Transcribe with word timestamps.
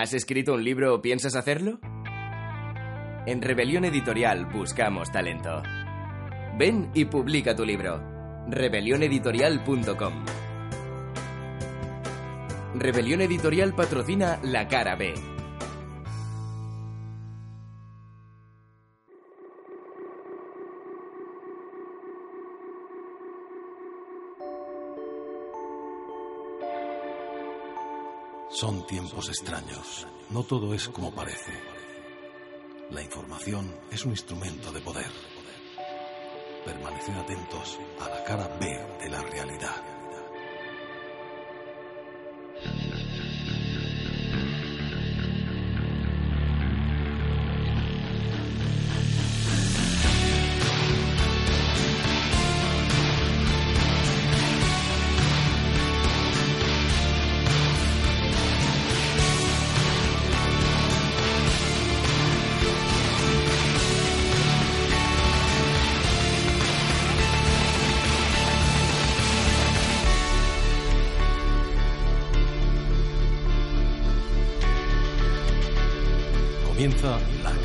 ¿Has 0.00 0.14
escrito 0.14 0.54
un 0.54 0.62
libro 0.62 0.94
o 0.94 1.02
piensas 1.02 1.34
hacerlo? 1.34 1.80
En 3.26 3.42
Rebelión 3.42 3.84
Editorial 3.84 4.46
buscamos 4.46 5.10
talento. 5.10 5.64
Ven 6.56 6.92
y 6.94 7.06
publica 7.06 7.56
tu 7.56 7.64
libro. 7.64 8.00
rebelioneditorial.com 8.48 10.24
Rebelión 12.76 13.22
Editorial 13.22 13.74
patrocina 13.74 14.38
La 14.44 14.68
Cara 14.68 14.94
B. 14.94 15.14
Son 28.60 28.84
tiempos 28.88 29.28
extraños. 29.28 30.04
No 30.30 30.42
todo 30.42 30.74
es 30.74 30.88
como 30.88 31.14
parece. 31.14 31.52
La 32.90 33.00
información 33.00 33.72
es 33.88 34.04
un 34.04 34.10
instrumento 34.10 34.72
de 34.72 34.80
poder. 34.80 35.12
Permaneced 36.64 37.14
atentos 37.14 37.78
a 38.00 38.08
la 38.08 38.24
cara 38.24 38.48
B 38.58 38.66
de 39.00 39.10
la 39.10 39.22
realidad. 39.22 39.76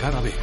Comienza 0.03 0.21
la 0.21 0.42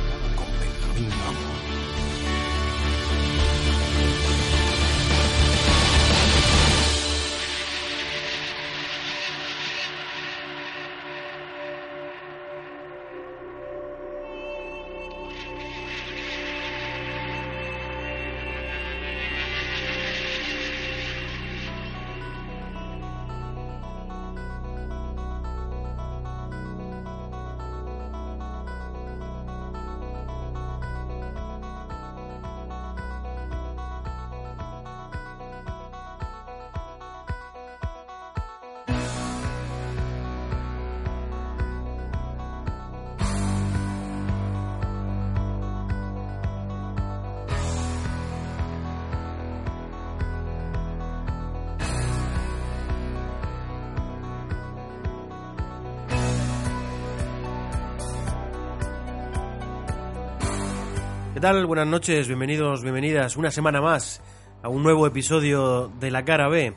¿Qué 61.40 61.46
tal? 61.46 61.64
Buenas 61.64 61.86
noches, 61.86 62.26
bienvenidos, 62.26 62.82
bienvenidas 62.82 63.38
una 63.38 63.50
semana 63.50 63.80
más 63.80 64.20
a 64.62 64.68
un 64.68 64.82
nuevo 64.82 65.06
episodio 65.06 65.90
de 65.98 66.10
La 66.10 66.22
Cara 66.22 66.50
B. 66.50 66.74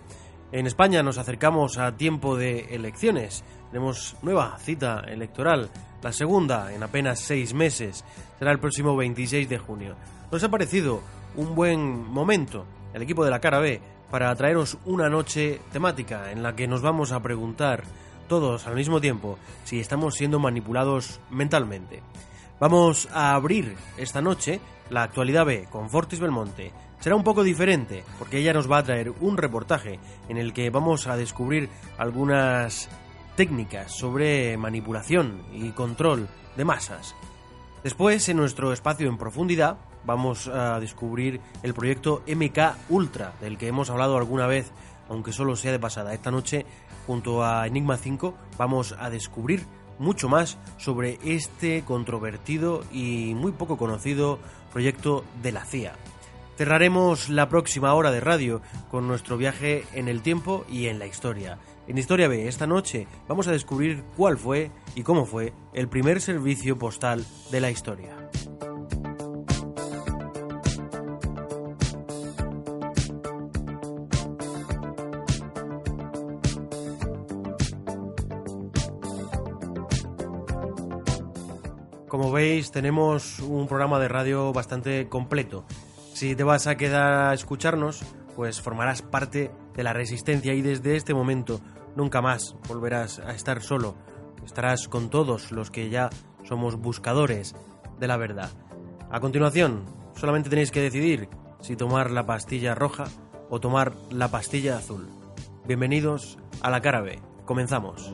En 0.53 0.68
España 0.68 1.03
nos 1.03 1.18
acercamos 1.18 1.78
a 1.78 1.97
tiempo 1.97 2.38
de 2.38 2.74
elecciones. 2.74 3.44
Tenemos 3.72 4.16
nueva 4.22 4.57
cita 4.59 5.03
electoral, 5.06 5.69
la 6.01 6.13
segunda 6.13 6.74
en 6.74 6.81
apenas 6.81 7.19
seis 7.19 7.53
meses. 7.53 8.06
Será 8.40 8.53
el 8.53 8.59
próximo 8.59 8.96
26 8.96 9.50
de 9.50 9.57
junio. 9.57 9.97
Nos 10.31 10.41
ha 10.46 10.50
parecido 10.50 11.01
un 11.35 11.56
buen 11.56 12.09
momento, 12.09 12.66
el 12.94 13.01
equipo 13.01 13.25
de 13.25 13.31
La 13.31 13.41
Cara 13.41 13.59
B, 13.59 13.81
para 14.09 14.34
traeros 14.34 14.78
una 14.85 15.09
noche 15.09 15.59
temática 15.74 16.31
en 16.31 16.41
la 16.41 16.56
que 16.56 16.69
nos 16.69 16.81
vamos 16.81 17.12
a 17.12 17.22
preguntar 17.22 17.84
todos 18.30 18.66
al 18.66 18.75
mismo 18.75 19.01
tiempo 19.01 19.38
si 19.66 19.81
estamos 19.81 20.16
siendo 20.16 20.40
manipulados 20.40 21.19
mentalmente. 21.30 22.01
Vamos 22.63 23.09
a 23.12 23.35
abrir 23.35 23.75
esta 23.97 24.22
noche 24.22 24.62
la 24.90 25.03
actualidad 25.03 25.46
B 25.46 25.68
con 25.69 25.90
Fortis 25.90 26.22
Belmonte. 26.22 26.72
Será 27.01 27.13
un 27.13 27.24
poco 27.25 27.44
diferente 27.44 28.06
porque 28.18 28.38
ella 28.38 28.53
nos 28.53 28.72
va 28.72 28.78
a 28.78 28.84
traer 28.84 29.12
un 29.19 29.35
reportaje 29.35 30.00
en 30.29 30.38
el 30.38 30.53
que 30.53 30.69
vamos 30.69 31.07
a 31.07 31.18
descubrir 31.18 31.68
algunas 31.97 32.88
técnicas 33.35 33.91
sobre 33.91 34.56
manipulación 34.56 35.41
y 35.51 35.72
control 35.72 36.29
de 36.56 36.63
masas. 36.63 37.16
Después, 37.84 38.29
en 38.29 38.38
nuestro 38.38 38.72
espacio 38.72 39.09
en 39.09 39.18
profundidad, 39.18 39.75
vamos 40.06 40.47
a 40.47 40.80
descubrir 40.80 41.41
el 41.63 41.74
proyecto 41.74 42.24
MK 42.28 42.88
Ultra, 42.88 43.34
del 43.41 43.57
que 43.57 43.68
hemos 43.68 43.90
hablado 43.90 44.16
alguna 44.16 44.47
vez, 44.47 44.72
aunque 45.09 45.34
solo 45.34 45.57
sea 45.57 45.74
de 45.74 45.80
pasada. 45.80 46.13
Esta 46.13 46.31
noche, 46.31 46.66
junto 47.07 47.44
a 47.44 47.68
Enigma 47.68 47.97
5, 47.97 48.34
vamos 48.57 48.95
a 48.97 49.09
descubrir 49.09 49.66
mucho 50.00 50.30
más 50.30 50.58
sobre 50.78 51.20
este 51.24 51.84
controvertido 51.84 52.84
y 52.92 53.34
muy 53.36 53.52
poco 53.52 53.78
conocido 53.78 54.40
proyecto 54.72 55.24
de 55.42 55.52
la 55.52 55.66
CIA. 55.66 55.94
Cerraremos 56.58 57.30
la 57.30 57.50
próxima 57.50 57.94
hora 57.94 58.12
de 58.12 58.20
radio 58.20 58.62
con 58.92 59.08
nuestro 59.08 59.38
viaje 59.38 59.86
en 59.94 60.08
el 60.08 60.22
tiempo 60.22 60.66
y 60.70 60.88
en 60.88 61.00
la 61.00 61.08
historia. 61.08 61.58
En 61.88 61.98
Historia 61.98 62.28
B, 62.28 62.48
esta 62.48 62.68
noche 62.68 63.08
vamos 63.28 63.48
a 63.48 63.52
descubrir 63.52 64.04
cuál 64.16 64.38
fue 64.38 64.72
y 64.96 65.04
cómo 65.04 65.26
fue 65.26 65.54
el 65.74 65.90
primer 65.90 66.22
servicio 66.22 66.78
postal 66.78 67.25
de 67.52 67.60
la 67.60 67.72
historia. 67.72 68.16
Tenemos 82.74 83.40
un 83.40 83.68
programa 83.68 84.00
de 84.00 84.08
radio 84.10 84.52
bastante 84.52 85.08
completo. 85.08 85.64
Si 86.14 86.36
te 86.36 86.44
vas 86.44 86.68
a 86.68 86.75
quedar 86.75 87.30
a 87.30 87.34
escucharnos, 87.34 88.04
pues 88.36 88.62
formarás 88.62 89.02
parte 89.02 89.52
de 89.75 89.84
la 89.84 89.94
resistencia 89.94 90.54
y 90.54 90.62
desde 90.62 90.96
este 90.96 91.14
momento 91.14 91.62
nunca 91.96 92.22
más 92.22 92.56
volverás 92.68 93.20
a 93.20 93.34
estar 93.34 93.62
solo. 93.62 93.96
Estarás 94.44 94.90
con 94.90 95.10
todos 95.10 95.52
los 95.52 95.72
que 95.72 95.90
ya 95.90 96.10
somos 96.44 96.75
buscadores 96.75 97.56
de 98.00 98.08
la 98.08 98.18
verdad. 98.18 98.50
A 99.10 99.20
continuación, 99.20 99.86
solamente 100.16 100.50
tenéis 100.50 100.72
que 100.72 100.81
decidir 100.81 101.30
si 101.62 101.75
tomar 101.75 102.12
la 102.12 102.25
pastilla 102.25 102.75
roja 102.75 103.06
o 103.50 103.60
tomar 103.60 103.94
la 104.10 104.30
pastilla 104.30 104.78
azul. 104.78 105.08
Bienvenidos 105.66 106.40
a 106.62 106.72
la 106.72 106.81
cara. 106.81 107.04
Comenzamos. 107.46 108.14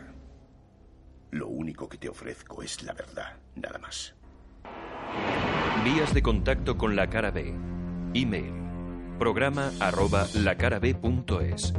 lo 1.31 1.47
único 1.47 1.89
que 1.89 1.97
te 1.97 2.09
ofrezco 2.09 2.61
es 2.61 2.83
la 2.83 2.93
verdad, 2.93 3.37
nada 3.55 3.79
más. 3.79 4.13
Vías 5.83 6.13
de 6.13 6.21
contacto 6.21 6.77
con 6.77 6.95
la 6.95 7.09
cara 7.09 7.31
B. 7.31 7.53
Email. 8.13 8.53
Programa 9.17 9.71
arroba 9.79 10.27
lacarabe.es. 10.35 11.73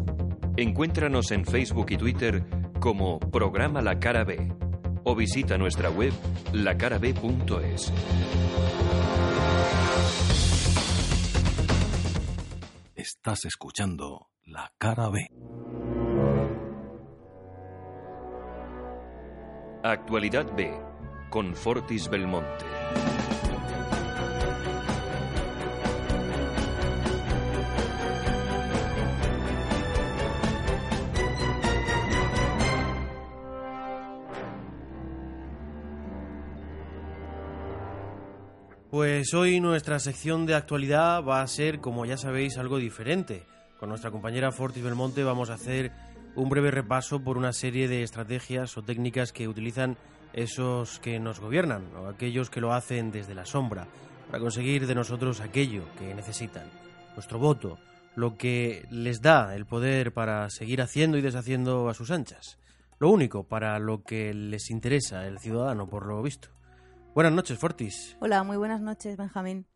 Encuéntranos 0.56 1.30
en 1.30 1.44
Facebook 1.44 1.86
y 1.90 1.96
Twitter 1.96 2.44
como 2.80 3.20
Programa 3.20 3.80
La 3.80 3.98
Cara 3.98 4.24
B 4.24 4.52
o 5.04 5.14
visita 5.14 5.56
nuestra 5.56 5.90
web 5.90 6.12
lacarabe.es. 6.52 7.92
Estás 12.94 13.44
escuchando 13.44 14.28
La 14.44 14.72
Cara 14.78 15.08
B. 15.08 15.28
Actualidad 19.84 20.46
B 20.54 20.72
con 21.28 21.56
Fortis 21.56 22.08
Belmonte. 22.08 22.64
Pues 38.88 39.34
hoy 39.34 39.58
nuestra 39.58 39.98
sección 39.98 40.46
de 40.46 40.54
actualidad 40.54 41.24
va 41.24 41.42
a 41.42 41.46
ser, 41.48 41.80
como 41.80 42.06
ya 42.06 42.16
sabéis, 42.16 42.56
algo 42.56 42.78
diferente. 42.78 43.42
Con 43.80 43.88
nuestra 43.88 44.12
compañera 44.12 44.52
Fortis 44.52 44.84
Belmonte 44.84 45.24
vamos 45.24 45.50
a 45.50 45.54
hacer 45.54 45.90
un 46.34 46.48
breve 46.48 46.70
repaso 46.70 47.20
por 47.20 47.36
una 47.36 47.52
serie 47.52 47.88
de 47.88 48.02
estrategias 48.02 48.76
o 48.76 48.82
técnicas 48.82 49.32
que 49.32 49.48
utilizan 49.48 49.96
esos 50.32 50.98
que 51.00 51.18
nos 51.20 51.40
gobiernan 51.40 51.84
o 51.96 52.08
aquellos 52.08 52.50
que 52.50 52.60
lo 52.60 52.72
hacen 52.72 53.10
desde 53.10 53.34
la 53.34 53.44
sombra 53.44 53.86
para 54.30 54.40
conseguir 54.40 54.86
de 54.86 54.94
nosotros 54.94 55.40
aquello 55.40 55.84
que 55.98 56.14
necesitan, 56.14 56.64
nuestro 57.14 57.38
voto, 57.38 57.78
lo 58.14 58.36
que 58.36 58.86
les 58.90 59.20
da 59.20 59.54
el 59.54 59.66
poder 59.66 60.12
para 60.12 60.48
seguir 60.48 60.80
haciendo 60.80 61.18
y 61.18 61.20
deshaciendo 61.20 61.88
a 61.88 61.94
sus 61.94 62.10
anchas, 62.10 62.58
lo 62.98 63.10
único 63.10 63.44
para 63.44 63.78
lo 63.78 64.02
que 64.02 64.32
les 64.32 64.70
interesa 64.70 65.26
el 65.26 65.38
ciudadano 65.38 65.88
por 65.88 66.06
lo 66.06 66.22
visto. 66.22 66.48
Buenas 67.14 67.32
noches, 67.32 67.58
Fortis. 67.58 68.16
Hola, 68.20 68.42
muy 68.42 68.56
buenas 68.56 68.80
noches, 68.80 69.18
Benjamín. 69.18 69.66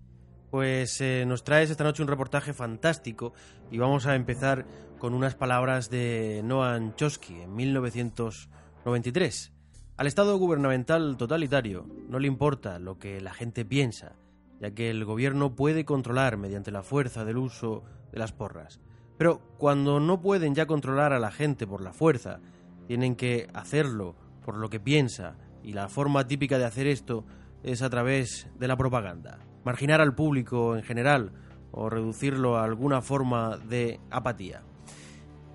Pues 0.57 1.03
eh, 1.03 1.27
nos 1.27 1.45
traes 1.45 1.69
esta 1.69 1.85
noche 1.85 2.03
un 2.03 2.09
reportaje 2.09 2.55
fantástico 2.55 3.35
y 3.71 3.77
vamos 3.77 4.07
a 4.07 4.15
empezar 4.15 4.65
con 4.99 5.13
unas 5.13 5.35
palabras 5.35 5.91
de 5.91 6.41
Noam 6.43 6.95
Chomsky 6.95 7.43
en 7.43 7.55
1993. 7.55 9.53
Al 9.99 10.07
Estado 10.07 10.39
gubernamental 10.39 11.19
totalitario 11.19 11.87
no 12.09 12.19
le 12.19 12.29
importa 12.29 12.79
lo 12.79 12.99
que 12.99 13.21
la 13.21 13.35
gente 13.35 13.67
piensa, 13.67 14.17
ya 14.59 14.71
que 14.71 14.89
el 14.89 15.05
gobierno 15.05 15.55
puede 15.55 15.85
controlar 15.85 16.39
mediante 16.39 16.71
la 16.71 16.83
fuerza 16.83 17.27
del 17.27 17.37
uso 17.37 17.85
de 18.11 18.19
las 18.19 18.33
porras. 18.33 18.81
Pero 19.19 19.43
cuando 19.59 20.01
no 20.01 20.23
pueden 20.23 20.55
ya 20.55 20.65
controlar 20.65 21.13
a 21.13 21.21
la 21.21 21.33
gente 21.33 21.67
por 21.67 21.83
la 21.83 21.93
fuerza, 21.93 22.41
tienen 22.87 23.15
que 23.15 23.47
hacerlo 23.53 24.17
por 24.43 24.57
lo 24.57 24.71
que 24.71 24.81
piensa, 24.81 25.37
y 25.63 25.75
la 25.75 25.91
forma 25.91 26.27
típica 26.27 26.57
de 26.57 26.65
hacer 26.65 26.87
esto 26.87 27.27
es 27.63 27.83
a 27.83 27.91
través 27.91 28.49
de 28.59 28.69
la 28.69 28.79
propaganda. 28.79 29.46
Marginar 29.67 30.01
al 30.01 30.15
público 30.15 30.77
en 30.77 30.85
general 30.85 31.33
o 31.73 31.91
reducirlo 31.91 32.57
a 32.57 32.63
alguna 32.63 33.03
forma 33.03 33.57
de 33.57 33.99
apatía. 34.13 34.63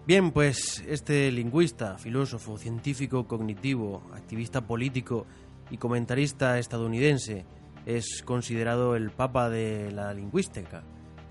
Bien, 0.05 0.31
pues 0.31 0.83
este 0.85 1.31
lingüista, 1.31 1.97
filósofo, 1.97 2.57
científico 2.57 3.25
cognitivo, 3.25 4.03
activista 4.13 4.67
político 4.67 5.25
y 5.69 5.77
comentarista 5.77 6.59
estadounidense 6.59 7.45
es 7.85 8.21
considerado 8.25 8.97
el 8.97 9.11
papa 9.11 9.49
de 9.49 9.93
la 9.93 10.13
lingüística 10.13 10.83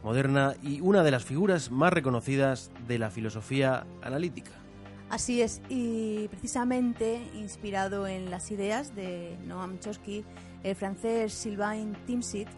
moderna 0.03 0.55
y 0.63 0.81
una 0.81 1.03
de 1.03 1.11
las 1.11 1.23
figuras 1.23 1.71
más 1.71 1.93
reconocidas 1.93 2.71
de 2.89 2.99
la 2.99 3.11
filosofía 3.11 3.87
analítica. 4.01 4.53
Así 5.11 5.43
es, 5.43 5.61
y 5.69 6.29
precisamente 6.29 7.21
inspirado 7.35 8.07
en 8.07 8.31
las 8.31 8.51
ideas 8.51 8.97
de 8.97 9.37
Noam 9.47 9.79
Chomsky, 9.81 10.25
el 10.63 10.75
francés 10.77 11.35
Sylvain 11.35 11.95
Timsit 12.07 12.49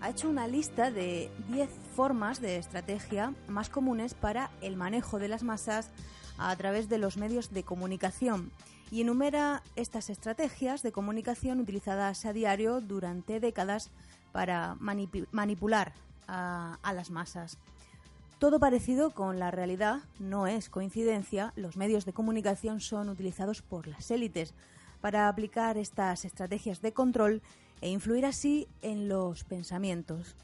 ha 0.00 0.10
hecho 0.10 0.28
una 0.28 0.46
lista 0.46 0.90
de 0.90 1.30
10 1.48 1.68
formas 1.94 2.40
de 2.40 2.56
estrategia 2.56 3.34
más 3.48 3.70
comunes 3.70 4.14
para 4.14 4.50
el 4.60 4.76
manejo 4.76 5.18
de 5.18 5.28
las 5.28 5.42
masas 5.42 5.90
a 6.38 6.54
través 6.56 6.88
de 6.88 6.98
los 6.98 7.16
medios 7.16 7.52
de 7.52 7.62
comunicación 7.62 8.50
y 8.90 9.00
enumera 9.00 9.62
estas 9.74 10.10
estrategias 10.10 10.82
de 10.82 10.92
comunicación 10.92 11.60
utilizadas 11.60 12.24
a 12.24 12.32
diario 12.32 12.80
durante 12.80 13.40
décadas 13.40 13.90
para 14.32 14.76
manipular 14.78 15.92
a, 16.28 16.78
a 16.82 16.92
las 16.92 17.10
masas. 17.10 17.58
Todo 18.38 18.60
parecido 18.60 19.10
con 19.10 19.38
la 19.38 19.50
realidad 19.50 20.00
no 20.18 20.46
es 20.46 20.68
coincidencia, 20.68 21.52
los 21.56 21.76
medios 21.76 22.04
de 22.04 22.12
comunicación 22.12 22.80
son 22.80 23.08
utilizados 23.08 23.62
por 23.62 23.86
las 23.86 24.10
élites 24.10 24.54
para 25.00 25.28
aplicar 25.28 25.78
estas 25.78 26.24
estrategias 26.24 26.82
de 26.82 26.92
control 26.92 27.42
e 27.80 27.88
influir 27.88 28.26
así 28.26 28.68
en 28.82 29.08
los 29.08 29.44
pensamientos. 29.44 30.34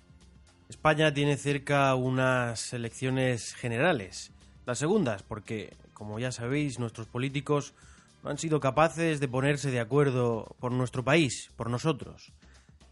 España 0.69 1.13
tiene 1.13 1.37
cerca 1.37 1.95
unas 1.95 2.73
elecciones 2.73 3.55
generales, 3.55 4.33
las 4.65 4.79
segundas, 4.79 5.23
porque, 5.23 5.77
como 5.93 6.19
ya 6.19 6.33
sabéis, 6.33 6.79
nuestros 6.79 7.07
políticos 7.07 7.75
no 8.23 8.31
han 8.31 8.39
sido 8.39 8.61
capaces 8.61 9.21
de 9.21 9.29
ponerse 9.29 9.71
de 9.71 9.81
acuerdo 9.81 10.57
por 10.61 10.73
nuestro 10.73 11.05
país, 11.05 11.51
por 11.57 11.69
nosotros. 11.69 12.33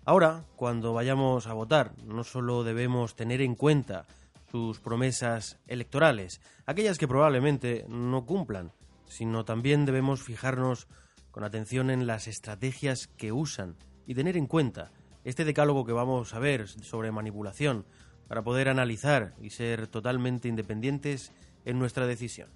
Ahora, 0.05 0.45
cuando 0.57 0.93
vayamos 0.93 1.47
a 1.47 1.53
votar, 1.53 1.93
no 2.05 2.25
solo 2.25 2.65
debemos 2.65 3.15
tener 3.15 3.41
en 3.41 3.55
cuenta 3.55 4.07
sus 4.51 4.81
promesas 4.81 5.59
electorales, 5.67 6.41
aquellas 6.67 6.99
que 6.99 7.07
probablemente 7.07 7.85
no 7.89 8.27
cumplan, 8.27 8.73
sino 9.07 9.45
también 9.45 9.85
debemos 9.85 10.23
fijarnos 10.23 10.89
con 11.31 11.45
atención 11.45 11.91
en 11.91 12.07
las 12.07 12.27
estrategias 12.27 13.07
que 13.07 13.33
usan 13.33 13.77
y 14.11 14.15
tener 14.17 14.37
en 14.37 14.49
cuenta 14.49 14.91
este 15.23 15.45
decálogo 15.45 15.87
que 15.87 15.93
vamos 15.93 16.35
a 16.35 16.41
ver 16.41 16.67
sobre 16.67 17.13
manipulación 17.13 17.85
para 18.27 18.43
poder 18.43 18.69
analizar 18.69 19.35
y 19.41 19.51
ser 19.51 19.87
totalmente 19.87 20.49
independientes 20.49 21.31
en 21.65 21.79
nuestra 21.79 22.09
decisión. 22.09 22.49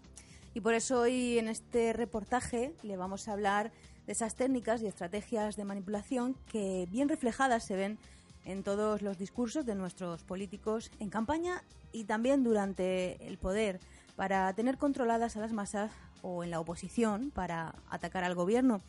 Y 0.52 0.60
por 0.62 0.74
eso 0.74 1.02
hoy 1.02 1.38
en 1.38 1.46
este 1.46 1.92
reportaje 1.92 2.74
le 2.82 2.96
vamos 2.96 3.28
a 3.28 3.34
hablar 3.34 3.70
de 4.04 4.12
esas 4.14 4.34
técnicas 4.34 4.82
y 4.82 4.88
estrategias 4.88 5.54
de 5.54 5.64
manipulación 5.64 6.34
que 6.50 6.88
bien 6.90 7.08
reflejadas 7.08 7.64
se 7.64 7.76
ven 7.76 7.98
en 8.44 8.64
todos 8.64 9.00
los 9.00 9.16
discursos 9.16 9.64
de 9.64 9.76
nuestros 9.76 10.24
políticos 10.24 10.90
en 10.98 11.08
campaña 11.08 11.62
y 11.92 12.02
también 12.02 12.42
durante 12.42 13.24
el 13.28 13.38
poder 13.38 13.78
para 14.16 14.52
tener 14.54 14.76
controladas 14.76 15.36
a 15.36 15.40
las 15.40 15.52
masas 15.52 15.92
o 16.20 16.42
en 16.42 16.50
la 16.50 16.58
oposición 16.58 17.30
para 17.30 17.76
atacar 17.90 18.24
al 18.24 18.34
gobierno. 18.34 18.80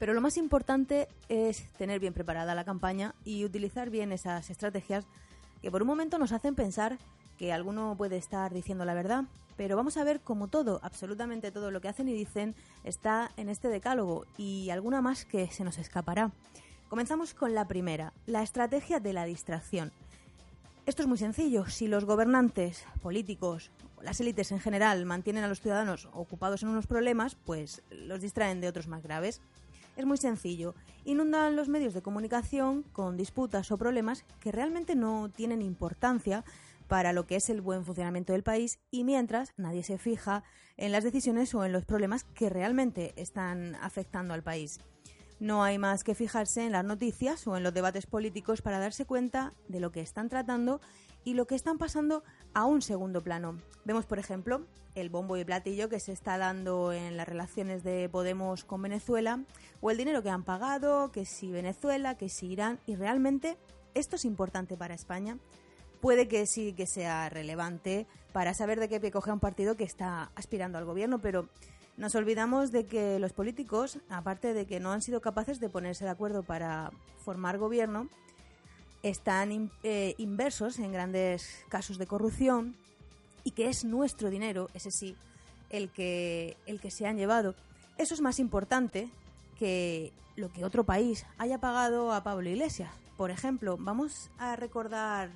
Pero 0.00 0.14
lo 0.14 0.22
más 0.22 0.38
importante 0.38 1.08
es 1.28 1.70
tener 1.74 2.00
bien 2.00 2.14
preparada 2.14 2.54
la 2.54 2.64
campaña 2.64 3.14
y 3.22 3.44
utilizar 3.44 3.90
bien 3.90 4.12
esas 4.12 4.48
estrategias 4.48 5.06
que 5.60 5.70
por 5.70 5.82
un 5.82 5.88
momento 5.88 6.18
nos 6.18 6.32
hacen 6.32 6.54
pensar 6.54 6.98
que 7.36 7.52
alguno 7.52 7.94
puede 7.98 8.16
estar 8.16 8.52
diciendo 8.52 8.86
la 8.86 8.94
verdad, 8.94 9.24
pero 9.58 9.76
vamos 9.76 9.98
a 9.98 10.04
ver 10.04 10.20
cómo 10.20 10.48
todo, 10.48 10.80
absolutamente 10.82 11.52
todo 11.52 11.70
lo 11.70 11.82
que 11.82 11.88
hacen 11.88 12.08
y 12.08 12.14
dicen 12.14 12.54
está 12.82 13.30
en 13.36 13.50
este 13.50 13.68
decálogo 13.68 14.24
y 14.38 14.70
alguna 14.70 15.02
más 15.02 15.26
que 15.26 15.50
se 15.50 15.64
nos 15.64 15.76
escapará. 15.76 16.32
Comenzamos 16.88 17.34
con 17.34 17.54
la 17.54 17.68
primera, 17.68 18.14
la 18.24 18.42
estrategia 18.42 19.00
de 19.00 19.12
la 19.12 19.26
distracción. 19.26 19.92
Esto 20.86 21.02
es 21.02 21.08
muy 21.08 21.18
sencillo. 21.18 21.66
Si 21.66 21.88
los 21.88 22.06
gobernantes, 22.06 22.86
políticos, 23.02 23.70
las 24.00 24.18
élites 24.18 24.50
en 24.50 24.60
general 24.60 25.04
mantienen 25.04 25.44
a 25.44 25.48
los 25.48 25.60
ciudadanos 25.60 26.08
ocupados 26.14 26.62
en 26.62 26.70
unos 26.70 26.86
problemas, 26.86 27.34
pues 27.34 27.82
los 27.90 28.22
distraen 28.22 28.62
de 28.62 28.68
otros 28.68 28.88
más 28.88 29.02
graves. 29.02 29.42
Es 30.00 30.06
muy 30.06 30.16
sencillo. 30.16 30.74
Inundan 31.04 31.56
los 31.56 31.68
medios 31.68 31.92
de 31.92 32.00
comunicación 32.00 32.84
con 32.84 33.18
disputas 33.18 33.70
o 33.70 33.76
problemas 33.76 34.24
que 34.40 34.50
realmente 34.50 34.94
no 34.94 35.28
tienen 35.28 35.60
importancia 35.60 36.42
para 36.88 37.12
lo 37.12 37.26
que 37.26 37.36
es 37.36 37.50
el 37.50 37.60
buen 37.60 37.84
funcionamiento 37.84 38.32
del 38.32 38.42
país 38.42 38.78
y 38.90 39.04
mientras 39.04 39.52
nadie 39.58 39.82
se 39.82 39.98
fija 39.98 40.42
en 40.78 40.92
las 40.92 41.04
decisiones 41.04 41.54
o 41.54 41.66
en 41.66 41.72
los 41.72 41.84
problemas 41.84 42.24
que 42.24 42.48
realmente 42.48 43.12
están 43.16 43.74
afectando 43.82 44.32
al 44.32 44.42
país. 44.42 44.80
No 45.38 45.62
hay 45.62 45.76
más 45.76 46.02
que 46.02 46.14
fijarse 46.14 46.64
en 46.64 46.72
las 46.72 46.84
noticias 46.86 47.46
o 47.46 47.58
en 47.58 47.62
los 47.62 47.74
debates 47.74 48.06
políticos 48.06 48.62
para 48.62 48.78
darse 48.78 49.04
cuenta 49.04 49.52
de 49.68 49.80
lo 49.80 49.92
que 49.92 50.00
están 50.00 50.30
tratando 50.30 50.80
y 51.24 51.34
lo 51.34 51.46
que 51.46 51.54
están 51.54 51.78
pasando 51.78 52.22
a 52.54 52.64
un 52.64 52.82
segundo 52.82 53.22
plano. 53.22 53.58
Vemos, 53.84 54.06
por 54.06 54.18
ejemplo, 54.18 54.66
el 54.94 55.10
bombo 55.10 55.36
y 55.36 55.44
platillo 55.44 55.88
que 55.88 56.00
se 56.00 56.12
está 56.12 56.38
dando 56.38 56.92
en 56.92 57.16
las 57.16 57.28
relaciones 57.28 57.84
de 57.84 58.08
Podemos 58.08 58.64
con 58.64 58.82
Venezuela 58.82 59.44
o 59.80 59.90
el 59.90 59.96
dinero 59.96 60.22
que 60.22 60.30
han 60.30 60.44
pagado, 60.44 61.12
que 61.12 61.24
si 61.24 61.50
Venezuela, 61.50 62.16
que 62.16 62.28
si 62.28 62.48
Irán 62.48 62.80
y 62.86 62.96
realmente 62.96 63.56
esto 63.94 64.16
es 64.16 64.24
importante 64.24 64.76
para 64.76 64.94
España. 64.94 65.38
Puede 66.00 66.28
que 66.28 66.46
sí 66.46 66.72
que 66.72 66.86
sea 66.86 67.28
relevante 67.28 68.06
para 68.32 68.54
saber 68.54 68.80
de 68.80 68.88
qué 68.88 69.00
pie 69.00 69.10
coge 69.10 69.32
un 69.32 69.40
partido 69.40 69.76
que 69.76 69.84
está 69.84 70.30
aspirando 70.34 70.78
al 70.78 70.86
gobierno, 70.86 71.20
pero 71.20 71.48
nos 71.96 72.14
olvidamos 72.14 72.72
de 72.72 72.86
que 72.86 73.18
los 73.18 73.34
políticos, 73.34 73.98
aparte 74.08 74.54
de 74.54 74.66
que 74.66 74.80
no 74.80 74.92
han 74.92 75.02
sido 75.02 75.20
capaces 75.20 75.60
de 75.60 75.68
ponerse 75.68 76.04
de 76.04 76.10
acuerdo 76.10 76.42
para 76.42 76.90
formar 77.18 77.58
gobierno, 77.58 78.08
están 79.02 79.70
eh, 79.82 80.14
inversos 80.18 80.78
en 80.78 80.92
grandes 80.92 81.64
casos 81.68 81.98
de 81.98 82.06
corrupción 82.06 82.76
y 83.44 83.52
que 83.52 83.68
es 83.68 83.84
nuestro 83.84 84.30
dinero, 84.30 84.68
ese 84.74 84.90
sí, 84.90 85.16
el 85.70 85.90
que, 85.90 86.56
el 86.66 86.80
que 86.80 86.90
se 86.90 87.06
han 87.06 87.16
llevado. 87.16 87.54
Eso 87.96 88.14
es 88.14 88.20
más 88.20 88.38
importante 88.38 89.08
que 89.58 90.12
lo 90.36 90.52
que 90.52 90.64
otro 90.64 90.84
país 90.84 91.26
haya 91.38 91.58
pagado 91.58 92.12
a 92.12 92.22
Pablo 92.22 92.48
Iglesias. 92.48 92.90
Por 93.16 93.30
ejemplo, 93.30 93.76
vamos 93.78 94.30
a 94.38 94.56
recordar 94.56 95.30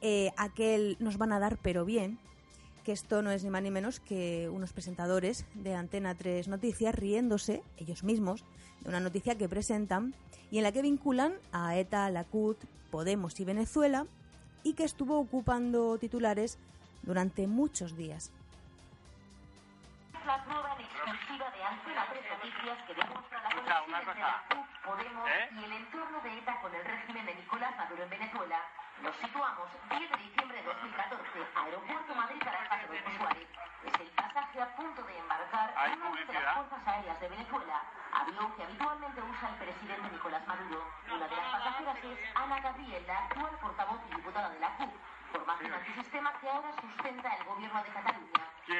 eh, 0.00 0.30
aquel 0.36 0.96
Nos 1.00 1.18
van 1.18 1.32
a 1.32 1.40
dar 1.40 1.58
pero 1.58 1.84
bien, 1.84 2.18
que 2.84 2.92
esto 2.92 3.22
no 3.22 3.30
es 3.30 3.44
ni 3.44 3.50
más 3.50 3.62
ni 3.62 3.70
menos 3.70 4.00
que 4.00 4.48
unos 4.50 4.72
presentadores 4.72 5.44
de 5.54 5.74
Antena 5.74 6.14
3 6.14 6.48
Noticias 6.48 6.94
riéndose, 6.94 7.62
ellos 7.76 8.02
mismos, 8.04 8.44
una 8.88 9.00
noticia 9.00 9.36
que 9.36 9.48
presentan 9.48 10.14
y 10.50 10.58
en 10.58 10.64
la 10.64 10.72
que 10.72 10.82
vinculan 10.82 11.34
a 11.52 11.76
ETA, 11.76 12.10
la 12.10 12.24
CUT, 12.24 12.56
Podemos 12.90 13.38
y 13.38 13.44
Venezuela 13.44 14.06
y 14.64 14.72
que 14.72 14.84
estuvo 14.84 15.18
ocupando 15.18 15.98
titulares 15.98 16.58
durante 17.02 17.46
muchos 17.46 17.96
días. 17.96 18.32
La 20.24 20.36
en 20.36 20.84
exclusiva 20.84 21.50
de 21.52 21.62
Antena 21.64 22.04
3 22.10 22.24
Noticias 22.32 22.78
que 22.86 22.94
demuestra 22.94 23.42
la 23.44 23.48
conexión 23.48 23.94
entre 23.94 24.20
la 24.20 24.44
CUP, 24.48 24.66
Podemos 24.84 25.24
y 25.28 25.64
el 25.64 25.72
entorno 25.72 26.20
de 26.24 26.38
ETA 26.38 26.60
con 26.60 26.74
el 26.74 26.84
régimen 26.84 27.26
de 27.26 27.34
Nicolás 27.34 27.76
Maduro 27.76 28.02
en 28.02 28.10
Venezuela. 28.10 28.58
Nos 29.02 29.16
situamos 29.16 29.68
10 29.88 30.00
de 30.00 30.16
diciembre 30.16 30.56
de 30.58 30.64
2014, 30.64 31.22
Aeropuerto 31.54 32.14
Madrid 32.16 32.40
Caracas 32.40 32.82
Rodolfo 32.88 33.10
Suárez. 33.20 33.48
Es 33.84 34.00
el 34.00 34.10
pasaje 34.16 34.60
a 34.60 34.76
punto 34.76 35.02
de 35.04 35.18
embarcar 35.18 35.70
una 35.76 36.24
de 36.24 36.32
las 36.32 36.54
fuerzas 36.56 36.88
aéreas 36.88 37.20
de 37.20 37.28
Venezuela, 37.28 37.78
avión 38.28 38.52
que 38.56 38.62
habitualmente 38.62 39.20
usa 39.22 39.48
el 39.48 39.56
presidente 39.56 40.10
Nicolás 40.12 40.46
Maduro. 40.46 40.82
Una 41.14 41.28
de 41.28 41.36
las 41.36 41.48
pasajeras 41.52 41.98
es 42.04 42.18
Ana 42.34 42.60
Gabriel, 42.60 43.02
la 43.06 43.18
actual 43.24 43.58
portavoz 43.60 44.00
y 44.10 44.16
diputada 44.16 44.50
de 44.50 44.60
la 44.60 44.76
CUP, 44.76 44.90
formación 45.32 45.72
antisistema 45.72 46.32
que 46.40 46.48
ahora 46.48 46.70
sustenta 46.80 47.28
el 47.36 47.44
gobierno 47.44 47.82
de 47.82 47.88
Cataluña. 47.90 48.32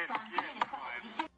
También 0.08 0.44
está 0.60 0.78
dirigiendo 1.00 1.28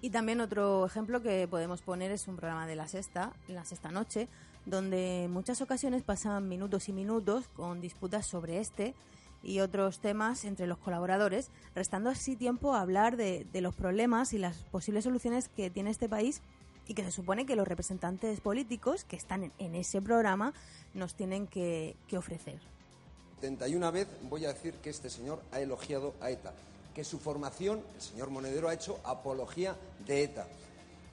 Y 0.00 0.10
también 0.10 0.40
otro 0.40 0.86
ejemplo 0.86 1.22
que 1.22 1.46
podemos 1.48 1.82
poner 1.82 2.10
es 2.10 2.26
un 2.26 2.36
programa 2.36 2.66
de 2.66 2.76
la 2.76 2.88
sexta, 2.88 3.32
la 3.46 3.64
sexta 3.64 3.90
noche, 3.90 4.28
donde 4.66 5.24
en 5.24 5.32
muchas 5.32 5.60
ocasiones 5.60 6.02
pasan 6.02 6.48
minutos 6.48 6.88
y 6.88 6.92
minutos 6.92 7.48
con 7.48 7.80
disputas 7.80 8.26
sobre 8.26 8.58
este 8.58 8.94
y 9.42 9.60
otros 9.60 10.00
temas 10.00 10.44
entre 10.44 10.66
los 10.66 10.78
colaboradores, 10.78 11.50
restando 11.74 12.10
así 12.10 12.36
tiempo 12.36 12.74
a 12.74 12.80
hablar 12.80 13.16
de, 13.16 13.46
de 13.52 13.60
los 13.60 13.74
problemas 13.74 14.32
y 14.32 14.38
las 14.38 14.56
posibles 14.64 15.04
soluciones 15.04 15.48
que 15.48 15.70
tiene 15.70 15.90
este 15.90 16.08
país 16.08 16.42
y 16.86 16.94
que 16.94 17.04
se 17.04 17.12
supone 17.12 17.46
que 17.46 17.56
los 17.56 17.68
representantes 17.68 18.40
políticos 18.40 19.04
que 19.04 19.16
están 19.16 19.44
en, 19.44 19.52
en 19.58 19.74
ese 19.76 20.02
programa 20.02 20.52
nos 20.92 21.14
tienen 21.14 21.46
que, 21.46 21.96
que 22.08 22.18
ofrecer. 22.18 22.60
71 23.40 23.92
vez 23.92 24.08
voy 24.28 24.44
a 24.44 24.48
decir 24.52 24.74
que 24.74 24.90
este 24.90 25.08
señor 25.08 25.40
ha 25.52 25.60
elogiado 25.60 26.14
a 26.20 26.30
ETA, 26.30 26.52
que 26.94 27.04
su 27.04 27.18
formación, 27.18 27.82
el 27.94 28.02
señor 28.02 28.30
Monedero, 28.30 28.68
ha 28.68 28.74
hecho 28.74 29.00
apología 29.04 29.76
de 30.04 30.24
ETA. 30.24 30.46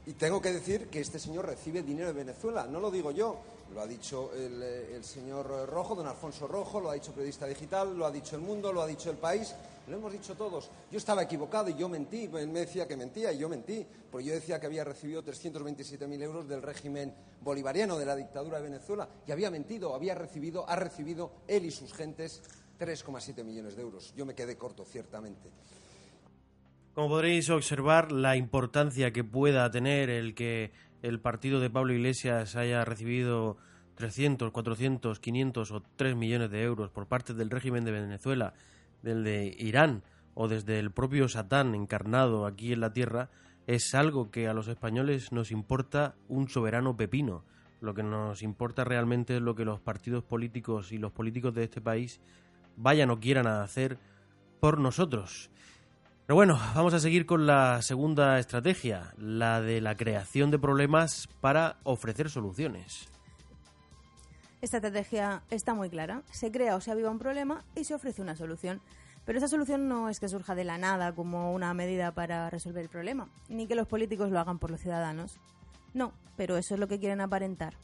Y 0.06 0.14
tengo 0.14 0.42
que 0.42 0.52
decir 0.52 0.88
que 0.88 1.00
este 1.00 1.20
señor 1.20 1.46
recibe 1.46 1.84
dinero 1.84 2.08
de 2.08 2.14
Venezuela, 2.14 2.66
no 2.66 2.80
lo 2.80 2.92
digo 2.92 3.12
yo, 3.12 3.40
lo 3.74 3.82
ha 3.82 3.88
dicho 3.88 4.32
el, 4.34 4.62
eh, 4.64 5.00
señor 5.02 5.70
Rojo, 5.70 5.96
don 5.96 6.08
Alfonso 6.08 6.48
Rojo, 6.48 6.80
lo 6.80 6.90
ha 6.90 6.94
dicho 6.94 7.12
Periodista 7.12 7.46
Digital, 7.46 7.98
lo 7.98 8.06
ha 8.06 8.12
dicho 8.12 8.36
El 8.36 8.42
Mundo, 8.42 8.72
lo 8.72 8.82
ha 8.82 8.88
dicho 8.88 9.10
El 9.10 9.18
País, 9.18 9.56
lo 9.88 9.98
hemos 9.98 10.12
dicho 10.12 10.36
todos. 10.36 10.70
Yo 10.92 10.98
estaba 10.98 11.24
equivocado 11.24 11.70
y 11.70 11.76
yo 11.76 11.88
mentí, 11.90 12.30
él 12.34 12.48
me 12.48 12.62
decía 12.62 12.88
que 12.88 12.98
mentía 12.98 13.32
y 13.32 13.38
yo 13.38 13.50
mentí, 13.50 13.86
porque 14.12 14.28
yo 14.28 14.34
decía 14.34 14.60
que 14.60 14.68
había 14.68 14.84
recibido 14.84 15.24
327.000 15.24 16.22
euros 16.22 16.48
del 16.48 16.62
régimen 16.62 17.14
bolivariano, 17.42 17.98
de 17.98 18.06
la 18.06 18.16
dictadura 18.16 18.58
de 18.58 18.64
Venezuela, 18.64 19.08
y 19.26 19.32
había 19.32 19.52
mentido, 19.52 19.94
había 19.94 20.16
recibido, 20.16 20.68
ha 20.70 20.76
recibido 20.76 21.32
él 21.48 21.66
y 21.66 21.72
sus 21.72 21.94
gentes 21.94 22.42
3,7 22.80 23.44
millones 23.44 23.76
de 23.76 23.82
euros. 23.82 24.14
Yo 24.16 24.26
me 24.26 24.36
quedé 24.36 24.56
corto, 24.56 24.86
ciertamente. 24.86 25.50
Como 26.98 27.10
podréis 27.10 27.48
observar, 27.52 28.12
la 28.12 28.36
importancia 28.36 29.14
que 29.14 29.24
pueda 29.24 29.70
tener 29.70 30.10
el 30.10 30.34
que 30.34 30.72
el 31.02 31.20
partido 31.20 31.60
de 31.60 31.70
Pablo 31.70 31.94
Iglesias 31.94 32.56
haya 32.56 32.84
recibido 32.86 33.58
300, 33.96 34.52
400, 34.52 35.20
500 35.20 35.72
o 35.72 35.84
3 35.96 36.16
millones 36.16 36.52
de 36.52 36.64
euros 36.64 36.92
por 36.92 37.08
parte 37.08 37.34
del 37.34 37.50
régimen 37.50 37.84
de 37.84 37.92
Venezuela, 37.92 38.54
del 39.02 39.24
de 39.24 39.56
Irán 39.60 40.04
o 40.34 40.48
desde 40.48 40.80
el 40.80 40.92
propio 40.92 41.28
Satán 41.28 41.74
encarnado 41.74 42.46
aquí 42.46 42.74
en 42.74 42.82
la 42.82 42.94
tierra, 42.94 43.30
es 43.66 43.96
algo 43.96 44.30
que 44.30 44.48
a 44.48 44.54
los 44.54 44.68
españoles 44.68 45.32
nos 45.32 45.52
importa 45.52 46.16
un 46.30 46.48
soberano 46.48 46.96
pepino. 46.96 47.44
Lo 47.82 47.94
que 47.94 48.04
nos 48.04 48.44
importa 48.44 48.84
realmente 48.84 49.36
es 49.36 49.42
lo 49.42 49.56
que 49.56 49.66
los 49.66 49.80
partidos 49.80 50.24
políticos 50.24 50.92
y 50.92 50.98
los 50.98 51.12
políticos 51.12 51.54
de 51.54 51.64
este 51.64 51.82
país 51.82 52.22
vayan 52.76 53.10
o 53.10 53.20
quieran 53.20 53.48
a 53.48 53.64
hacer 53.64 53.98
por 54.60 54.80
nosotros. 54.80 55.50
Pero 56.28 56.36
bueno, 56.36 56.60
vamos 56.76 56.94
a 56.94 57.00
seguir 57.00 57.26
con 57.26 57.48
la 57.48 57.82
segunda 57.82 58.38
estrategia, 58.38 59.14
la 59.18 59.62
de 59.62 59.80
la 59.80 59.96
creación 59.96 60.52
de 60.52 60.60
problemas 60.60 61.30
para 61.40 61.78
ofrecer 61.84 62.30
soluciones. 62.30 63.08
Esta 64.62 64.76
estrategia 64.76 65.44
está 65.50 65.74
muy 65.74 65.90
clara. 65.90 66.24
Se 66.30 66.52
crea 66.52 66.76
o 66.76 66.82
se 66.82 66.92
aviva 66.92 67.10
un 67.10 67.18
problema 67.18 67.64
y 67.76 67.86
se 67.86 67.96
ofrece 67.96 68.22
una 68.22 68.36
solución. 68.36 68.82
Pero 69.24 69.38
esa 69.38 69.48
solución 69.48 69.88
no 69.88 70.10
es 70.10 70.20
que 70.20 70.28
surja 70.28 70.54
de 70.54 70.66
la 70.66 70.78
nada 70.78 71.16
como 71.16 71.54
una 71.54 71.74
medida 71.74 72.12
para 72.12 72.50
resolver 72.50 72.84
el 72.84 72.90
problema, 72.90 73.30
ni 73.48 73.66
que 73.66 73.76
los 73.76 73.88
políticos 73.88 74.30
lo 74.30 74.42
hagan 74.42 74.60
por 74.60 74.70
los 74.70 74.82
ciudadanos. 74.82 75.40
No, 75.94 76.12
pero 76.36 76.58
eso 76.58 76.74
es 76.74 76.80
lo 76.82 76.90
que 76.90 77.00
quieren 77.00 77.22
aparentar. 77.22 77.76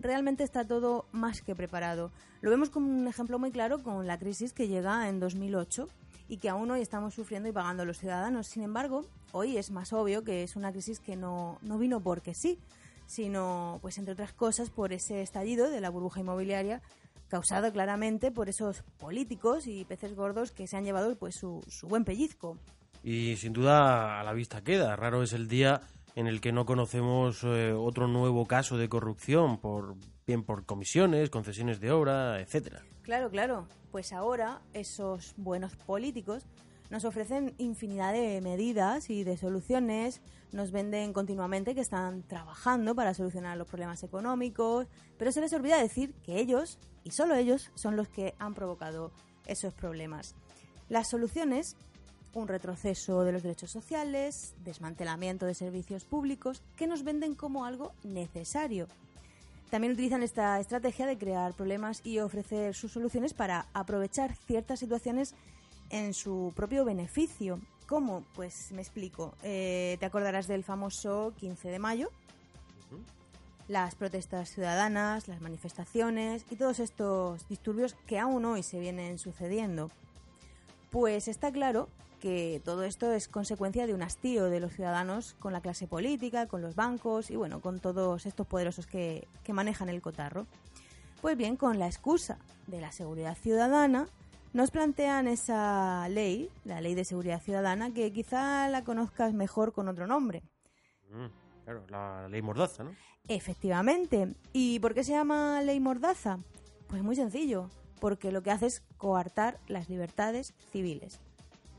Realmente 0.00 0.42
está 0.42 0.64
todo 0.64 1.06
más 1.12 1.40
que 1.40 1.54
preparado. 1.54 2.10
Lo 2.40 2.50
vemos 2.50 2.68
como 2.68 2.88
un 2.88 3.06
ejemplo 3.06 3.38
muy 3.38 3.52
claro 3.52 3.80
con 3.80 4.08
la 4.08 4.18
crisis 4.18 4.52
que 4.52 4.66
llega 4.66 5.08
en 5.08 5.20
2008 5.20 5.88
y 6.28 6.38
que 6.38 6.48
aún 6.48 6.70
hoy 6.70 6.80
estamos 6.80 7.14
sufriendo 7.14 7.48
y 7.48 7.52
pagando 7.52 7.84
los 7.84 7.98
ciudadanos. 7.98 8.46
Sin 8.46 8.62
embargo, 8.62 9.04
hoy 9.32 9.56
es 9.56 9.70
más 9.70 9.92
obvio 9.92 10.24
que 10.24 10.42
es 10.42 10.56
una 10.56 10.72
crisis 10.72 11.00
que 11.00 11.16
no, 11.16 11.58
no 11.62 11.78
vino 11.78 12.00
porque 12.00 12.34
sí, 12.34 12.58
sino, 13.06 13.78
pues 13.82 13.98
entre 13.98 14.14
otras 14.14 14.32
cosas, 14.32 14.70
por 14.70 14.92
ese 14.92 15.22
estallido 15.22 15.70
de 15.70 15.80
la 15.80 15.90
burbuja 15.90 16.20
inmobiliaria 16.20 16.80
causado 17.28 17.72
claramente 17.72 18.30
por 18.30 18.50
esos 18.50 18.82
políticos 18.98 19.66
y 19.66 19.86
peces 19.86 20.14
gordos 20.14 20.52
que 20.52 20.66
se 20.66 20.76
han 20.76 20.84
llevado 20.84 21.16
pues 21.16 21.34
su, 21.34 21.62
su 21.66 21.88
buen 21.88 22.04
pellizco. 22.04 22.58
Y 23.02 23.36
sin 23.36 23.54
duda 23.54 24.20
a 24.20 24.22
la 24.22 24.34
vista 24.34 24.62
queda. 24.62 24.96
Raro 24.96 25.22
es 25.22 25.32
el 25.32 25.48
día 25.48 25.80
en 26.14 26.26
el 26.26 26.40
que 26.40 26.52
no 26.52 26.66
conocemos 26.66 27.42
eh, 27.44 27.72
otro 27.72 28.06
nuevo 28.06 28.46
caso 28.46 28.76
de 28.76 28.88
corrupción, 28.88 29.58
por, 29.58 29.96
bien 30.26 30.42
por 30.42 30.66
comisiones, 30.66 31.30
concesiones 31.30 31.80
de 31.80 31.90
obra, 31.90 32.40
etcétera. 32.40 32.82
Claro, 33.02 33.30
claro. 33.30 33.66
Pues 33.90 34.12
ahora 34.12 34.62
esos 34.72 35.34
buenos 35.36 35.76
políticos 35.76 36.46
nos 36.90 37.04
ofrecen 37.04 37.54
infinidad 37.58 38.12
de 38.12 38.40
medidas 38.42 39.08
y 39.08 39.24
de 39.24 39.38
soluciones, 39.38 40.20
nos 40.52 40.72
venden 40.72 41.14
continuamente 41.14 41.74
que 41.74 41.80
están 41.80 42.22
trabajando 42.22 42.94
para 42.94 43.14
solucionar 43.14 43.56
los 43.56 43.66
problemas 43.66 44.02
económicos, 44.02 44.86
pero 45.16 45.32
se 45.32 45.40
les 45.40 45.54
olvida 45.54 45.80
decir 45.80 46.12
que 46.22 46.38
ellos, 46.38 46.78
y 47.02 47.12
solo 47.12 47.34
ellos, 47.34 47.70
son 47.74 47.96
los 47.96 48.08
que 48.08 48.34
han 48.38 48.52
provocado 48.52 49.10
esos 49.46 49.72
problemas. 49.72 50.34
Las 50.90 51.08
soluciones, 51.08 51.76
un 52.34 52.46
retroceso 52.46 53.24
de 53.24 53.32
los 53.32 53.42
derechos 53.42 53.70
sociales, 53.70 54.54
desmantelamiento 54.62 55.46
de 55.46 55.54
servicios 55.54 56.04
públicos, 56.04 56.62
que 56.76 56.86
nos 56.86 57.04
venden 57.04 57.34
como 57.34 57.64
algo 57.64 57.94
necesario. 58.04 58.86
También 59.72 59.94
utilizan 59.94 60.22
esta 60.22 60.60
estrategia 60.60 61.06
de 61.06 61.16
crear 61.16 61.54
problemas 61.54 62.02
y 62.04 62.18
ofrecer 62.18 62.74
sus 62.74 62.92
soluciones 62.92 63.32
para 63.32 63.68
aprovechar 63.72 64.36
ciertas 64.36 64.80
situaciones 64.80 65.34
en 65.88 66.12
su 66.12 66.52
propio 66.54 66.84
beneficio. 66.84 67.58
¿Cómo? 67.88 68.22
Pues 68.34 68.70
me 68.72 68.82
explico. 68.82 69.32
Eh, 69.42 69.96
Te 69.98 70.04
acordarás 70.04 70.46
del 70.46 70.62
famoso 70.62 71.32
15 71.38 71.70
de 71.70 71.78
mayo, 71.78 72.10
las 73.66 73.94
protestas 73.94 74.50
ciudadanas, 74.50 75.26
las 75.26 75.40
manifestaciones 75.40 76.44
y 76.50 76.56
todos 76.56 76.78
estos 76.78 77.48
disturbios 77.48 77.96
que 78.06 78.18
aún 78.18 78.44
hoy 78.44 78.62
se 78.62 78.78
vienen 78.78 79.18
sucediendo. 79.18 79.90
Pues 80.90 81.28
está 81.28 81.50
claro 81.50 81.88
que 82.22 82.62
todo 82.64 82.84
esto 82.84 83.12
es 83.12 83.26
consecuencia 83.26 83.84
de 83.88 83.94
un 83.94 84.02
hastío 84.04 84.44
de 84.44 84.60
los 84.60 84.72
ciudadanos 84.74 85.34
con 85.40 85.52
la 85.52 85.60
clase 85.60 85.88
política, 85.88 86.46
con 86.46 86.62
los 86.62 86.76
bancos 86.76 87.32
y 87.32 87.36
bueno, 87.36 87.60
con 87.60 87.80
todos 87.80 88.26
estos 88.26 88.46
poderosos 88.46 88.86
que, 88.86 89.26
que 89.42 89.52
manejan 89.52 89.88
el 89.88 90.00
cotarro. 90.00 90.46
Pues 91.20 91.36
bien, 91.36 91.56
con 91.56 91.80
la 91.80 91.86
excusa 91.86 92.38
de 92.68 92.80
la 92.80 92.92
seguridad 92.92 93.36
ciudadana, 93.36 94.06
nos 94.52 94.70
plantean 94.70 95.26
esa 95.26 96.08
ley, 96.10 96.48
la 96.64 96.80
ley 96.80 96.94
de 96.94 97.04
seguridad 97.04 97.42
ciudadana, 97.42 97.92
que 97.92 98.12
quizá 98.12 98.68
la 98.68 98.84
conozcas 98.84 99.34
mejor 99.34 99.72
con 99.72 99.88
otro 99.88 100.06
nombre. 100.06 100.44
Mm, 101.10 101.64
claro, 101.64 101.84
la 101.88 102.28
ley 102.28 102.40
Mordaza, 102.40 102.84
¿no? 102.84 102.94
Efectivamente. 103.26 104.36
¿Y 104.52 104.78
por 104.78 104.94
qué 104.94 105.02
se 105.02 105.10
llama 105.10 105.60
ley 105.62 105.80
Mordaza? 105.80 106.38
Pues 106.86 107.02
muy 107.02 107.16
sencillo, 107.16 107.68
porque 107.98 108.30
lo 108.30 108.44
que 108.44 108.52
hace 108.52 108.66
es 108.66 108.84
coartar 108.96 109.58
las 109.66 109.88
libertades 109.88 110.54
civiles. 110.70 111.20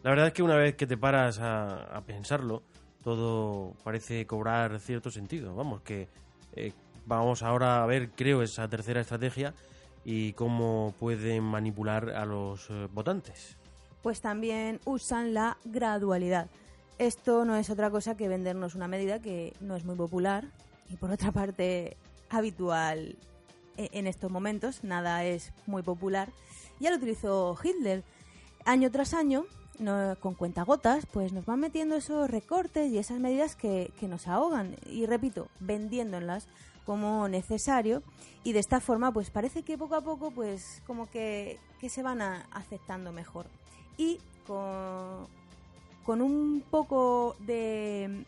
La 0.04 0.10
verdad 0.10 0.28
es 0.28 0.34
que 0.34 0.44
una 0.44 0.58
vez 0.58 0.76
que 0.76 0.86
te 0.86 0.98
paras 0.98 1.40
a, 1.42 2.04
pensarlo, 2.06 2.62
todo 3.04 3.74
parece 3.86 4.28
cobrar 4.28 4.82
cierto 4.82 5.10
sentido. 5.10 5.56
Vamos, 5.56 5.82
que 5.82 6.10
eh, 6.58 6.74
vamos 7.06 7.42
ahora 7.42 7.82
a 7.82 7.86
ver, 7.86 8.10
creo, 8.12 8.44
esa 8.44 8.68
tercera 8.68 9.00
estrategia 9.00 9.54
y 10.04 10.34
cómo 10.34 10.94
pueden 11.00 11.44
manipular 11.44 12.10
a 12.10 12.26
los 12.26 12.70
eh, 12.70 12.90
votantes. 12.92 13.56
Pues 14.02 14.20
también 14.20 14.82
usan 14.84 15.34
la 15.34 15.58
gradualidad. 15.64 16.50
Esto 16.98 17.46
no 17.46 17.56
es 17.56 17.70
otra 17.70 17.90
cosa 17.90 18.18
que 18.18 18.28
vendernos 18.28 18.76
una 18.76 18.90
medida 18.90 19.20
que 19.20 19.54
no 19.62 19.78
es 19.78 19.86
muy 19.86 19.96
popular 19.96 20.44
y 20.90 20.98
por 20.98 21.12
otra 21.12 21.32
parte 21.32 21.96
habitual 22.30 23.16
e- 23.78 23.90
en 23.94 24.08
estos 24.08 24.30
momentos. 24.30 24.84
Nada 24.84 25.24
es 25.24 25.54
muy 25.66 25.82
popular. 25.82 26.28
Ya 26.82 26.90
lo 26.90 26.98
utilizó 26.98 27.58
Hitler. 27.64 28.04
Año 28.66 28.92
tras 28.92 29.14
año, 29.14 29.46
no, 29.80 30.15
con 30.20 30.36
cuentagotas, 30.36 31.06
pues 31.06 31.34
nos 31.34 31.46
van 31.46 31.60
metiendo 31.60 31.96
esos 31.96 32.30
recortes 32.30 32.92
y 32.92 32.98
esas 32.98 33.20
medidas 33.20 33.56
que, 33.56 33.92
nos 34.01 34.27
ahogan. 34.27 34.75
Y 34.86 35.06
repito, 35.06 35.48
vendiéndolas 35.60 36.48
como 36.86 37.27
necesario. 37.27 38.03
Y 38.44 38.53
de 38.53 38.60
esta 38.60 38.80
forma 38.80 39.12
pues 39.12 39.30
parece 39.30 39.63
que 39.63 39.77
poco 39.77 39.96
a 39.96 40.01
poco 40.01 40.32
pues 40.32 40.82
como 40.86 41.10
que, 41.10 41.60
que 41.80 41.89
se 41.89 42.03
van 42.03 42.22
aceptando 42.22 43.12
mejor. 43.12 43.48
Y 43.98 44.20
con, 44.46 46.22
un 46.22 46.63
poco 46.70 47.36
de, 47.39 48.25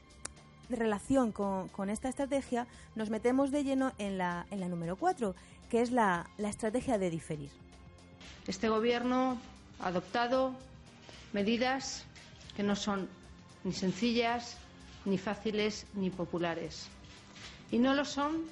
relación 0.70 1.32
con, 1.32 1.68
con 1.70 1.90
esta 1.90 2.10
estrategia 2.10 2.68
nos 2.96 3.10
metemos 3.10 3.52
de 3.52 3.64
lleno 3.64 3.92
en 3.98 4.18
la, 4.18 4.46
en 4.52 4.62
la 4.62 4.70
número 4.70 4.96
4 4.96 5.36
que 5.70 5.82
es 5.82 5.92
la, 5.92 6.30
la 6.38 6.50
estrategia 6.50 6.98
de 6.98 7.10
diferir. 7.10 7.50
Este 8.48 8.70
Gobierno 8.70 9.38
ha 9.80 9.88
adoptado 9.88 10.54
medidas 11.36 12.06
que 12.56 12.64
no 12.64 12.76
son 12.78 13.10
ni 13.66 13.74
sencillas, 13.74 14.56
ni 15.04 15.18
fáciles, 15.18 15.86
ni 15.94 16.10
populares. 16.10 16.88
Y 17.72 17.78
no 17.78 17.94
lo 17.94 18.06
son 18.06 18.44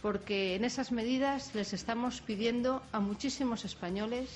porque 0.00 0.54
en 0.54 0.64
esas 0.64 0.92
medidas 0.92 1.52
les 1.56 1.72
estamos 1.72 2.20
pidiendo 2.20 2.82
a 2.92 3.00
muchísimos 3.00 3.64
españoles 3.64 4.28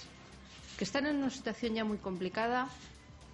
que 0.76 0.82
están 0.84 1.06
en 1.06 1.16
una 1.22 1.30
situación 1.30 1.74
ya 1.74 1.84
muy 1.84 1.98
complicada 1.98 2.66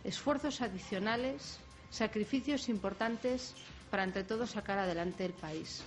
esfuerzos 0.05 0.61
adicionales, 0.61 1.59
sacrificios 1.91 2.69
importantes 2.69 3.55
para 3.91 4.05
entre 4.05 4.25
todos 4.25 4.51
sacar 4.51 4.79
adelante 4.79 5.25
el 5.25 5.33
país. 5.33 5.83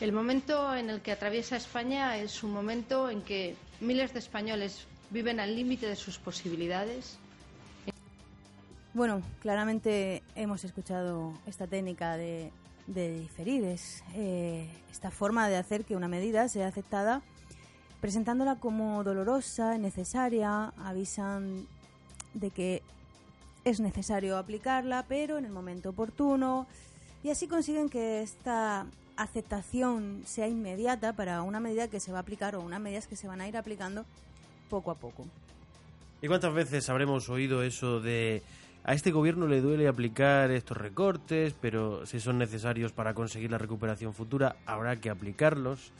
El 0.00 0.12
momento 0.12 0.74
en 0.76 0.90
el 0.90 1.00
que 1.00 1.12
atraviesa 1.12 1.56
España 1.56 2.18
es 2.18 2.42
un 2.42 2.52
momento 2.52 3.08
en 3.08 3.22
que 3.22 3.56
miles 3.80 4.12
de 4.12 4.18
españoles 4.18 4.86
viven 5.12 5.40
al 5.40 5.54
límite 5.54 5.86
de 5.86 5.96
sus 5.96 6.18
posibilidades. 6.18 7.18
Bueno, 8.94 9.22
claramente 9.40 10.22
hemos 10.34 10.64
escuchado 10.64 11.32
esta 11.46 11.66
técnica 11.66 12.16
de, 12.16 12.50
de 12.86 13.20
diferir, 13.20 13.64
es 13.64 14.02
eh, 14.14 14.68
esta 14.90 15.10
forma 15.10 15.48
de 15.48 15.56
hacer 15.56 15.84
que 15.84 15.96
una 15.96 16.08
medida 16.08 16.48
sea 16.48 16.68
aceptada 16.68 17.22
presentándola 18.00 18.56
como 18.56 19.04
dolorosa, 19.04 19.78
necesaria, 19.78 20.72
avisan 20.76 21.66
de 22.34 22.50
que 22.50 22.82
es 23.64 23.78
necesario 23.78 24.36
aplicarla, 24.36 25.04
pero 25.08 25.38
en 25.38 25.44
el 25.44 25.52
momento 25.52 25.90
oportuno, 25.90 26.66
y 27.22 27.30
así 27.30 27.46
consiguen 27.46 27.88
que 27.88 28.20
esta 28.20 28.86
aceptación 29.16 30.22
sea 30.26 30.48
inmediata 30.48 31.12
para 31.12 31.42
una 31.42 31.60
medida 31.60 31.86
que 31.86 32.00
se 32.00 32.10
va 32.10 32.18
a 32.18 32.22
aplicar 32.22 32.56
o 32.56 32.60
unas 32.60 32.80
medidas 32.80 33.06
que 33.06 33.14
se 33.14 33.28
van 33.28 33.40
a 33.40 33.46
ir 33.46 33.56
aplicando 33.56 34.04
poco 34.72 34.90
a 34.90 34.94
poco. 34.94 35.26
¿Y 36.22 36.28
cuántas 36.28 36.54
veces 36.54 36.88
habremos 36.88 37.28
oído 37.28 37.62
eso 37.62 38.00
de 38.00 38.42
a 38.84 38.94
este 38.94 39.10
gobierno 39.10 39.46
le 39.46 39.60
duele 39.60 39.86
aplicar 39.86 40.50
estos 40.50 40.78
recortes, 40.78 41.54
pero 41.60 42.06
si 42.06 42.20
son 42.20 42.38
necesarios 42.38 42.90
para 42.90 43.12
conseguir 43.12 43.50
la 43.50 43.58
recuperación 43.58 44.14
futura, 44.14 44.56
habrá 44.64 44.96
que 44.96 45.10
aplicarlos? 45.10 45.92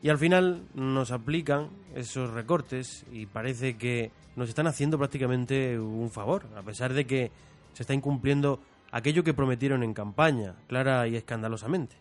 Y 0.00 0.10
al 0.10 0.18
final 0.18 0.62
nos 0.74 1.10
aplican 1.10 1.70
esos 1.96 2.30
recortes 2.30 3.04
y 3.10 3.26
parece 3.26 3.76
que 3.76 4.12
nos 4.36 4.48
están 4.48 4.68
haciendo 4.68 4.96
prácticamente 4.96 5.76
un 5.80 6.08
favor, 6.12 6.46
a 6.56 6.62
pesar 6.62 6.94
de 6.94 7.04
que 7.04 7.32
se 7.72 7.82
está 7.82 7.94
incumpliendo 7.94 8.60
aquello 8.92 9.24
que 9.24 9.34
prometieron 9.34 9.82
en 9.82 9.92
campaña, 9.92 10.54
clara 10.68 11.08
y 11.08 11.16
escandalosamente. 11.16 11.96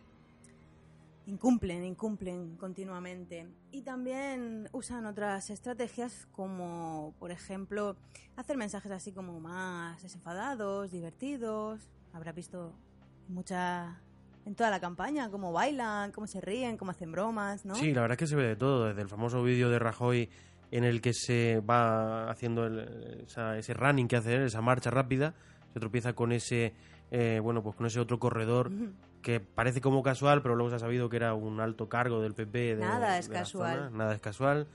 Incumplen, 1.27 1.83
incumplen 1.83 2.55
continuamente. 2.55 3.47
Y 3.71 3.81
también 3.83 4.69
usan 4.71 5.05
otras 5.05 5.49
estrategias 5.49 6.25
como, 6.31 7.13
por 7.19 7.31
ejemplo, 7.31 7.95
hacer 8.37 8.57
mensajes 8.57 8.91
así 8.91 9.11
como 9.11 9.39
más 9.39 10.01
desenfadados, 10.01 10.89
divertidos. 10.91 11.81
Habrá 12.13 12.31
visto 12.31 12.73
mucha 13.27 14.01
en 14.45 14.55
toda 14.55 14.69
la 14.69 14.79
campaña 14.79 15.29
cómo 15.29 15.51
bailan, 15.51 16.13
cómo 16.13 16.25
se 16.27 16.39
ríen, 16.39 16.77
cómo 16.77 16.91
hacen 16.91 17.11
bromas, 17.11 17.65
¿no? 17.65 17.75
Sí, 17.75 17.93
la 17.93 18.01
verdad 18.01 18.13
es 18.15 18.19
que 18.19 18.27
se 18.27 18.35
ve 18.37 18.43
de 18.47 18.55
todo, 18.55 18.85
desde 18.87 19.01
el 19.01 19.09
famoso 19.09 19.43
vídeo 19.43 19.69
de 19.69 19.77
Rajoy 19.79 20.29
en 20.71 20.85
el 20.85 21.01
que 21.01 21.13
se 21.13 21.59
va 21.59 22.29
haciendo 22.31 22.65
el- 22.65 23.23
esa- 23.27 23.57
ese 23.57 23.73
running 23.73 24.07
que 24.07 24.15
hace 24.15 24.45
esa 24.45 24.61
marcha 24.61 24.89
rápida, 24.89 25.33
se 25.73 25.79
tropieza 25.81 26.13
con 26.13 26.31
ese, 26.31 26.73
eh, 27.11 27.41
bueno, 27.43 27.61
pues 27.61 27.75
con 27.75 27.85
ese 27.85 27.99
otro 27.99 28.17
corredor. 28.19 28.71
Que 29.21 29.39
parece 29.39 29.81
como 29.81 30.03
casual, 30.03 30.41
pero 30.41 30.55
luego 30.55 30.69
se 30.69 30.75
ha 30.77 30.79
sabido 30.79 31.09
que 31.09 31.17
era 31.17 31.33
un 31.33 31.59
alto 31.59 31.89
cargo 31.89 32.21
del 32.21 32.33
PP. 32.33 32.75
De, 32.75 32.81
Nada 32.81 33.17
es 33.17 33.27
de 33.27 33.33
casual. 33.35 33.75
zona, 33.77 33.89
Nada 33.89 34.15
es 34.15 34.21
casual. 34.21 34.67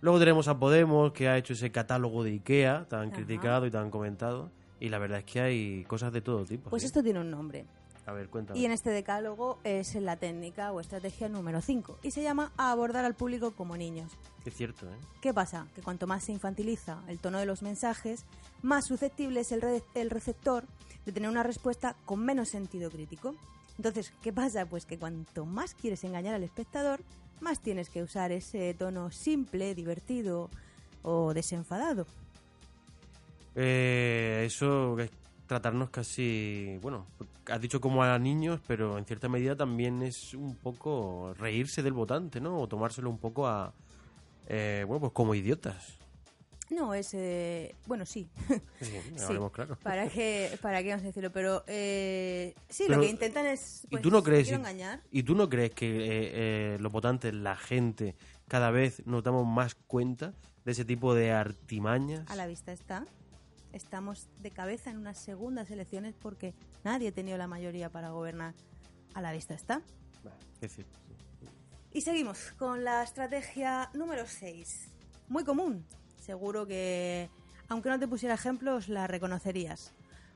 Luego 0.00 0.18
tenemos 0.18 0.48
a 0.48 0.58
Podemos, 0.58 1.12
que 1.12 1.28
ha 1.28 1.36
hecho 1.36 1.52
ese 1.52 1.70
catálogo 1.70 2.24
de 2.24 2.30
Ikea, 2.32 2.86
tan 2.88 3.08
Ajá. 3.08 3.12
criticado 3.16 3.66
y 3.66 3.70
tan 3.70 3.90
comentado. 3.90 4.50
Y 4.80 4.88
la 4.88 4.98
verdad 4.98 5.20
es 5.20 5.24
que 5.24 5.40
hay 5.40 5.84
cosas 5.84 6.12
de 6.12 6.20
todo 6.20 6.44
tipo. 6.44 6.70
Pues 6.70 6.82
¿sí? 6.82 6.86
esto 6.86 7.02
tiene 7.04 7.20
un 7.20 7.30
nombre. 7.30 7.64
A 8.04 8.10
ver, 8.12 8.28
cuéntame. 8.28 8.58
Y 8.58 8.64
en 8.64 8.72
este 8.72 8.90
decálogo 8.90 9.60
es 9.62 9.94
la 9.94 10.16
técnica 10.16 10.72
o 10.72 10.80
estrategia 10.80 11.28
número 11.28 11.60
5 11.60 12.00
y 12.02 12.10
se 12.10 12.20
llama 12.20 12.50
abordar 12.56 13.04
al 13.04 13.14
público 13.14 13.52
como 13.52 13.76
niños. 13.76 14.10
Es 14.44 14.54
cierto, 14.56 14.90
¿eh? 14.90 14.96
¿Qué 15.20 15.32
pasa? 15.32 15.68
Que 15.76 15.82
cuanto 15.82 16.08
más 16.08 16.24
se 16.24 16.32
infantiliza 16.32 16.98
el 17.06 17.20
tono 17.20 17.38
de 17.38 17.46
los 17.46 17.62
mensajes, 17.62 18.24
más 18.60 18.86
susceptible 18.88 19.38
es 19.42 19.52
el, 19.52 19.60
re- 19.62 19.84
el 19.94 20.10
receptor 20.10 20.64
de 21.06 21.12
tener 21.12 21.30
una 21.30 21.44
respuesta 21.44 21.94
con 22.04 22.24
menos 22.24 22.48
sentido 22.48 22.90
crítico. 22.90 23.36
Entonces, 23.76 24.12
¿qué 24.22 24.32
pasa? 24.32 24.66
Pues 24.66 24.86
que 24.86 24.98
cuanto 24.98 25.44
más 25.46 25.74
quieres 25.74 26.04
engañar 26.04 26.34
al 26.34 26.42
espectador, 26.42 27.00
más 27.40 27.60
tienes 27.60 27.88
que 27.88 28.02
usar 28.02 28.32
ese 28.32 28.74
tono 28.74 29.10
simple, 29.10 29.74
divertido 29.74 30.50
o 31.02 31.34
desenfadado. 31.34 32.06
Eh, 33.54 34.44
eso 34.46 34.98
es 34.98 35.10
tratarnos 35.46 35.90
casi, 35.90 36.78
bueno, 36.80 37.06
has 37.46 37.60
dicho 37.60 37.80
como 37.80 38.02
a 38.02 38.18
niños, 38.18 38.60
pero 38.66 38.96
en 38.96 39.04
cierta 39.04 39.28
medida 39.28 39.56
también 39.56 40.02
es 40.02 40.32
un 40.34 40.54
poco 40.54 41.34
reírse 41.38 41.82
del 41.82 41.92
votante, 41.92 42.40
¿no? 42.40 42.58
O 42.58 42.68
tomárselo 42.68 43.10
un 43.10 43.18
poco 43.18 43.46
a, 43.46 43.74
eh, 44.48 44.84
bueno, 44.86 45.00
pues 45.00 45.12
como 45.12 45.34
idiotas. 45.34 45.98
No, 46.72 46.94
es... 46.94 47.12
eh, 47.12 47.74
bueno, 47.86 48.06
sí. 48.06 48.28
Sí, 48.80 49.26
claro. 49.52 49.78
¿Para 49.82 50.08
qué, 50.08 50.58
para 50.60 50.82
qué 50.82 50.88
vamos 50.88 51.04
a 51.04 51.06
decirlo? 51.06 51.30
Pero 51.30 51.64
eh, 51.66 52.54
sí, 52.68 52.84
Pero, 52.86 52.98
lo 52.98 53.04
que 53.04 53.10
intentan 53.10 53.46
es... 53.46 53.84
¿Y 53.84 53.88
pues, 53.88 54.02
tú 54.02 54.10
no 54.10 54.22
crees, 54.22 54.50
y, 54.50 54.54
engañar. 54.54 55.02
y 55.10 55.22
tú 55.22 55.34
no 55.34 55.48
crees 55.48 55.72
que 55.72 55.86
eh, 55.86 56.30
eh, 56.74 56.78
los 56.80 56.90
votantes, 56.90 57.34
la 57.34 57.56
gente, 57.56 58.16
cada 58.48 58.70
vez 58.70 59.06
nos 59.06 59.22
damos 59.22 59.46
más 59.46 59.74
cuenta 59.74 60.34
de 60.64 60.72
ese 60.72 60.84
tipo 60.84 61.14
de 61.14 61.32
artimañas? 61.32 62.28
A 62.30 62.36
la 62.36 62.46
vista 62.46 62.72
está. 62.72 63.06
Estamos 63.72 64.28
de 64.40 64.50
cabeza 64.50 64.90
en 64.90 64.98
unas 64.98 65.18
segundas 65.18 65.70
elecciones 65.70 66.14
porque 66.20 66.54
nadie 66.84 67.08
ha 67.08 67.12
tenido 67.12 67.38
la 67.38 67.46
mayoría 67.46 67.90
para 67.90 68.10
gobernar. 68.10 68.54
A 69.14 69.20
la 69.20 69.32
vista 69.32 69.54
está. 69.54 69.82
Es 70.60 70.74
cierto. 70.74 70.98
Y 71.92 72.00
seguimos 72.00 72.52
con 72.52 72.84
la 72.84 73.02
estrategia 73.02 73.90
número 73.92 74.26
6. 74.26 74.88
Muy 75.28 75.44
común. 75.44 75.84
Seguro 76.24 76.66
que, 76.66 77.28
aunque 77.68 77.88
no 77.88 77.98
te 77.98 78.06
pusiera 78.06 78.36
ejemplos, 78.36 78.88
la 78.88 79.08
reconocerías. 79.08 79.92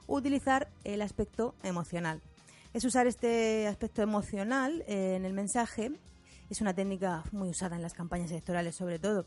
Utilizar 0.09 0.68
el 0.83 1.01
aspecto 1.01 1.55
emocional. 1.62 2.20
Es 2.75 2.85
usar 2.85 3.07
este 3.07 3.68
aspecto 3.68 4.03
emocional 4.03 4.83
eh, 4.88 5.14
en 5.16 5.25
el 5.25 5.33
mensaje. 5.33 5.92
Es 6.51 6.61
una 6.61 6.75
técnica 6.75 7.22
muy 7.31 7.49
usada 7.49 7.77
en 7.77 7.83
las 7.83 7.94
campañas 7.94 8.31
electorales, 8.33 8.75
sobre 8.75 8.99
todo. 8.99 9.27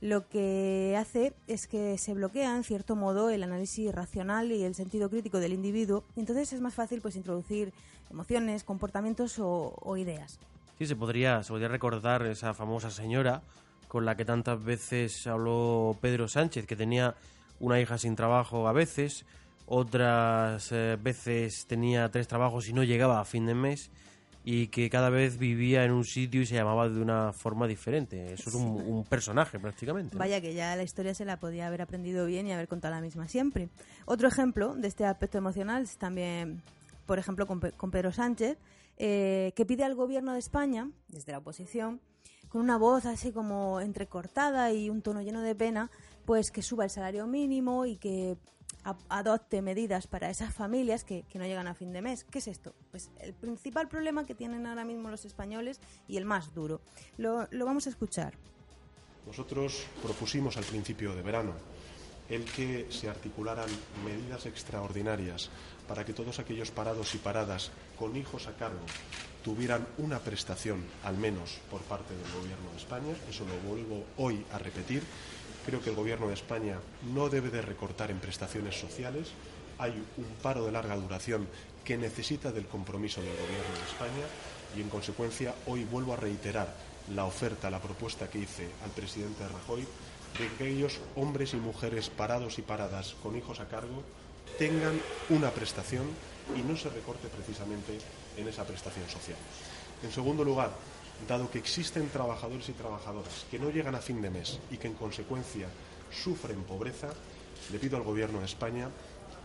lo 0.00 0.28
que 0.28 0.94
hace 0.98 1.32
es 1.46 1.66
que 1.66 1.96
se 1.96 2.12
bloquea 2.12 2.54
en 2.54 2.64
cierto 2.64 2.94
modo 2.94 3.30
el 3.30 3.42
análisis 3.42 3.90
racional 3.90 4.52
y 4.52 4.62
el 4.62 4.74
sentido 4.74 5.08
crítico 5.08 5.40
del 5.40 5.54
individuo 5.54 6.04
y 6.14 6.20
entonces 6.20 6.52
es 6.52 6.60
más 6.60 6.74
fácil 6.74 7.00
pues 7.00 7.16
introducir 7.16 7.72
emociones, 8.10 8.64
comportamientos 8.64 9.38
o, 9.38 9.74
o 9.80 9.96
ideas. 9.96 10.38
Sí, 10.78 10.86
se 10.86 10.94
podría, 10.94 11.42
se 11.42 11.48
podría 11.50 11.68
recordar 11.68 12.26
esa 12.26 12.52
famosa 12.52 12.90
señora 12.90 13.40
con 13.88 14.04
la 14.04 14.16
que 14.16 14.24
tantas 14.24 14.62
veces 14.62 15.26
habló 15.26 15.96
Pedro 16.00 16.28
Sánchez, 16.28 16.66
que 16.66 16.76
tenía 16.76 17.14
una 17.60 17.80
hija 17.80 17.98
sin 17.98 18.16
trabajo 18.16 18.68
a 18.68 18.72
veces, 18.72 19.24
otras 19.66 20.70
eh, 20.72 20.98
veces 21.00 21.66
tenía 21.66 22.10
tres 22.10 22.28
trabajos 22.28 22.68
y 22.68 22.72
no 22.72 22.82
llegaba 22.82 23.20
a 23.20 23.24
fin 23.24 23.46
de 23.46 23.54
mes 23.54 23.90
y 24.46 24.66
que 24.66 24.90
cada 24.90 25.08
vez 25.08 25.38
vivía 25.38 25.84
en 25.84 25.92
un 25.92 26.04
sitio 26.04 26.42
y 26.42 26.46
se 26.46 26.54
llamaba 26.54 26.88
de 26.90 27.00
una 27.00 27.32
forma 27.32 27.66
diferente. 27.66 28.34
Eso 28.34 28.50
es 28.50 28.54
un, 28.54 28.66
un 28.66 29.04
personaje 29.04 29.58
prácticamente. 29.58 30.14
¿no? 30.14 30.18
Vaya 30.18 30.40
que 30.42 30.52
ya 30.52 30.76
la 30.76 30.82
historia 30.82 31.14
se 31.14 31.24
la 31.24 31.38
podía 31.38 31.66
haber 31.66 31.80
aprendido 31.80 32.26
bien 32.26 32.46
y 32.46 32.52
haber 32.52 32.68
contado 32.68 32.94
la 32.94 33.00
misma 33.00 33.26
siempre. 33.26 33.70
Otro 34.04 34.28
ejemplo 34.28 34.74
de 34.74 34.86
este 34.86 35.06
aspecto 35.06 35.38
emocional 35.38 35.84
es 35.84 35.96
también, 35.96 36.62
por 37.06 37.18
ejemplo, 37.18 37.46
con, 37.46 37.60
con 37.60 37.90
Pedro 37.90 38.12
Sánchez, 38.12 38.58
eh, 38.98 39.52
que 39.56 39.64
pide 39.64 39.84
al 39.84 39.94
gobierno 39.94 40.34
de 40.34 40.38
España, 40.38 40.90
desde 41.08 41.32
la 41.32 41.38
oposición, 41.38 42.00
con 42.54 42.62
una 42.62 42.78
voz 42.78 43.04
así 43.04 43.32
como 43.32 43.80
entrecortada 43.80 44.72
y 44.72 44.88
un 44.88 45.02
tono 45.02 45.20
lleno 45.22 45.42
de 45.42 45.56
pena, 45.56 45.90
pues 46.24 46.52
que 46.52 46.62
suba 46.62 46.84
el 46.84 46.90
salario 46.90 47.26
mínimo 47.26 47.84
y 47.84 47.96
que 47.96 48.36
adopte 49.08 49.60
medidas 49.60 50.06
para 50.06 50.30
esas 50.30 50.54
familias 50.54 51.02
que, 51.02 51.24
no 51.34 51.46
llegan 51.46 51.66
a 51.66 51.74
fin 51.74 51.92
de 51.92 52.00
mes. 52.00 52.22
¿Qué 52.22 52.38
es 52.38 52.46
esto? 52.46 52.72
Pues 52.92 53.10
el 53.18 53.34
principal 53.34 53.88
problema 53.88 54.24
que 54.24 54.36
tienen 54.36 54.68
ahora 54.68 54.84
mismo 54.84 55.10
los 55.10 55.24
españoles 55.24 55.80
y 56.06 56.16
el 56.16 56.26
más 56.26 56.54
duro. 56.54 56.80
Lo 57.16 57.48
vamos 57.50 57.88
a 57.88 57.90
escuchar. 57.90 58.34
Nosotros 59.26 59.88
propusimos 60.00 60.56
al 60.56 60.64
principio 60.64 61.12
de 61.16 61.22
verano 61.22 61.54
el 62.28 62.44
que 62.44 62.86
se 62.88 63.08
articularan 63.08 63.68
medidas 64.04 64.46
extraordinarias 64.46 65.50
para 65.88 66.04
que 66.04 66.12
todos 66.12 66.38
aquellos 66.38 66.70
parados 66.70 67.16
y 67.16 67.18
paradas 67.18 67.72
con 67.98 68.14
hijos 68.14 68.46
a 68.46 68.56
cargo 68.56 68.86
tuvieran 69.44 69.86
una 69.98 70.18
prestación, 70.18 70.82
al 71.04 71.18
menos 71.18 71.58
por 71.70 71.82
parte 71.82 72.14
del 72.14 72.32
Gobierno 72.32 72.70
de 72.70 72.78
España. 72.78 73.14
Eso 73.28 73.44
lo 73.44 73.68
vuelvo 73.68 74.04
hoy 74.16 74.44
a 74.52 74.58
repetir. 74.58 75.02
Creo 75.66 75.82
que 75.82 75.90
el 75.90 75.96
Gobierno 75.96 76.28
de 76.28 76.34
España 76.34 76.78
no 77.12 77.28
debe 77.28 77.50
de 77.50 77.60
recortar 77.60 78.10
en 78.10 78.18
prestaciones 78.18 78.80
sociales. 78.80 79.28
Hay 79.78 79.92
un 80.16 80.24
paro 80.42 80.64
de 80.64 80.72
larga 80.72 80.96
duración 80.96 81.46
que 81.84 81.98
necesita 81.98 82.50
del 82.50 82.66
compromiso 82.66 83.20
del 83.20 83.32
Gobierno 83.32 83.74
de 83.74 83.84
España 83.84 84.26
y, 84.76 84.80
en 84.80 84.88
consecuencia, 84.88 85.54
hoy 85.66 85.84
vuelvo 85.84 86.14
a 86.14 86.16
reiterar 86.16 86.74
la 87.14 87.26
oferta, 87.26 87.70
la 87.70 87.82
propuesta 87.82 88.30
que 88.30 88.38
hice 88.38 88.70
al 88.82 88.90
presidente 88.90 89.46
Rajoy 89.46 89.82
de 90.38 90.48
que 90.48 90.64
aquellos 90.64 91.00
hombres 91.16 91.52
y 91.52 91.58
mujeres 91.58 92.08
parados 92.08 92.58
y 92.58 92.62
paradas 92.62 93.14
con 93.22 93.36
hijos 93.36 93.60
a 93.60 93.68
cargo 93.68 94.02
tengan 94.58 94.98
una 95.28 95.50
prestación 95.50 96.06
y 96.56 96.62
no 96.62 96.76
se 96.76 96.88
recorte 96.88 97.28
precisamente 97.28 97.98
en 98.36 98.48
esa 98.48 98.64
prestación 98.64 99.08
social. 99.08 99.36
En 100.02 100.10
segundo 100.12 100.44
lugar, 100.44 100.70
dado 101.28 101.50
que 101.50 101.58
existen 101.58 102.08
trabajadores 102.10 102.68
y 102.68 102.72
trabajadoras 102.72 103.46
que 103.50 103.58
no 103.58 103.70
llegan 103.70 103.94
a 103.94 104.00
fin 104.00 104.20
de 104.20 104.30
mes 104.30 104.58
y 104.70 104.76
que 104.76 104.88
en 104.88 104.94
consecuencia 104.94 105.68
sufren 106.10 106.62
pobreza, 106.64 107.08
le 107.72 107.78
pido 107.78 107.96
al 107.96 108.02
Gobierno 108.02 108.40
de 108.40 108.46
España 108.46 108.88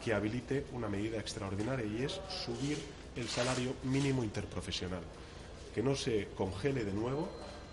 que 0.03 0.13
habilite 0.13 0.65
una 0.73 0.87
medida 0.87 1.17
extraordinaria 1.19 1.85
y 1.85 2.03
es 2.03 2.19
subir 2.45 2.77
el 3.15 3.27
salario 3.27 3.73
mínimo 3.83 4.23
interprofesional, 4.23 5.01
que 5.73 5.83
no 5.83 5.95
se 5.95 6.27
congele 6.35 6.83
de 6.85 6.93
nuevo 6.93 7.27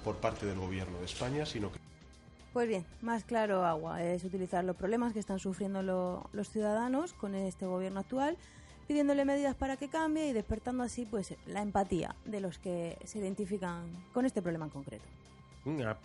por 0.04 0.16
parte 0.16 0.46
del 0.46 0.58
Gobierno 0.58 0.98
de 0.98 1.04
España, 1.06 1.46
sino 1.46 1.72
que 1.72 1.78
Pues 2.52 2.68
bien, 2.68 2.84
más 3.02 3.24
claro 3.24 3.64
agua 3.66 4.02
es 4.02 4.24
utilizar 4.24 4.64
los 4.64 4.76
problemas 4.76 5.12
que 5.12 5.18
están 5.18 5.38
sufriendo 5.38 5.82
lo- 5.82 6.28
los 6.32 6.48
ciudadanos 6.50 7.12
con 7.12 7.34
este 7.34 7.66
gobierno 7.66 8.00
actual, 8.00 8.36
pidiéndole 8.86 9.24
medidas 9.24 9.54
para 9.54 9.76
que 9.76 9.88
cambie 9.88 10.28
y 10.28 10.32
despertando 10.32 10.82
así 10.82 11.06
pues 11.06 11.34
la 11.46 11.62
empatía 11.62 12.14
de 12.24 12.40
los 12.40 12.58
que 12.58 12.96
se 13.04 13.18
identifican 13.18 13.84
con 14.12 14.26
este 14.26 14.42
problema 14.42 14.66
en 14.66 14.70
concreto. 14.70 15.04
Mm, 15.64 15.82
ah, 15.82 15.96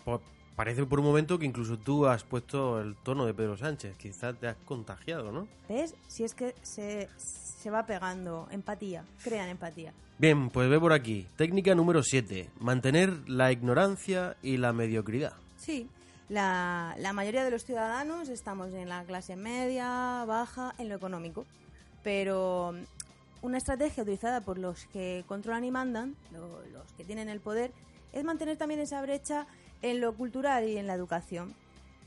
Parece 0.56 0.84
por 0.84 1.00
un 1.00 1.06
momento 1.06 1.38
que 1.38 1.46
incluso 1.46 1.78
tú 1.78 2.06
has 2.06 2.24
puesto 2.24 2.80
el 2.80 2.94
tono 2.96 3.24
de 3.24 3.32
Pedro 3.32 3.56
Sánchez. 3.56 3.96
Quizás 3.96 4.38
te 4.38 4.48
has 4.48 4.56
contagiado, 4.66 5.32
¿no? 5.32 5.48
¿Ves? 5.68 5.94
Si 6.08 6.24
es 6.24 6.34
que 6.34 6.54
se, 6.62 7.08
se 7.16 7.70
va 7.70 7.86
pegando 7.86 8.48
empatía, 8.50 9.04
crean 9.24 9.48
empatía. 9.48 9.94
Bien, 10.18 10.50
pues 10.50 10.68
ve 10.68 10.78
por 10.78 10.92
aquí. 10.92 11.26
Técnica 11.36 11.74
número 11.74 12.02
7. 12.02 12.50
Mantener 12.60 13.28
la 13.28 13.50
ignorancia 13.50 14.36
y 14.42 14.58
la 14.58 14.74
mediocridad. 14.74 15.32
Sí, 15.56 15.88
la, 16.28 16.94
la 16.98 17.12
mayoría 17.14 17.44
de 17.44 17.50
los 17.50 17.64
ciudadanos 17.64 18.28
estamos 18.28 18.72
en 18.74 18.88
la 18.90 19.04
clase 19.04 19.36
media, 19.36 20.24
baja, 20.26 20.74
en 20.78 20.90
lo 20.90 20.94
económico. 20.94 21.46
Pero 22.02 22.72
mm, 22.74 23.46
una 23.46 23.58
estrategia 23.58 24.02
utilizada 24.02 24.40
por 24.40 24.58
los 24.58 24.86
que 24.86 25.24
controlan 25.28 25.64
y 25.64 25.70
mandan, 25.70 26.16
lo- 26.32 26.62
los 26.72 26.92
que 26.96 27.04
tienen 27.04 27.28
el 27.28 27.40
poder, 27.40 27.72
es 28.12 28.24
mantener 28.24 28.56
también 28.56 28.80
esa 28.80 29.00
brecha 29.02 29.46
en 29.82 30.00
lo 30.00 30.14
cultural 30.14 30.68
y 30.68 30.76
en 30.78 30.86
la 30.86 30.94
educación. 30.94 31.54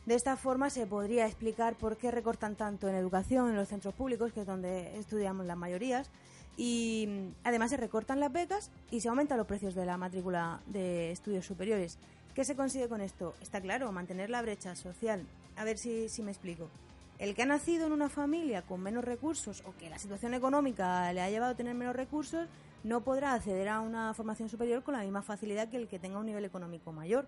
De 0.06 0.14
esta 0.16 0.38
forma 0.38 0.70
se 0.70 0.86
podría 0.86 1.26
explicar 1.26 1.74
por 1.76 1.98
qué 1.98 2.12
recortan 2.12 2.56
tanto 2.56 2.88
en 2.88 2.96
educación, 2.96 3.50
en 3.50 3.56
los 3.56 3.68
centros 3.70 3.94
públicos, 3.96 4.32
que 4.34 4.42
es 4.42 4.46
donde 4.46 4.98
estudiamos 5.00 5.46
las 5.48 5.58
mayorías, 5.58 6.10
y 6.58 7.06
mm, 7.10 7.28
además 7.44 7.72
se 7.72 7.78
recortan 7.78 8.20
las 8.20 8.32
becas 8.32 8.70
y 8.92 9.02
se 9.02 9.10
aumentan 9.10 9.38
los 9.38 9.48
precios 9.48 9.74
de 9.76 9.86
la 9.86 9.98
matrícula 9.98 10.62
de 10.68 11.12
estudios 11.12 11.46
superiores. 11.46 11.98
¿Qué 12.36 12.46
se 12.46 12.56
consigue 12.56 12.88
con 12.88 13.02
esto? 13.02 13.34
Está 13.42 13.60
claro, 13.62 13.92
mantener 13.92 14.30
la 14.30 14.42
brecha 14.42 14.76
social. 14.76 15.26
A 15.58 15.64
ver 15.64 15.78
si, 15.78 16.08
si 16.10 16.22
me 16.22 16.32
explico. 16.32 16.70
El 17.18 17.34
que 17.34 17.44
ha 17.44 17.46
nacido 17.46 17.88
en 17.88 17.94
una 17.94 18.10
familia 18.10 18.62
con 18.62 18.82
menos 18.82 19.04
recursos 19.06 19.64
o 19.66 19.74
que 19.78 19.90
la 19.90 19.98
situación 19.98 20.34
económica 20.34 21.12
le 21.14 21.22
ha 21.22 21.30
llevado 21.30 21.54
a 21.54 21.56
tener 21.56 21.74
menos 21.74 21.96
recursos 21.96 22.48
no 22.84 23.02
podrá 23.02 23.34
acceder 23.34 23.70
a 23.70 23.80
una 23.80 24.14
formación 24.14 24.50
superior 24.50 24.84
con 24.84 24.96
la 24.96 25.02
misma 25.02 25.22
facilidad 25.22 25.70
que 25.70 25.78
el 25.78 25.88
que 25.88 25.98
tenga 25.98 26.20
un 26.20 26.26
nivel 26.26 26.46
económico 26.46 26.92
mayor. 26.92 27.28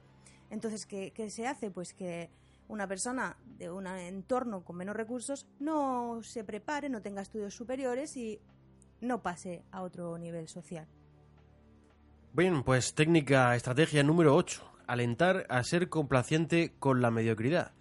Entonces, 0.50 0.86
¿qué, 0.86 1.30
se 1.30 1.48
hace? 1.48 1.72
Pues 1.72 1.94
que 1.94 2.30
una 2.68 2.88
persona 2.88 3.38
de 3.58 3.72
un 3.72 3.88
entorno 3.88 4.64
con 4.64 4.76
menos 4.76 4.96
recursos 4.96 5.48
no 5.60 6.22
se 6.22 6.44
prepare, 6.44 6.90
no 6.90 7.02
tenga 7.02 7.22
estudios 7.22 7.56
superiores 7.56 8.16
y 8.18 8.40
no 9.02 9.22
pase 9.24 9.64
a 9.72 9.82
otro 9.82 10.18
nivel 10.18 10.48
social. 10.48 10.86
Bien, 12.34 12.62
pues 12.64 12.94
técnica, 12.94 13.56
estrategia 13.56 14.04
número 14.04 14.36
8. 14.36 14.64
Alentar 14.86 15.48
a 15.50 15.64
ser 15.64 15.90
complaciente 15.90 16.76
con 16.78 17.02
la 17.02 17.10
mediocridad. 17.10 17.72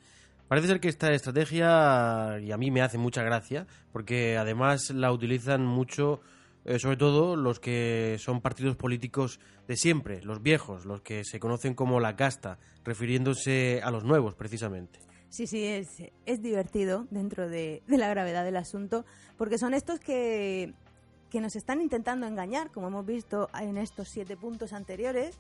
Parece 0.49 0.69
ser 0.69 0.81
que 0.81 0.89
esta 0.89 1.13
estrategia, 1.13 2.39
y 2.41 2.53
a 2.53 2.57
mí 2.57 2.71
me 2.71 2.83
hace 2.83 2.99
mucha 2.99 3.23
gracia, 3.25 3.67
porque 3.93 4.37
además 4.37 4.91
la 4.91 5.11
utilizan 5.11 5.67
mucho, 5.67 6.21
eh, 6.65 6.79
sobre 6.79 6.97
todo 6.97 7.35
los 7.35 7.59
que 7.59 8.17
son 8.21 8.41
partidos 8.41 8.77
políticos 8.77 9.41
de 9.67 9.77
siempre, 9.77 10.23
los 10.23 10.43
viejos, 10.43 10.85
los 10.85 11.01
que 11.01 11.25
se 11.25 11.41
conocen 11.41 11.75
como 11.75 11.99
la 11.99 12.15
casta, 12.15 12.59
refiriéndose 12.85 13.81
a 13.83 13.91
los 13.91 14.05
nuevos 14.05 14.35
precisamente. 14.35 15.01
Sí, 15.31 15.49
sí, 15.49 15.65
es, 15.65 15.89
es 16.25 16.41
divertido 16.41 17.09
dentro 17.11 17.49
de, 17.49 17.83
de 17.89 17.99
la 17.99 18.09
gravedad 18.09 18.45
del 18.45 18.57
asunto, 18.57 19.05
porque 19.37 19.59
son 19.59 19.75
estos 19.75 19.99
que, 19.99 20.73
que 21.31 21.41
nos 21.41 21.57
están 21.57 21.81
intentando 21.81 22.27
engañar, 22.27 22.71
como 22.71 22.87
hemos 22.87 23.05
visto 23.05 23.49
en 23.61 23.77
estos 23.77 24.09
siete 24.09 24.37
puntos 24.37 24.73
anteriores, 24.73 25.37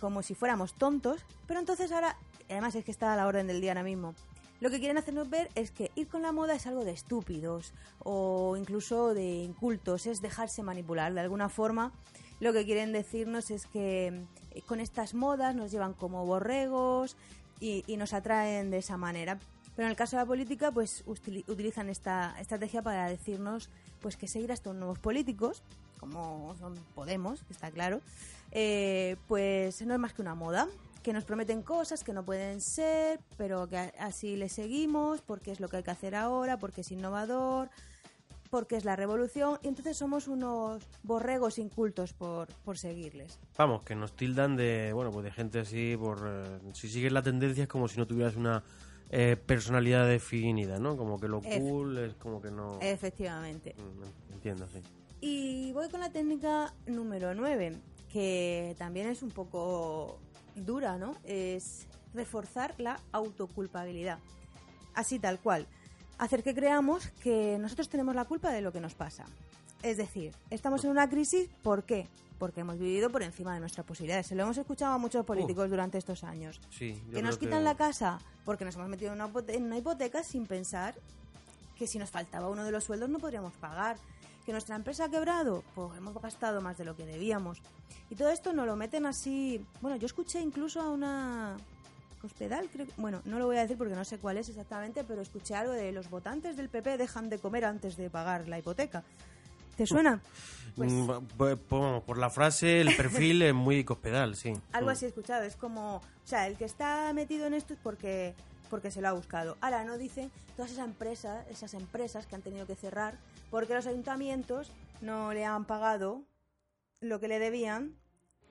como 0.00 0.22
si 0.22 0.34
fuéramos 0.34 0.74
tontos, 0.74 1.24
pero 1.46 1.60
entonces 1.60 1.92
ahora, 1.92 2.16
además 2.52 2.74
es 2.74 2.84
que 2.84 2.90
está 2.90 3.12
a 3.12 3.16
la 3.16 3.26
orden 3.26 3.46
del 3.46 3.60
día 3.60 3.72
ahora 3.72 3.82
mismo, 3.82 4.14
lo 4.60 4.70
que 4.70 4.78
quieren 4.78 4.96
hacernos 4.96 5.28
ver 5.28 5.50
es 5.56 5.70
que 5.70 5.90
ir 5.94 6.08
con 6.08 6.22
la 6.22 6.32
moda 6.32 6.54
es 6.54 6.66
algo 6.66 6.84
de 6.84 6.92
estúpidos 6.92 7.72
o 7.98 8.56
incluso 8.56 9.12
de 9.12 9.42
incultos, 9.42 10.06
es 10.06 10.22
dejarse 10.22 10.62
manipular 10.62 11.12
de 11.12 11.20
alguna 11.20 11.48
forma. 11.48 11.92
Lo 12.40 12.52
que 12.52 12.64
quieren 12.64 12.92
decirnos 12.92 13.50
es 13.50 13.66
que 13.66 14.22
eh, 14.52 14.62
con 14.66 14.80
estas 14.80 15.14
modas 15.14 15.54
nos 15.54 15.70
llevan 15.70 15.92
como 15.92 16.24
borregos 16.24 17.16
y, 17.60 17.84
y 17.86 17.96
nos 17.96 18.12
atraen 18.12 18.70
de 18.70 18.78
esa 18.78 18.96
manera. 18.96 19.38
Pero 19.76 19.86
en 19.86 19.90
el 19.90 19.96
caso 19.96 20.16
de 20.16 20.22
la 20.22 20.26
política, 20.26 20.70
pues 20.70 21.04
utili- 21.06 21.44
utilizan 21.48 21.88
esta 21.88 22.34
estrategia 22.40 22.80
para 22.80 23.08
decirnos 23.08 23.68
pues 24.00 24.16
que 24.16 24.28
seguir 24.28 24.50
a 24.50 24.54
estos 24.54 24.74
nuevos 24.74 24.98
políticos, 24.98 25.62
como 25.98 26.54
son 26.58 26.74
Podemos, 26.94 27.42
está 27.50 27.70
claro, 27.70 28.00
eh, 28.52 29.16
pues 29.26 29.82
no 29.82 29.94
es 29.94 30.00
más 30.00 30.12
que 30.12 30.22
una 30.22 30.34
moda, 30.34 30.68
que 31.04 31.12
nos 31.12 31.24
prometen 31.24 31.62
cosas 31.62 32.02
que 32.02 32.14
no 32.14 32.24
pueden 32.24 32.62
ser, 32.62 33.20
pero 33.36 33.68
que 33.68 33.76
así 33.76 34.36
le 34.36 34.48
seguimos, 34.48 35.20
porque 35.20 35.52
es 35.52 35.60
lo 35.60 35.68
que 35.68 35.76
hay 35.76 35.82
que 35.82 35.90
hacer 35.90 36.14
ahora, 36.14 36.58
porque 36.58 36.80
es 36.80 36.90
innovador, 36.90 37.68
porque 38.48 38.76
es 38.76 38.86
la 38.86 38.96
revolución, 38.96 39.58
y 39.62 39.68
entonces 39.68 39.98
somos 39.98 40.28
unos 40.28 40.82
borregos 41.02 41.58
incultos 41.58 42.14
por, 42.14 42.48
por 42.64 42.78
seguirles. 42.78 43.38
Vamos, 43.58 43.84
que 43.84 43.94
nos 43.94 44.16
tildan 44.16 44.56
de, 44.56 44.92
bueno, 44.94 45.10
pues 45.10 45.24
de 45.24 45.30
gente 45.30 45.60
así, 45.60 45.94
por 45.94 46.22
eh, 46.26 46.72
si 46.72 46.88
sigues 46.88 47.12
la 47.12 47.22
tendencia 47.22 47.64
es 47.64 47.68
como 47.68 47.86
si 47.86 47.98
no 47.98 48.06
tuvieras 48.06 48.36
una 48.36 48.64
eh, 49.10 49.36
personalidad 49.36 50.08
definida, 50.08 50.78
¿no? 50.78 50.96
Como 50.96 51.20
que 51.20 51.28
lo 51.28 51.42
cool 51.42 51.98
es 51.98 52.14
como 52.14 52.40
que 52.40 52.50
no... 52.50 52.78
Efectivamente. 52.80 53.74
Mm, 53.76 54.32
Entiendo, 54.32 54.66
sí. 54.72 54.80
Y 55.20 55.70
voy 55.72 55.90
con 55.90 56.00
la 56.00 56.10
técnica 56.10 56.72
número 56.86 57.34
9, 57.34 57.78
que 58.10 58.74
también 58.78 59.08
es 59.08 59.22
un 59.22 59.30
poco 59.30 60.20
dura, 60.54 60.96
¿no? 60.98 61.12
Es 61.24 61.86
reforzar 62.14 62.74
la 62.78 63.00
autoculpabilidad. 63.12 64.18
Así 64.94 65.18
tal 65.18 65.38
cual. 65.40 65.66
Hacer 66.18 66.42
que 66.42 66.54
creamos 66.54 67.08
que 67.22 67.58
nosotros 67.58 67.88
tenemos 67.88 68.14
la 68.14 68.24
culpa 68.24 68.50
de 68.52 68.60
lo 68.62 68.72
que 68.72 68.80
nos 68.80 68.94
pasa. 68.94 69.24
Es 69.82 69.96
decir, 69.96 70.32
estamos 70.50 70.84
en 70.84 70.90
una 70.90 71.08
crisis, 71.10 71.48
¿por 71.62 71.82
qué? 71.84 72.06
Porque 72.38 72.60
hemos 72.60 72.78
vivido 72.78 73.10
por 73.10 73.22
encima 73.22 73.52
de 73.54 73.60
nuestras 73.60 73.84
posibilidades. 73.86 74.26
Se 74.28 74.34
lo 74.34 74.44
hemos 74.44 74.56
escuchado 74.56 74.94
a 74.94 74.98
muchos 74.98 75.24
políticos 75.26 75.68
durante 75.68 75.98
estos 75.98 76.24
años. 76.24 76.60
Sí, 76.70 77.02
que 77.12 77.22
nos 77.22 77.36
quitan 77.38 77.58
que- 77.60 77.64
la 77.64 77.76
casa 77.76 78.18
porque 78.44 78.64
nos 78.64 78.76
hemos 78.76 78.88
metido 78.88 79.12
en 79.12 79.20
una, 79.20 79.28
hipote- 79.32 79.54
en 79.54 79.64
una 79.64 79.76
hipoteca 79.78 80.22
sin 80.22 80.46
pensar 80.46 80.94
que 81.76 81.86
si 81.86 81.98
nos 81.98 82.10
faltaba 82.10 82.48
uno 82.48 82.64
de 82.64 82.70
los 82.70 82.84
sueldos 82.84 83.08
no 83.10 83.18
podríamos 83.18 83.52
pagar. 83.54 83.96
Que 84.44 84.52
nuestra 84.52 84.76
empresa 84.76 85.04
ha 85.04 85.08
quebrado, 85.08 85.64
pues 85.74 85.96
hemos 85.96 86.14
gastado 86.20 86.60
más 86.60 86.76
de 86.76 86.84
lo 86.84 86.96
que 86.96 87.06
debíamos. 87.06 87.62
Y 88.10 88.14
todo 88.14 88.30
esto 88.30 88.52
nos 88.52 88.66
lo 88.66 88.76
meten 88.76 89.06
así. 89.06 89.64
Bueno, 89.80 89.96
yo 89.96 90.06
escuché 90.06 90.40
incluso 90.40 90.80
a 90.80 90.90
una 90.90 91.56
hospedal, 92.22 92.68
creo. 92.70 92.86
Bueno, 92.96 93.22
no 93.24 93.38
lo 93.38 93.46
voy 93.46 93.56
a 93.56 93.62
decir 93.62 93.78
porque 93.78 93.94
no 93.94 94.04
sé 94.04 94.18
cuál 94.18 94.36
es 94.36 94.48
exactamente, 94.48 95.04
pero 95.04 95.22
escuché 95.22 95.54
algo 95.54 95.72
de 95.72 95.92
los 95.92 96.10
votantes 96.10 96.56
del 96.56 96.68
PP 96.68 96.98
dejan 96.98 97.30
de 97.30 97.38
comer 97.38 97.64
antes 97.64 97.96
de 97.96 98.10
pagar 98.10 98.48
la 98.48 98.58
hipoteca. 98.58 99.02
¿Te 99.76 99.86
suena? 99.86 100.20
Pues 100.76 100.92
Mm, 100.92 102.00
por 102.06 102.18
la 102.18 102.30
frase, 102.30 102.80
el 102.80 102.96
perfil 102.96 103.42
es 103.42 103.54
muy 103.54 103.84
cospedal, 103.84 104.36
sí. 104.36 104.52
algo 104.72 104.90
así 104.90 105.04
he 105.04 105.08
escuchado. 105.08 105.44
Es 105.44 105.56
como, 105.56 105.96
o 105.96 106.02
sea, 106.26 106.46
el 106.46 106.56
que 106.56 106.64
está 106.64 107.12
metido 107.12 107.46
en 107.46 107.54
esto 107.54 107.74
es 107.74 107.80
porque 107.82 108.34
porque 108.70 108.90
se 108.90 109.00
lo 109.00 109.08
ha 109.08 109.12
buscado. 109.12 109.56
Ahora 109.60 109.84
no 109.84 109.98
dicen 109.98 110.30
todas 110.56 110.72
esas 110.72 110.86
empresas, 110.86 111.46
esas 111.48 111.74
empresas 111.74 112.26
que 112.26 112.34
han 112.34 112.42
tenido 112.42 112.66
que 112.66 112.74
cerrar 112.74 113.18
porque 113.50 113.74
los 113.74 113.86
ayuntamientos 113.86 114.70
no 115.00 115.32
le 115.32 115.44
han 115.44 115.64
pagado 115.64 116.22
lo 117.00 117.20
que 117.20 117.28
le 117.28 117.38
debían 117.38 117.94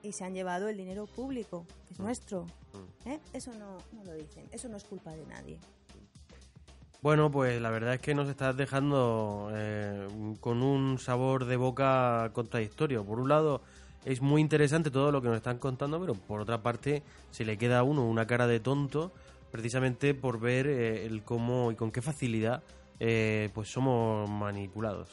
y 0.02 0.12
se 0.12 0.24
han 0.24 0.34
llevado 0.34 0.68
el 0.68 0.76
dinero 0.76 1.06
público, 1.06 1.66
que 1.88 1.94
es 1.94 2.00
nuestro. 2.00 2.46
¿Eh? 3.06 3.18
Eso 3.32 3.52
no, 3.54 3.78
no 3.92 4.04
lo 4.04 4.12
dicen. 4.12 4.46
Eso 4.52 4.68
no 4.68 4.76
es 4.76 4.84
culpa 4.84 5.12
de 5.12 5.24
nadie. 5.26 5.58
Bueno, 7.04 7.30
pues 7.30 7.60
la 7.60 7.70
verdad 7.70 7.94
es 7.94 8.00
que 8.00 8.14
nos 8.14 8.30
estás 8.30 8.56
dejando 8.56 9.50
eh, 9.52 10.08
con 10.40 10.62
un 10.62 10.98
sabor 10.98 11.44
de 11.44 11.56
boca 11.56 12.30
contradictorio. 12.32 13.04
Por 13.04 13.18
un 13.18 13.28
lado, 13.28 13.60
es 14.06 14.22
muy 14.22 14.40
interesante 14.40 14.90
todo 14.90 15.12
lo 15.12 15.20
que 15.20 15.28
nos 15.28 15.36
están 15.36 15.58
contando, 15.58 16.00
pero 16.00 16.14
por 16.14 16.40
otra 16.40 16.62
parte, 16.62 17.02
se 17.30 17.44
le 17.44 17.58
queda 17.58 17.80
a 17.80 17.82
uno 17.82 18.06
una 18.06 18.26
cara 18.26 18.46
de 18.46 18.58
tonto 18.58 19.12
precisamente 19.54 20.14
por 20.14 20.40
ver 20.40 20.66
eh, 20.66 21.06
el 21.06 21.22
cómo 21.22 21.70
y 21.70 21.76
con 21.76 21.92
qué 21.92 22.02
facilidad 22.02 22.64
eh, 22.98 23.50
pues 23.54 23.68
somos 23.68 24.28
manipulados. 24.28 25.08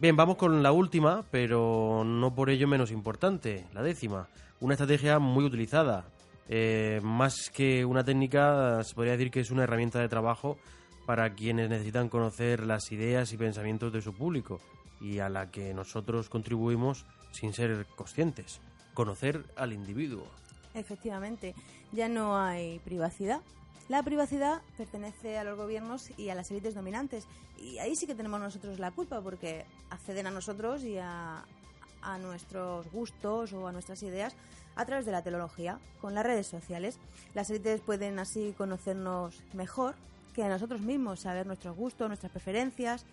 Bien, 0.00 0.16
vamos 0.16 0.38
con 0.38 0.62
la 0.62 0.72
última, 0.72 1.26
pero 1.30 2.02
no 2.02 2.34
por 2.34 2.48
ello 2.48 2.66
menos 2.66 2.90
importante, 2.90 3.66
la 3.74 3.82
décima. 3.82 4.28
Una 4.60 4.72
estrategia 4.72 5.18
muy 5.18 5.44
utilizada. 5.44 6.06
Eh, 6.48 7.00
más 7.02 7.50
que 7.52 7.84
una 7.84 8.02
técnica, 8.02 8.82
se 8.82 8.94
podría 8.94 9.12
decir 9.12 9.30
que 9.30 9.40
es 9.40 9.50
una 9.50 9.64
herramienta 9.64 10.00
de 10.00 10.08
trabajo 10.08 10.56
para 11.04 11.34
quienes 11.34 11.68
necesitan 11.68 12.08
conocer 12.08 12.64
las 12.64 12.90
ideas 12.92 13.30
y 13.34 13.36
pensamientos 13.36 13.92
de 13.92 14.00
su 14.00 14.14
público 14.14 14.58
y 15.02 15.18
a 15.18 15.28
la 15.28 15.50
que 15.50 15.74
nosotros 15.74 16.30
contribuimos 16.30 17.04
sin 17.32 17.52
ser 17.52 17.86
conscientes. 17.94 18.62
Conocer 18.94 19.44
al 19.54 19.74
individuo. 19.74 20.24
Efectivamente, 20.74 21.54
ya 21.92 22.08
no 22.08 22.38
hay 22.38 22.78
privacidad. 22.80 23.40
La 23.88 24.02
privacidad 24.02 24.62
pertenece 24.76 25.38
a 25.38 25.44
los 25.44 25.56
gobiernos 25.56 26.10
y 26.16 26.28
a 26.28 26.34
las 26.34 26.50
élites 26.50 26.74
dominantes. 26.74 27.26
Y 27.58 27.78
ahí 27.78 27.96
sí 27.96 28.06
que 28.06 28.14
tenemos 28.14 28.40
nosotros 28.40 28.78
la 28.78 28.92
culpa 28.92 29.20
porque 29.20 29.64
acceden 29.90 30.28
a 30.28 30.30
nosotros 30.30 30.84
y 30.84 30.98
a, 30.98 31.44
a 32.02 32.18
nuestros 32.18 32.90
gustos 32.92 33.52
o 33.52 33.66
a 33.66 33.72
nuestras 33.72 34.02
ideas 34.02 34.34
a 34.76 34.86
través 34.86 35.04
de 35.04 35.12
la 35.12 35.22
tecnología, 35.22 35.78
con 36.00 36.14
las 36.14 36.24
redes 36.24 36.46
sociales. 36.46 36.98
Las 37.34 37.50
élites 37.50 37.80
pueden 37.80 38.18
así 38.18 38.54
conocernos 38.56 39.42
mejor 39.52 39.94
que 40.34 40.44
a 40.44 40.48
nosotros 40.48 40.80
mismos, 40.80 41.20
saber 41.20 41.46
nuestros 41.46 41.76
gustos, 41.76 42.08
nuestras 42.08 42.32
preferencias. 42.32 43.04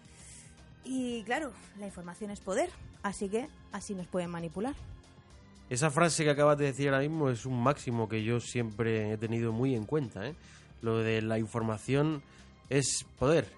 Y 0.84 1.24
claro, 1.24 1.52
la 1.80 1.88
información 1.88 2.32
es 2.32 2.40
poder, 2.40 2.70
así 3.04 3.28
que 3.30 3.50
así 3.72 3.96
nos 3.96 4.08
pueden 4.08 4.30
manipular. 4.30 4.76
Esa 5.70 5.92
frase 5.92 6.24
que 6.24 6.30
acabas 6.30 6.58
de 6.58 6.66
decir 6.66 6.88
ahora 6.88 7.02
mismo 7.02 7.30
es 7.30 7.46
un 7.46 7.62
máximo 7.62 8.08
que 8.08 8.24
yo 8.24 8.40
siempre 8.40 9.12
he 9.12 9.18
tenido 9.18 9.52
muy 9.52 9.76
en 9.76 9.86
cuenta. 9.86 10.26
¿eh? 10.26 10.34
Lo 10.82 11.00
de 11.00 11.22
la 11.22 11.38
información 11.40 12.22
es 12.70 13.06
poder. 13.20 13.50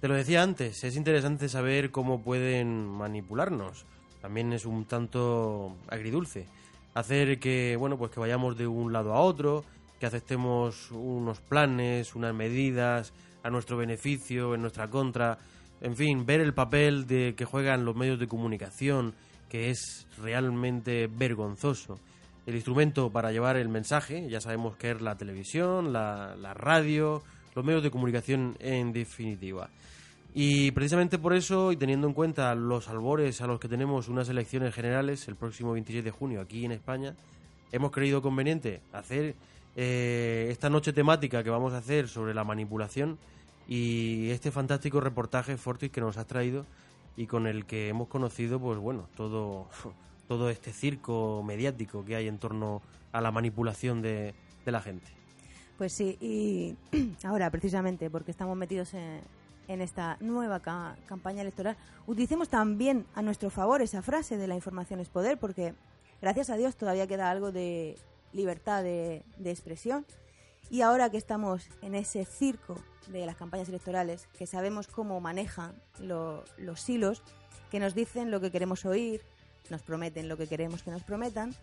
Te 0.00 0.08
lo 0.08 0.14
decía 0.14 0.42
antes, 0.42 0.82
es 0.82 0.96
interesante 0.96 1.48
saber 1.48 1.92
cómo 1.92 2.22
pueden 2.22 2.88
manipularnos. 2.88 3.86
También 4.20 4.52
es 4.52 4.66
un 4.66 4.86
tanto 4.86 5.76
agridulce. 5.88 6.46
Hacer 6.94 7.38
que, 7.38 7.76
bueno, 7.78 7.96
pues 7.96 8.10
que 8.10 8.18
vayamos 8.18 8.56
de 8.56 8.66
un 8.66 8.92
lado 8.92 9.14
a 9.14 9.20
otro, 9.20 9.64
que 10.00 10.06
aceptemos 10.06 10.90
unos 10.90 11.40
planes, 11.40 12.16
unas 12.16 12.34
medidas 12.34 13.12
a 13.44 13.50
nuestro 13.50 13.76
beneficio, 13.76 14.56
en 14.56 14.62
nuestra 14.62 14.90
contra. 14.90 15.38
En 15.80 15.94
fin, 15.94 16.26
ver 16.26 16.40
el 16.40 16.54
papel 16.54 17.06
de 17.06 17.34
que 17.36 17.44
juegan 17.44 17.84
los 17.84 17.94
medios 17.94 18.18
de 18.18 18.26
comunicación, 18.26 19.14
que 19.52 19.68
es 19.68 20.06
realmente 20.16 21.10
vergonzoso. 21.14 21.98
El 22.46 22.54
instrumento 22.54 23.10
para 23.10 23.32
llevar 23.32 23.58
el 23.58 23.68
mensaje, 23.68 24.26
ya 24.30 24.40
sabemos 24.40 24.78
que 24.78 24.92
es 24.92 25.02
la 25.02 25.18
televisión, 25.18 25.92
la, 25.92 26.54
radio, 26.54 27.22
los 27.54 27.62
medios 27.62 27.82
de 27.82 27.90
comunicación 27.90 28.56
en 28.60 28.94
definitiva. 28.94 29.68
Y 30.34 30.70
precisamente 30.70 31.18
por 31.18 31.34
eso, 31.34 31.70
y 31.70 31.76
teniendo 31.76 32.06
en 32.06 32.14
cuenta 32.14 32.54
los 32.54 32.88
albores 32.88 33.42
a 33.42 33.46
los 33.46 33.60
que 33.60 33.68
tenemos 33.68 34.08
unas 34.08 34.30
elecciones 34.30 34.74
generales 34.74 35.28
el 35.28 35.36
próximo 35.36 35.72
26 35.72 36.02
de 36.02 36.10
junio 36.10 36.40
aquí 36.40 36.64
en 36.64 36.72
España, 36.72 37.14
hemos 37.72 37.90
creído 37.90 38.22
conveniente 38.22 38.80
hacer 38.94 39.34
eh, 39.76 40.48
esta 40.50 40.70
noche 40.70 40.94
temática 40.94 41.44
que 41.44 41.50
vamos 41.50 41.74
a 41.74 41.78
hacer 41.78 42.08
sobre 42.08 42.32
la 42.32 42.44
manipulación 42.44 43.18
y 43.68 44.30
este 44.30 44.50
fantástico 44.50 44.98
reportaje 44.98 45.58
Fortis 45.58 45.90
que 45.90 46.00
nos 46.00 46.16
has 46.16 46.26
traído 46.26 46.64
y 47.16 47.26
con 47.26 47.46
el 47.46 47.66
que 47.66 47.88
hemos 47.88 48.08
conocido, 48.08 48.58
pues 48.60 48.78
bueno, 48.78 49.08
todo, 49.16 49.68
todo 50.28 50.48
este 50.50 50.72
circo 50.72 51.42
mediático 51.42 52.04
que 52.04 52.16
hay 52.16 52.28
en 52.28 52.38
torno 52.38 52.82
a 53.12 53.20
la 53.20 53.30
manipulación 53.30 54.00
de, 54.02 54.34
de 54.64 54.72
la 54.72 54.80
gente. 54.80 55.06
Pues 55.78 55.92
sí, 55.92 56.16
y 56.20 56.76
ahora 57.24 57.50
precisamente 57.50 58.08
porque 58.10 58.30
estamos 58.30 58.56
metidos 58.56 58.94
en, 58.94 59.20
en 59.68 59.80
esta 59.82 60.16
nueva 60.20 60.60
ca- 60.60 60.96
campaña 61.06 61.42
electoral, 61.42 61.76
utilicemos 62.06 62.48
también 62.48 63.04
a 63.14 63.22
nuestro 63.22 63.50
favor 63.50 63.82
esa 63.82 64.02
frase 64.02 64.36
de 64.36 64.46
la 64.46 64.54
información 64.54 65.00
es 65.00 65.08
poder, 65.08 65.38
porque 65.38 65.74
gracias 66.20 66.50
a 66.50 66.56
Dios 66.56 66.76
todavía 66.76 67.06
queda 67.06 67.30
algo 67.30 67.52
de 67.52 67.98
libertad 68.32 68.82
de, 68.82 69.22
de 69.38 69.50
expresión. 69.50 70.06
Y 70.70 70.80
ahora 70.80 71.10
que 71.10 71.18
estamos 71.18 71.68
en 71.82 71.94
ese 71.94 72.24
circo 72.24 72.76
de 73.08 73.26
las 73.26 73.36
campañas 73.36 73.68
electorales, 73.68 74.28
que 74.38 74.46
sabemos 74.46 74.86
cómo 74.86 75.20
manejan 75.20 75.72
lo- 75.98 76.44
los 76.56 76.88
hilos, 76.88 77.22
que 77.70 77.80
nos 77.80 77.94
dicen 77.94 78.30
lo 78.30 78.40
que 78.40 78.50
queremos 78.50 78.84
oír, 78.84 79.22
nos 79.70 79.82
prometen 79.82 80.28
lo 80.28 80.36
que 80.36 80.46
queremos 80.46 80.82
que 80.82 80.90
nos 80.90 81.02
prometan, 81.02 81.54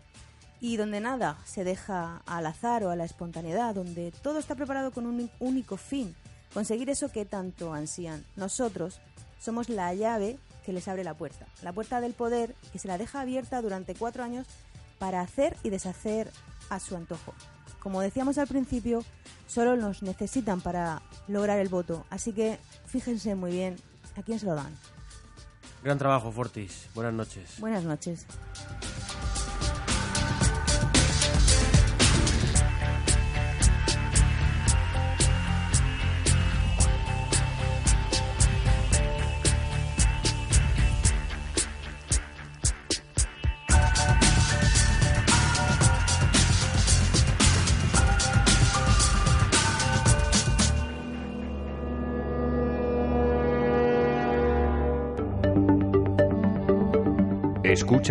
y 0.60 0.76
donde 0.76 1.00
nada 1.00 1.38
se 1.44 1.64
deja 1.64 2.22
al 2.26 2.44
azar 2.46 2.84
o 2.84 2.90
a 2.90 2.96
la 2.96 3.04
espontaneidad, 3.04 3.74
donde 3.74 4.12
todo 4.22 4.38
está 4.38 4.54
preparado 4.54 4.90
con 4.90 5.06
un 5.06 5.30
único 5.38 5.76
fin, 5.76 6.14
conseguir 6.52 6.90
eso 6.90 7.10
que 7.10 7.24
tanto 7.24 7.72
ansían. 7.72 8.24
Nosotros 8.36 9.00
somos 9.38 9.68
la 9.68 9.94
llave 9.94 10.38
que 10.66 10.72
les 10.74 10.86
abre 10.88 11.04
la 11.04 11.14
puerta, 11.14 11.46
la 11.62 11.72
puerta 11.72 12.00
del 12.02 12.12
poder 12.12 12.54
que 12.72 12.78
se 12.78 12.88
la 12.88 12.98
deja 12.98 13.20
abierta 13.22 13.62
durante 13.62 13.94
cuatro 13.94 14.22
años 14.22 14.46
para 14.98 15.22
hacer 15.22 15.56
y 15.62 15.70
deshacer 15.70 16.30
a 16.68 16.78
su 16.78 16.94
antojo. 16.94 17.32
Como 17.80 18.00
decíamos 18.00 18.38
al 18.38 18.46
principio, 18.46 19.02
solo 19.46 19.76
nos 19.76 20.02
necesitan 20.02 20.60
para 20.60 21.02
lograr 21.28 21.58
el 21.58 21.68
voto, 21.68 22.04
así 22.10 22.32
que 22.32 22.58
fíjense 22.86 23.34
muy 23.34 23.50
bien 23.50 23.76
a 24.16 24.22
quién 24.22 24.38
se 24.38 24.46
lo 24.46 24.54
dan. 24.54 24.74
Gran 25.82 25.98
trabajo, 25.98 26.30
Fortis. 26.30 26.88
Buenas 26.94 27.14
noches. 27.14 27.58
Buenas 27.58 27.84
noches. 27.84 28.26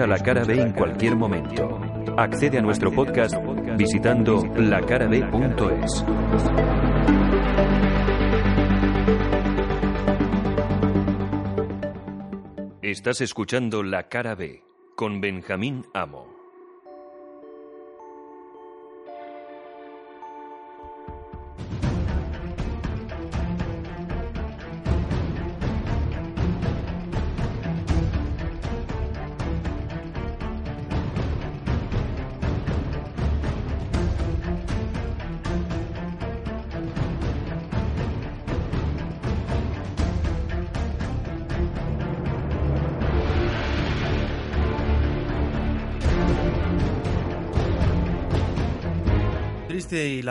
La 0.07 0.19
cara 0.19 0.43
B 0.43 0.61
en 0.61 0.71
cualquier 0.71 1.15
momento. 1.15 1.79
Accede 2.17 2.57
a 2.57 2.61
nuestro 2.61 2.91
podcast 2.91 3.35
visitando 3.77 4.45
lacarab.es. 4.57 6.05
Estás 12.81 13.21
escuchando 13.21 13.83
La 13.83 14.09
Cara 14.09 14.33
B 14.33 14.63
con 14.95 15.21
Benjamín 15.21 15.85
Amo. 15.93 16.38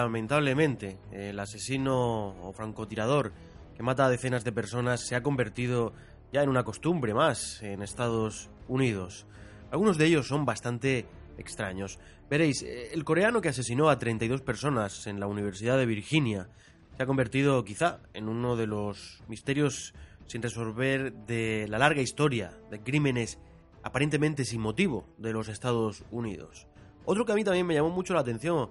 Lamentablemente, 0.03 0.99
el 1.13 1.39
asesino 1.39 2.37
o 2.43 2.53
francotirador 2.53 3.33
que 3.77 3.83
mata 3.83 4.07
a 4.07 4.11
decenas 4.11 4.45
de 4.45 4.53
personas 4.53 5.07
se 5.07 5.15
ha 5.15 5.23
convertido 5.23 5.93
ya 6.33 6.43
en 6.43 6.49
una 6.49 6.65
costumbre 6.65 7.15
más 7.15 7.63
en 7.63 7.83
Estados 7.83 8.51
Unidos. 8.67 9.27
Algunos 9.71 9.99
de 9.99 10.07
ellos 10.07 10.27
son 10.27 10.45
bastante 10.45 11.07
extraños. 11.37 11.99
Veréis, 12.29 12.63
el 12.63 13.05
coreano 13.05 13.41
que 13.41 13.49
asesinó 13.49 13.89
a 13.89 13.99
32 13.99 14.43
personas 14.43 15.07
en 15.07 15.21
la 15.21 15.27
Universidad 15.27 15.79
de 15.79 15.87
Virginia 15.87 16.49
se 16.97 17.03
ha 17.03 17.07
convertido 17.07 17.65
quizá 17.65 18.01
en 18.13 18.29
uno 18.29 18.57
de 18.57 18.67
los 18.67 19.23
misterios 19.29 19.95
sin 20.27 20.43
resolver 20.43 21.13
de 21.13 21.67
la 21.69 21.79
larga 21.79 22.03
historia 22.03 22.59
de 22.71 22.81
crímenes 22.81 23.39
aparentemente 23.83 24.45
sin 24.45 24.61
motivo 24.61 25.09
de 25.17 25.33
los 25.33 25.49
Estados 25.49 26.05
Unidos. 26.11 26.67
Otro 27.05 27.25
que 27.25 27.33
a 27.33 27.35
mí 27.35 27.45
también 27.45 27.67
me 27.67 27.75
llamó 27.75 27.91
mucho 27.91 28.13
la 28.13 28.21
atención 28.21 28.69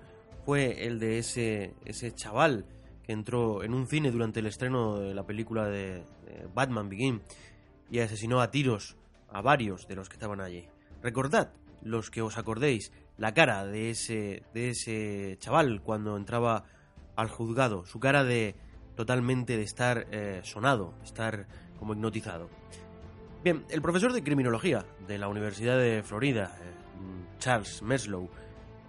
fue 0.47 0.85
el 0.87 0.97
de 0.97 1.17
ese, 1.17 1.73
ese 1.83 2.13
chaval 2.13 2.65
que 3.03 3.11
entró 3.11 3.65
en 3.65 3.73
un 3.73 3.85
cine 3.85 4.11
durante 4.11 4.39
el 4.39 4.45
estreno 4.45 4.97
de 4.97 5.13
la 5.13 5.25
película 5.25 5.65
de, 5.65 6.05
Batman 6.55 6.87
Begin 6.87 7.21
y 7.91 7.99
asesinó 7.99 8.39
a 8.39 8.49
tiros 8.49 8.95
a 9.27 9.41
varios 9.41 9.89
de 9.89 9.97
los 9.97 10.07
que 10.07 10.13
estaban 10.13 10.39
allí. 10.39 10.65
Recordad, 11.03 11.51
los 11.81 12.09
que 12.09 12.21
os 12.21 12.37
acordéis, 12.37 12.93
la 13.17 13.33
cara 13.33 13.65
de 13.65 13.89
ese, 13.89 14.43
de 14.53 14.69
ese 14.69 15.35
chaval 15.39 15.81
cuando 15.81 16.15
entraba 16.15 16.63
al 17.17 17.27
juzgado, 17.27 17.85
su 17.85 17.99
cara 17.99 18.23
de 18.23 18.55
totalmente 18.95 19.57
de 19.57 19.63
estar 19.63 20.07
eh, 20.11 20.39
sonado, 20.43 20.93
estar 21.03 21.45
como 21.77 21.91
hipnotizado. 21.91 22.49
Bien, 23.43 23.65
el 23.69 23.81
profesor 23.81 24.13
de 24.13 24.23
criminología 24.23 24.85
de 25.09 25.17
la 25.17 25.27
Universidad 25.27 25.77
de 25.77 26.03
Florida, 26.03 26.55
eh, 26.61 26.71
Charles 27.37 27.81
Meslow, 27.81 28.29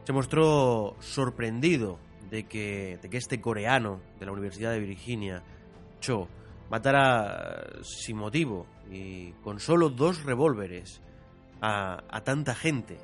se 0.09 0.15
mostró 0.15 0.97
sorprendido 1.01 1.99
de 2.31 2.45
que, 2.45 2.99
de 3.03 3.11
que 3.11 3.19
este 3.19 3.43
coreano 3.43 4.01
de 4.19 4.25
la 4.25 4.33
Universidad 4.33 4.73
de 4.73 4.81
Virginia, 4.81 5.43
Cho, 6.01 6.29
matara 6.71 7.67
sin 7.83 8.17
motivo 8.17 8.65
y 8.91 9.33
con 9.45 9.61
solo 9.61 9.91
dos 9.91 10.25
revólveres 10.25 11.03
a, 11.61 12.05
a 12.09 12.25
tanta 12.25 12.55
gente. 12.55 12.97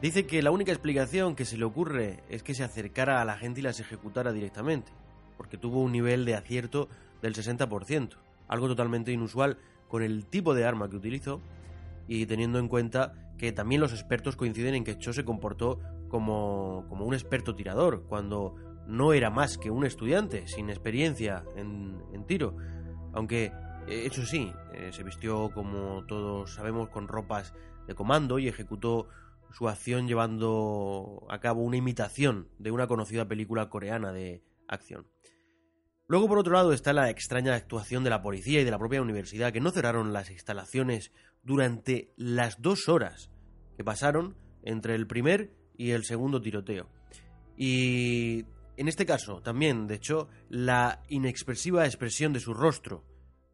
Dice 0.00 0.24
que 0.28 0.40
la 0.40 0.52
única 0.52 0.70
explicación 0.70 1.34
que 1.34 1.44
se 1.44 1.58
le 1.58 1.64
ocurre 1.64 2.22
es 2.28 2.44
que 2.44 2.54
se 2.54 2.62
acercara 2.62 3.20
a 3.20 3.24
la 3.24 3.36
gente 3.36 3.58
y 3.58 3.64
las 3.64 3.80
ejecutara 3.80 4.32
directamente, 4.32 4.92
porque 5.36 5.58
tuvo 5.58 5.82
un 5.82 5.90
nivel 5.90 6.24
de 6.24 6.36
acierto 6.36 6.88
del 7.22 7.34
60%, 7.34 8.18
algo 8.46 8.68
totalmente 8.68 9.10
inusual 9.10 9.58
con 9.88 10.04
el 10.04 10.26
tipo 10.26 10.54
de 10.54 10.64
arma 10.64 10.88
que 10.88 10.94
utilizó 10.94 11.40
y 12.06 12.24
teniendo 12.26 12.60
en 12.60 12.68
cuenta 12.68 13.14
que 13.36 13.50
también 13.50 13.80
los 13.80 13.92
expertos 13.92 14.36
coinciden 14.36 14.76
en 14.76 14.84
que 14.84 14.96
Cho 14.96 15.12
se 15.12 15.24
comportó 15.24 15.80
como, 16.08 16.86
como 16.88 17.04
un 17.04 17.14
experto 17.14 17.54
tirador, 17.54 18.04
cuando 18.08 18.54
no 18.86 19.12
era 19.12 19.30
más 19.30 19.58
que 19.58 19.70
un 19.70 19.84
estudiante 19.84 20.46
sin 20.46 20.70
experiencia 20.70 21.44
en, 21.56 22.24
tiro. 22.26 22.56
Aunque, 23.12 23.52
eh, 23.86 24.06
eso 24.06 24.24
sí, 24.24 24.52
eh, 24.74 24.90
se 24.92 25.02
vistió 25.02 25.50
como 25.52 26.04
todos 26.06 26.54
sabemos 26.54 26.88
con 26.88 27.08
ropas 27.08 27.54
de 27.86 27.94
comando 27.94 28.38
y 28.38 28.48
ejecutó 28.48 29.08
su 29.52 29.68
acción 29.68 30.08
llevando 30.08 31.26
a 31.30 31.40
cabo 31.40 31.62
una 31.62 31.76
imitación 31.76 32.48
de 32.58 32.70
una 32.70 32.86
conocida 32.86 33.26
película 33.26 33.68
coreana 33.68 34.12
de 34.12 34.42
acción. 34.68 35.06
Luego, 36.08 36.28
por 36.28 36.38
otro 36.38 36.52
lado, 36.52 36.72
está 36.72 36.92
la 36.92 37.10
extraña 37.10 37.54
actuación 37.54 38.04
de 38.04 38.10
la 38.10 38.22
policía 38.22 38.60
y 38.60 38.64
de 38.64 38.70
la 38.70 38.78
propia 38.78 39.02
universidad, 39.02 39.52
que 39.52 39.60
no 39.60 39.70
cerraron 39.70 40.12
las 40.12 40.30
instalaciones 40.30 41.12
durante 41.42 42.12
las 42.16 42.62
dos 42.62 42.88
horas 42.88 43.30
que 43.76 43.84
pasaron 43.84 44.36
entre 44.62 44.94
el 44.94 45.06
primer 45.06 45.55
y 45.76 45.90
el 45.90 46.04
segundo 46.04 46.40
tiroteo. 46.40 46.88
Y 47.56 48.44
en 48.76 48.88
este 48.88 49.06
caso, 49.06 49.40
también, 49.40 49.86
de 49.86 49.94
hecho, 49.94 50.28
la 50.48 51.02
inexpresiva 51.08 51.86
expresión 51.86 52.32
de 52.32 52.40
su 52.40 52.52
rostro, 52.52 53.04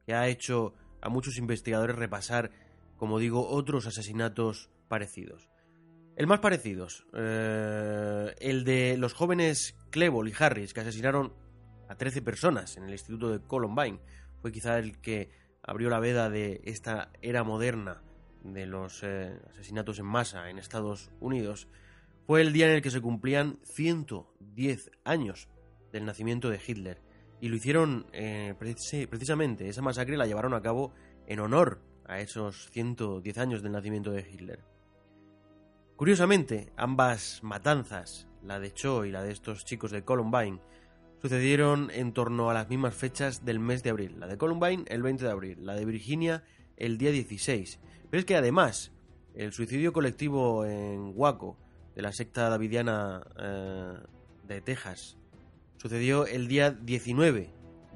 que 0.05 0.15
ha 0.15 0.29
hecho 0.29 0.75
a 1.01 1.09
muchos 1.09 1.39
investigadores 1.39 1.97
repasar, 1.97 2.51
como 2.97 3.19
digo, 3.19 3.49
otros 3.49 3.87
asesinatos 3.87 4.71
parecidos. 4.89 5.49
El 6.17 6.27
más 6.27 6.41
parecidos, 6.41 7.07
eh, 7.15 8.35
el 8.39 8.65
de 8.65 8.97
los 8.99 9.15
jóvenes 9.15 9.77
Clebol 9.91 10.29
y 10.29 10.35
Harris, 10.39 10.75
que 10.75 10.81
asesinaron 10.81 11.33
a 11.89 11.95
13 11.95 12.23
personas 12.23 12.77
en 12.77 12.85
el 12.85 12.91
instituto 12.91 13.31
de 13.31 13.41
Columbine. 13.41 14.01
Fue 14.41 14.53
quizá 14.53 14.79
el 14.79 15.01
que 15.01 15.31
abrió 15.63 15.89
la 15.89 16.01
veda 16.01 16.29
de 16.29 16.61
esta 16.65 17.11
era 17.23 17.45
moderna 17.45 18.03
de 18.45 18.67
los 18.67 19.03
eh, 19.03 19.39
asesinatos 19.51 19.99
en 19.99 20.07
masa 20.07 20.51
en 20.51 20.59
Estados 20.59 21.11
Unidos. 21.21 21.69
Fue 22.27 22.41
el 22.41 22.53
día 22.53 22.67
en 22.67 22.73
el 22.73 22.83
que 22.83 22.91
se 22.91 23.01
cumplían 23.01 23.59
110 23.65 24.91
años 25.05 25.49
del 25.93 26.05
nacimiento 26.05 26.51
de 26.51 26.61
Hitler. 26.65 27.03
Y 27.41 27.49
lo 27.49 27.57
hicieron 27.57 28.07
eh, 28.13 28.55
precisamente, 28.59 29.69
esa 29.69 29.83
masacre 29.83 30.17
la 30.17 30.27
llevaron 30.27 30.55
a 30.55 30.63
cabo 30.63 30.93
en 31.27 31.41
honor 31.41 31.81
a 32.07 32.21
esos 32.21 32.71
110 32.71 33.39
años 33.39 33.63
del 33.63 33.73
nacimiento 33.73 34.13
de 34.13 34.21
Hitler. 34.21 34.65
Curiosamente, 35.97 36.73
ambas 36.77 37.41
matanzas, 37.43 38.29
la 38.43 38.59
de 38.59 38.73
Cho 38.73 39.05
y 39.05 39.11
la 39.11 39.23
de 39.23 39.33
estos 39.33 39.65
chicos 39.65 39.91
de 39.91 40.05
Columbine, 40.05 40.61
sucedieron 41.21 41.91
en 41.93 42.13
torno 42.13 42.51
a 42.51 42.55
las 42.55 42.69
mismas 42.69 42.95
fechas 42.95 43.45
del 43.45 43.61
mes 43.61 43.83
de 43.83 43.91
abril. 43.91 44.19
La 44.19 44.27
de 44.27 44.37
Columbine 44.37 44.85
el 44.89 45.03
20 45.03 45.25
de 45.25 45.31
abril, 45.31 45.65
la 45.65 45.75
de 45.75 45.85
Virginia 45.85 46.43
el 46.77 46.99
día 46.99 47.13
16. 47.13 47.79
Pero 48.11 48.19
es 48.19 48.25
que 48.25 48.37
además, 48.37 48.93
el 49.35 49.53
suicidio 49.53 49.93
colectivo 49.93 50.65
en 50.65 51.13
Waco, 51.15 51.57
de 51.95 52.03
la 52.03 52.13
secta 52.13 52.49
davidiana 52.49 53.23
eh, 53.39 53.95
de 54.47 54.61
Texas, 54.61 55.19
sucedió 55.77 56.27
el 56.27 56.49
día 56.49 56.71
19 56.71 57.51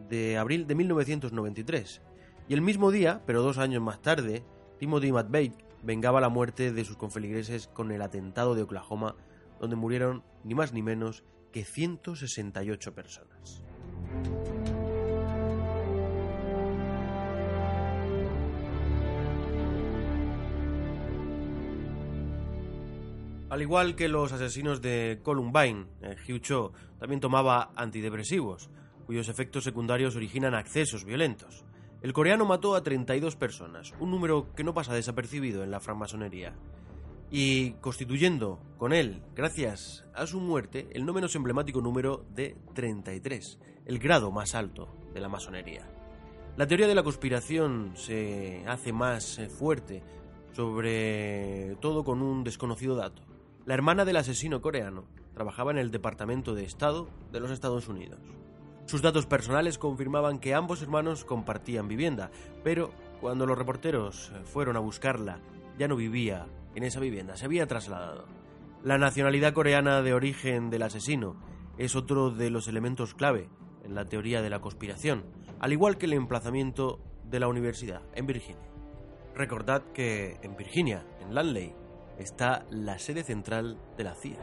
de 0.09 0.39
abril 0.39 0.67
de 0.67 0.75
1993. 0.75 2.03
Y 2.49 2.55
el 2.55 2.63
mismo 2.63 2.91
día, 2.91 3.23
pero 3.27 3.43
dos 3.43 3.59
años 3.59 3.83
más 3.83 4.01
tarde, 4.03 4.45
Timothy 4.79 5.13
McVeigh 5.13 5.53
vengaba 5.83 6.21
la 6.21 6.29
muerte 6.29 6.73
de 6.73 6.85
sus 6.85 6.97
confeligreses 6.97 7.69
con 7.69 7.91
el 7.93 8.03
atentado 8.03 8.55
de 8.55 8.63
Oklahoma, 8.63 9.17
donde 9.61 9.77
murieron 9.77 10.23
ni 10.45 10.55
más 10.55 10.73
ni 10.73 10.83
menos 10.83 11.25
que 11.53 11.65
168 11.65 12.95
personas. 12.95 13.66
Al 23.57 23.63
igual 23.63 23.97
que 23.97 24.11
los 24.11 24.33
asesinos 24.33 24.83
de 24.83 25.21
Columbine, 25.23 25.87
eh, 26.03 26.15
Hugh 26.29 26.43
Cho 26.43 26.73
también 26.99 27.23
tomaba 27.23 27.71
antidepresivos, 27.75 28.69
cuyos 29.07 29.31
efectos 29.31 29.65
secundarios 29.65 30.15
originan 30.15 30.55
accesos 30.55 31.07
violentos. 31.07 31.65
El 32.03 32.13
coreano 32.13 32.45
mató 32.45 32.75
a 32.75 32.83
32 32.83 33.35
personas, 33.37 33.95
un 33.99 34.11
número 34.11 34.53
que 34.55 34.63
no 34.63 34.75
pasa 34.75 34.93
desapercibido 34.93 35.65
en 35.65 35.71
la 35.71 35.81
francmasonería 35.81 36.53
y 37.31 37.71
constituyendo 37.81 38.61
con 38.77 38.93
él, 38.93 39.23
gracias 39.35 40.05
a 40.13 40.27
su 40.27 40.39
muerte, 40.39 40.91
el 40.93 41.07
no 41.07 41.15
menos 41.15 41.35
emblemático 41.35 41.81
número 41.81 42.27
de 42.35 42.59
33, 42.75 43.59
el 43.87 43.99
grado 43.99 44.31
más 44.31 44.55
alto 44.55 44.95
de 45.15 45.21
la 45.23 45.31
masonería. 45.31 45.89
La 46.59 46.67
teoría 46.67 46.89
de 46.89 46.95
la 46.95 47.03
conspiración 47.03 47.95
se 47.97 48.67
hace 48.67 48.93
más 48.93 49.39
eh, 49.39 49.49
fuerte, 49.49 50.03
sobre 50.53 51.77
todo 51.81 52.05
con 52.05 52.21
un 52.21 52.45
desconocido 52.45 52.95
dato. 52.97 53.23
La 53.67 53.75
hermana 53.75 54.05
del 54.05 54.17
asesino 54.17 54.63
coreano 54.63 55.07
trabajaba 55.35 55.73
en 55.73 55.79
el 55.79 55.91
Departamento 55.91 56.55
de 56.55 56.63
Estado 56.63 57.09
de 57.33 57.41
los 57.41 57.51
Estados 57.51 57.89
Unidos. 57.89 58.21
Sus 58.85 59.03
datos 59.03 59.27
personales 59.27 59.77
confirmaban 59.77 60.39
que 60.39 60.55
ambos 60.55 60.83
hermanos 60.83 61.25
compartían 61.25 61.89
vivienda, 61.89 62.31
pero 62.63 62.93
cuando 63.21 63.45
los 63.45 63.59
reporteros 63.59 64.31
eh, 64.31 64.45
fueron 64.45 64.77
a 64.77 64.81
buscarla, 64.81 65.41
ya 65.81 65.89
no 65.89 65.97
vivía 65.97 66.47
en 66.77 66.85
esa 66.85 67.01
vivienda, 67.01 67.37
se 67.37 67.47
había 67.47 67.67
trasladado. 67.67 68.27
La 68.85 68.99
nacionalidad 68.99 69.53
coreana 69.53 70.01
de 70.01 70.15
origen 70.15 70.71
del 70.71 70.85
asesino 70.85 71.35
es 71.77 71.97
otro 71.97 72.31
de 72.31 72.51
los 72.51 72.69
elementos 72.69 73.15
clave 73.15 73.49
en 73.83 73.97
la 73.97 74.05
teoría 74.05 74.43
de 74.43 74.51
la 74.51 74.61
conspiración, 74.61 75.25
al 75.59 75.73
igual 75.73 75.99
que 75.99 76.07
el 76.07 76.13
emplazamiento 76.13 77.01
de 77.25 77.41
la 77.41 77.49
universidad 77.49 78.03
en 78.15 78.27
Virginia. 78.29 78.63
Recordad 79.35 79.83
que 79.93 80.39
en 80.43 80.57
Virginia, 80.57 81.05
en 81.21 81.35
Lanley, 81.35 81.75
está 82.19 82.65
la 82.71 82.99
sede 82.99 83.23
central 83.25 83.79
de 83.97 84.05
la 84.05 84.15
CIA. 84.15 84.39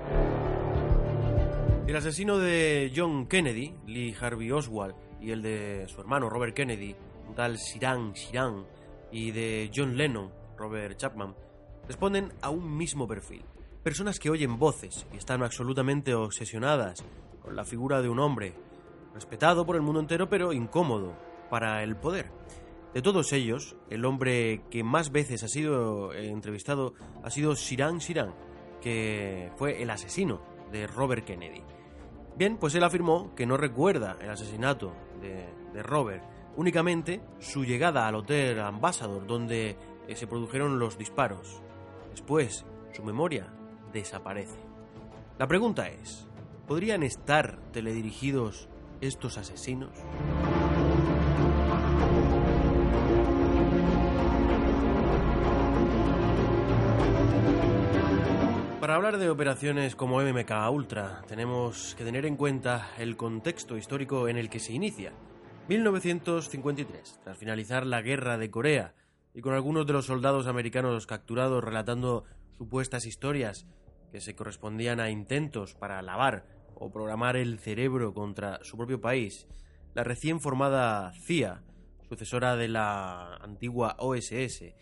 El 1.86 1.96
asesino 1.96 2.38
de 2.38 2.92
John 2.96 3.28
Kennedy, 3.28 3.76
Lee 3.88 4.16
Harvey 4.20 4.52
Oswald, 4.52 4.96
y 5.20 5.32
el 5.32 5.42
de 5.42 5.86
su 5.88 6.02
hermano 6.02 6.30
Robert 6.30 6.56
Kennedy, 6.56 6.96
un 7.28 7.36
tal 7.36 7.58
Siran 7.58 8.16
Siran, 8.16 8.66
y 9.12 9.32
de 9.32 9.70
John 9.74 9.98
Lennon, 9.98 10.32
Robert 10.58 10.98
Chapman, 10.98 11.36
responden 11.88 12.32
a 12.42 12.50
un 12.50 12.78
mismo 12.78 13.08
perfil. 13.08 13.44
Personas 13.84 14.18
que 14.18 14.30
oyen 14.30 14.58
voces 14.58 15.06
y 15.14 15.18
están 15.18 15.44
absolutamente 15.44 16.16
obsesionadas 16.16 17.04
con 17.42 17.56
la 17.56 17.66
figura 17.66 18.02
de 18.02 18.10
un 18.10 18.20
hombre, 18.20 18.54
respetado 19.14 19.66
por 19.66 19.76
el 19.76 19.82
mundo 19.82 20.00
entero 20.00 20.30
pero 20.30 20.54
incómodo 20.54 21.16
para 21.50 21.84
el 21.84 21.96
poder. 21.98 22.32
De 22.94 23.02
todos 23.02 23.34
ellos, 23.34 23.76
el 23.90 24.06
hombre 24.06 24.66
que 24.70 24.84
más 24.84 25.12
veces 25.12 25.44
ha 25.44 25.48
sido 25.48 26.14
eh, 26.14 26.30
entrevistado 26.30 26.94
ha 27.24 27.32
sido 27.32 27.56
Shiran 27.56 27.98
Shiran, 27.98 28.36
que 28.82 29.52
fue 29.56 29.82
el 29.82 29.90
asesino 29.90 30.42
de 30.72 30.86
Robert 30.86 31.26
Kennedy. 31.26 31.64
Bien, 32.38 32.58
pues 32.58 32.76
él 32.76 32.84
afirmó 32.84 33.34
que 33.36 33.48
no 33.48 33.58
recuerda 33.58 34.18
el 34.22 34.30
asesinato 34.30 34.94
de, 35.22 35.82
Robert, 35.82 36.24
únicamente 36.56 37.22
su 37.40 37.66
llegada 37.66 38.08
al 38.08 38.14
Hotel 38.14 38.60
Ambassador, 38.60 39.26
donde 39.26 39.76
eh, 40.08 40.16
se 40.16 40.28
produjeron 40.28 40.78
los 40.78 40.96
disparos. 40.96 41.64
Después, 42.12 42.64
su 42.92 43.04
memoria 43.04 43.52
desaparece. 43.92 44.60
La 45.40 45.48
pregunta 45.48 45.90
es, 45.90 46.28
¿podrían 46.68 47.02
estar 47.02 47.60
teledirigidos 47.72 48.70
estos 49.02 49.40
asesinos? 49.40 49.98
Para 58.84 58.96
hablar 58.96 59.18
de 59.18 59.30
operaciones 59.30 59.96
como 59.96 60.22
MMK 60.22 60.52
Ultra, 60.70 61.22
tenemos 61.26 61.96
que 61.96 62.04
tener 62.04 62.26
en 62.26 62.36
cuenta 62.36 62.90
el 62.98 63.16
contexto 63.16 63.78
histórico 63.78 64.28
en 64.28 64.36
el 64.36 64.50
que 64.50 64.60
se 64.60 64.74
inicia. 64.74 65.14
1953, 65.70 67.22
tras 67.24 67.38
finalizar 67.38 67.86
la 67.86 68.02
guerra 68.02 68.38
de 68.38 68.52
Corea, 68.52 68.94
y 69.34 69.40
con 69.40 69.54
algunos 69.54 69.88
de 69.88 69.94
los 69.94 70.08
soldados 70.08 70.48
americanos 70.48 71.08
capturados 71.08 71.64
relatando 71.64 72.26
supuestas 72.58 73.06
historias 73.06 73.68
que 74.12 74.20
se 74.20 74.36
correspondían 74.36 75.00
a 75.00 75.10
intentos 75.10 75.76
para 75.76 76.02
lavar 76.02 76.46
o 76.76 76.92
programar 76.92 77.38
el 77.38 77.60
cerebro 77.60 78.14
contra 78.14 78.62
su 78.66 78.76
propio 78.76 79.00
país, 79.00 79.48
la 79.96 80.04
recién 80.04 80.42
formada 80.42 81.14
CIA, 81.22 81.64
sucesora 82.10 82.58
de 82.58 82.68
la 82.68 83.36
antigua 83.38 83.96
OSS, 84.00 84.74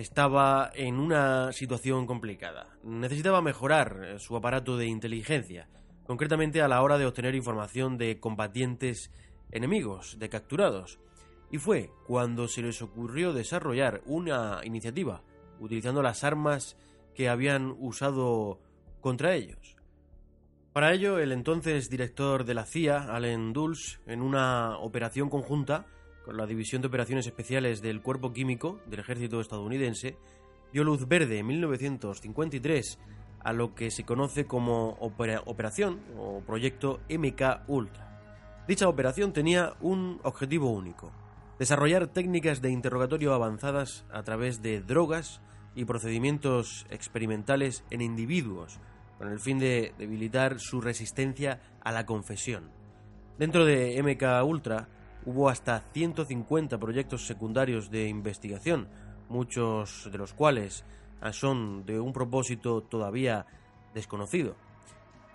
estaba 0.00 0.70
en 0.74 0.98
una 0.98 1.52
situación 1.52 2.06
complicada. 2.06 2.66
Necesitaba 2.82 3.42
mejorar 3.42 4.00
eh, 4.02 4.18
su 4.18 4.34
aparato 4.34 4.76
de 4.76 4.86
inteligencia, 4.86 5.68
concretamente 6.06 6.62
a 6.62 6.68
la 6.68 6.82
hora 6.82 6.96
de 6.96 7.06
obtener 7.06 7.34
información 7.34 7.98
de 7.98 8.18
combatientes 8.18 9.10
enemigos, 9.50 10.18
de 10.18 10.28
capturados. 10.28 10.98
Y 11.50 11.58
fue 11.58 11.90
cuando 12.06 12.48
se 12.48 12.62
les 12.62 12.80
ocurrió 12.80 13.32
desarrollar 13.32 14.00
una 14.06 14.60
iniciativa, 14.64 15.22
utilizando 15.58 16.02
las 16.02 16.24
armas 16.24 16.76
que 17.14 17.28
habían 17.28 17.74
usado 17.78 18.60
contra 19.00 19.34
ellos. 19.34 19.76
Para 20.72 20.92
ello, 20.94 21.18
el 21.18 21.32
entonces 21.32 21.90
director 21.90 22.44
de 22.44 22.54
la 22.54 22.64
CIA, 22.64 23.14
Allen 23.14 23.52
Dulles, 23.52 24.00
en 24.06 24.22
una 24.22 24.78
operación 24.78 25.28
conjunta, 25.28 25.86
la 26.32 26.46
División 26.46 26.82
de 26.82 26.88
Operaciones 26.88 27.26
Especiales 27.26 27.82
del 27.82 28.02
Cuerpo 28.02 28.32
Químico 28.32 28.80
del 28.86 29.00
Ejército 29.00 29.40
estadounidense, 29.40 30.16
dio 30.72 30.84
luz 30.84 31.06
verde 31.08 31.38
en 31.38 31.46
1953 31.46 32.98
a 33.40 33.52
lo 33.52 33.74
que 33.74 33.90
se 33.90 34.04
conoce 34.04 34.46
como 34.46 34.90
Operación 35.00 36.00
o 36.18 36.40
Proyecto 36.40 37.00
MK 37.08 37.68
Ultra. 37.68 38.64
Dicha 38.68 38.88
operación 38.88 39.32
tenía 39.32 39.74
un 39.80 40.20
objetivo 40.22 40.70
único, 40.70 41.10
desarrollar 41.58 42.06
técnicas 42.08 42.60
de 42.60 42.70
interrogatorio 42.70 43.34
avanzadas 43.34 44.04
a 44.12 44.22
través 44.22 44.62
de 44.62 44.80
drogas 44.80 45.40
y 45.74 45.84
procedimientos 45.84 46.86
experimentales 46.90 47.84
en 47.90 48.02
individuos, 48.02 48.78
con 49.18 49.28
el 49.28 49.40
fin 49.40 49.58
de 49.58 49.92
debilitar 49.98 50.60
su 50.60 50.80
resistencia 50.80 51.60
a 51.80 51.92
la 51.92 52.06
confesión. 52.06 52.70
Dentro 53.38 53.64
de 53.64 54.00
MK 54.02 54.44
Ultra, 54.46 54.88
hubo 55.26 55.48
hasta 55.48 55.80
150 55.92 56.78
proyectos 56.78 57.26
secundarios 57.26 57.90
de 57.90 58.08
investigación, 58.08 58.88
muchos 59.28 60.08
de 60.10 60.18
los 60.18 60.32
cuales 60.32 60.84
son 61.32 61.84
de 61.84 62.00
un 62.00 62.12
propósito 62.12 62.82
todavía 62.82 63.46
desconocido. 63.94 64.56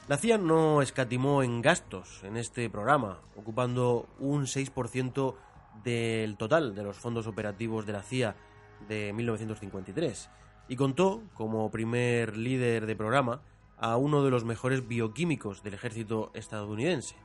La 0.08 0.18
CIA 0.18 0.38
no 0.38 0.82
escatimó 0.82 1.42
en 1.44 1.62
gastos 1.62 2.24
en 2.24 2.38
este 2.38 2.70
programa, 2.70 3.22
ocupando 3.36 4.08
un 4.20 4.44
6% 4.44 5.36
del 5.84 6.38
total 6.38 6.76
de 6.76 6.84
los 6.84 6.98
fondos 6.98 7.28
operativos 7.28 7.86
de 7.86 7.94
la 7.94 8.04
CIA 8.04 8.36
de 8.88 9.14
1953, 9.14 10.30
y 10.68 10.76
contó 10.76 11.24
como 11.34 11.70
primer 11.72 12.38
líder 12.38 12.86
de 12.86 12.96
programa 12.96 13.42
a 13.78 13.98
uno 13.98 14.24
de 14.24 14.32
los 14.32 14.46
mejores 14.46 14.88
bioquímicos 14.88 15.64
del 15.64 15.74
ejército 15.74 16.32
estadounidense, 16.34 17.16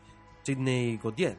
Sidney 0.43 0.99
Gautier, 1.03 1.37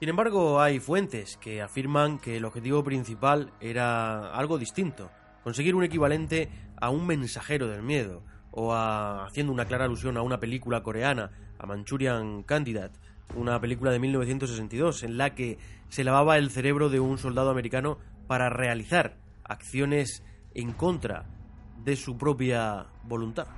sin 0.00 0.08
embargo, 0.08 0.62
hay 0.62 0.80
fuentes 0.80 1.36
que 1.36 1.60
afirman 1.60 2.18
que 2.18 2.38
el 2.38 2.46
objetivo 2.46 2.82
principal 2.82 3.52
era 3.60 4.34
algo 4.34 4.56
distinto, 4.56 5.10
conseguir 5.44 5.74
un 5.74 5.84
equivalente 5.84 6.48
a 6.80 6.88
un 6.88 7.06
mensajero 7.06 7.68
del 7.68 7.82
miedo, 7.82 8.22
o 8.50 8.74
haciendo 8.74 9.52
una 9.52 9.66
clara 9.66 9.84
alusión 9.84 10.16
a 10.16 10.22
una 10.22 10.40
película 10.40 10.82
coreana, 10.82 11.32
a 11.58 11.66
Manchurian 11.66 12.44
Candidate, 12.44 12.98
una 13.34 13.60
película 13.60 13.90
de 13.90 13.98
1962 13.98 15.02
en 15.02 15.18
la 15.18 15.34
que 15.34 15.58
se 15.90 16.02
lavaba 16.02 16.38
el 16.38 16.50
cerebro 16.50 16.88
de 16.88 17.00
un 17.00 17.18
soldado 17.18 17.50
americano 17.50 17.98
para 18.26 18.48
realizar 18.48 19.18
acciones 19.44 20.24
en 20.54 20.72
contra 20.72 21.26
de 21.84 21.96
su 21.96 22.16
propia 22.16 22.86
voluntad. 23.04 23.48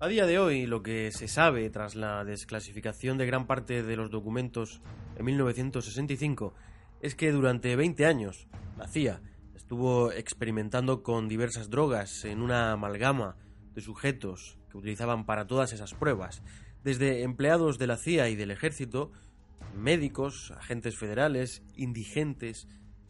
A 0.00 0.06
día 0.06 0.26
de 0.26 0.38
hoy, 0.38 0.66
lo 0.66 0.84
que 0.84 1.10
se 1.10 1.26
sabe 1.26 1.68
tras 1.70 1.96
la 1.96 2.24
desclasificación 2.24 3.18
de 3.18 3.26
gran 3.26 3.48
parte 3.48 3.82
de 3.82 3.96
los 3.96 4.12
documentos 4.12 4.80
en 5.16 5.24
1965 5.24 6.54
es 7.02 7.16
que 7.16 7.32
durante 7.32 7.74
20 7.74 8.06
años 8.06 8.46
la 8.76 8.86
CIA 8.86 9.20
estuvo 9.56 10.12
experimentando 10.12 11.02
con 11.02 11.26
diversas 11.26 11.68
drogas 11.68 12.24
en 12.24 12.42
una 12.42 12.70
amalgama 12.70 13.34
de 13.74 13.80
sujetos 13.80 14.56
que 14.70 14.78
utilizaban 14.78 15.26
para 15.26 15.48
todas 15.48 15.72
esas 15.72 15.94
pruebas, 15.94 16.44
desde 16.84 17.24
empleados 17.24 17.76
de 17.76 17.88
la 17.88 17.96
CIA 17.96 18.28
y 18.28 18.36
del 18.36 18.52
ejército, 18.52 19.10
médicos, 19.74 20.52
agentes 20.52 20.96
federales, 20.96 21.64
indigentes, 21.74 22.68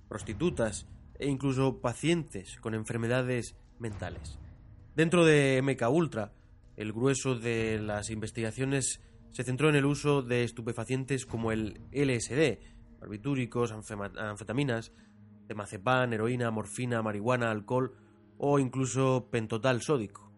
prostitutas 0.08 0.86
e 1.18 1.28
incluso 1.28 1.82
pacientes 1.82 2.56
con 2.62 2.74
enfermedades 2.74 3.56
mentales. 3.78 4.38
Dentro 4.96 5.26
de 5.26 5.60
MK 5.62 5.90
Ultra, 5.90 6.32
el 6.78 6.92
grueso 6.92 7.34
de 7.34 7.80
las 7.80 8.08
investigaciones 8.08 9.02
se 9.32 9.42
centró 9.42 9.68
en 9.68 9.74
el 9.74 9.84
uso 9.84 10.22
de 10.22 10.44
estupefacientes 10.44 11.26
como 11.26 11.50
el 11.50 11.80
LSD, 11.90 12.60
barbitúricos, 13.00 13.72
anfetaminas, 13.72 14.92
temazepam, 15.48 16.12
heroína, 16.12 16.52
morfina, 16.52 17.02
marihuana, 17.02 17.50
alcohol 17.50 17.96
o 18.38 18.60
incluso 18.60 19.28
pentotal 19.28 19.82
sódico. 19.82 20.32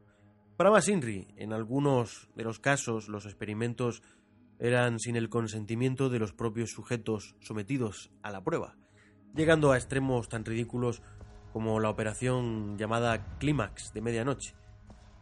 Para 0.57 0.71
más 0.71 0.89
INRI, 0.89 1.29
en 1.37 1.53
algunos 1.53 2.31
de 2.35 2.45
los 2.45 2.59
casos 2.59 3.09
los 3.09 3.27
experimentos 3.27 4.03
eran 4.59 4.99
sin 4.99 5.17
el 5.17 5.29
consentimiento 5.29 6.09
de 6.09 6.21
los 6.21 6.33
propios 6.33 6.71
sujetos 6.71 7.37
sometidos 7.41 8.13
a 8.23 8.31
la 8.31 8.43
prueba, 8.43 8.79
llegando 9.35 9.73
a 9.73 9.77
extremos 9.77 10.31
tan 10.31 10.47
ridículos 10.47 11.03
como 11.53 11.81
la 11.81 11.91
operación 11.91 12.79
llamada 12.79 13.37
Clímax 13.39 13.93
de 13.93 14.01
medianoche, 14.01 14.55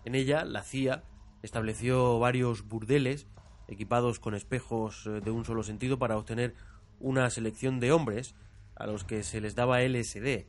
en 0.09 0.15
ella, 0.15 0.45
la 0.47 0.63
CIA 0.63 1.05
estableció 1.43 2.19
varios 2.19 2.67
burdeles 2.67 3.27
equipados 3.69 4.19
con 4.19 4.35
espejos 4.35 5.07
eh, 5.07 5.21
de 5.21 5.31
un 5.31 5.45
solo 5.45 5.63
sentido 5.63 5.99
para 5.99 6.17
obtener 6.17 6.55
una 7.01 7.31
selección 7.31 7.81
de 7.81 7.93
hombres 7.93 8.35
a 8.75 8.87
los 8.87 9.05
que 9.05 9.23
se 9.23 9.41
les 9.41 9.55
daba 9.55 9.83
LSD 9.83 10.47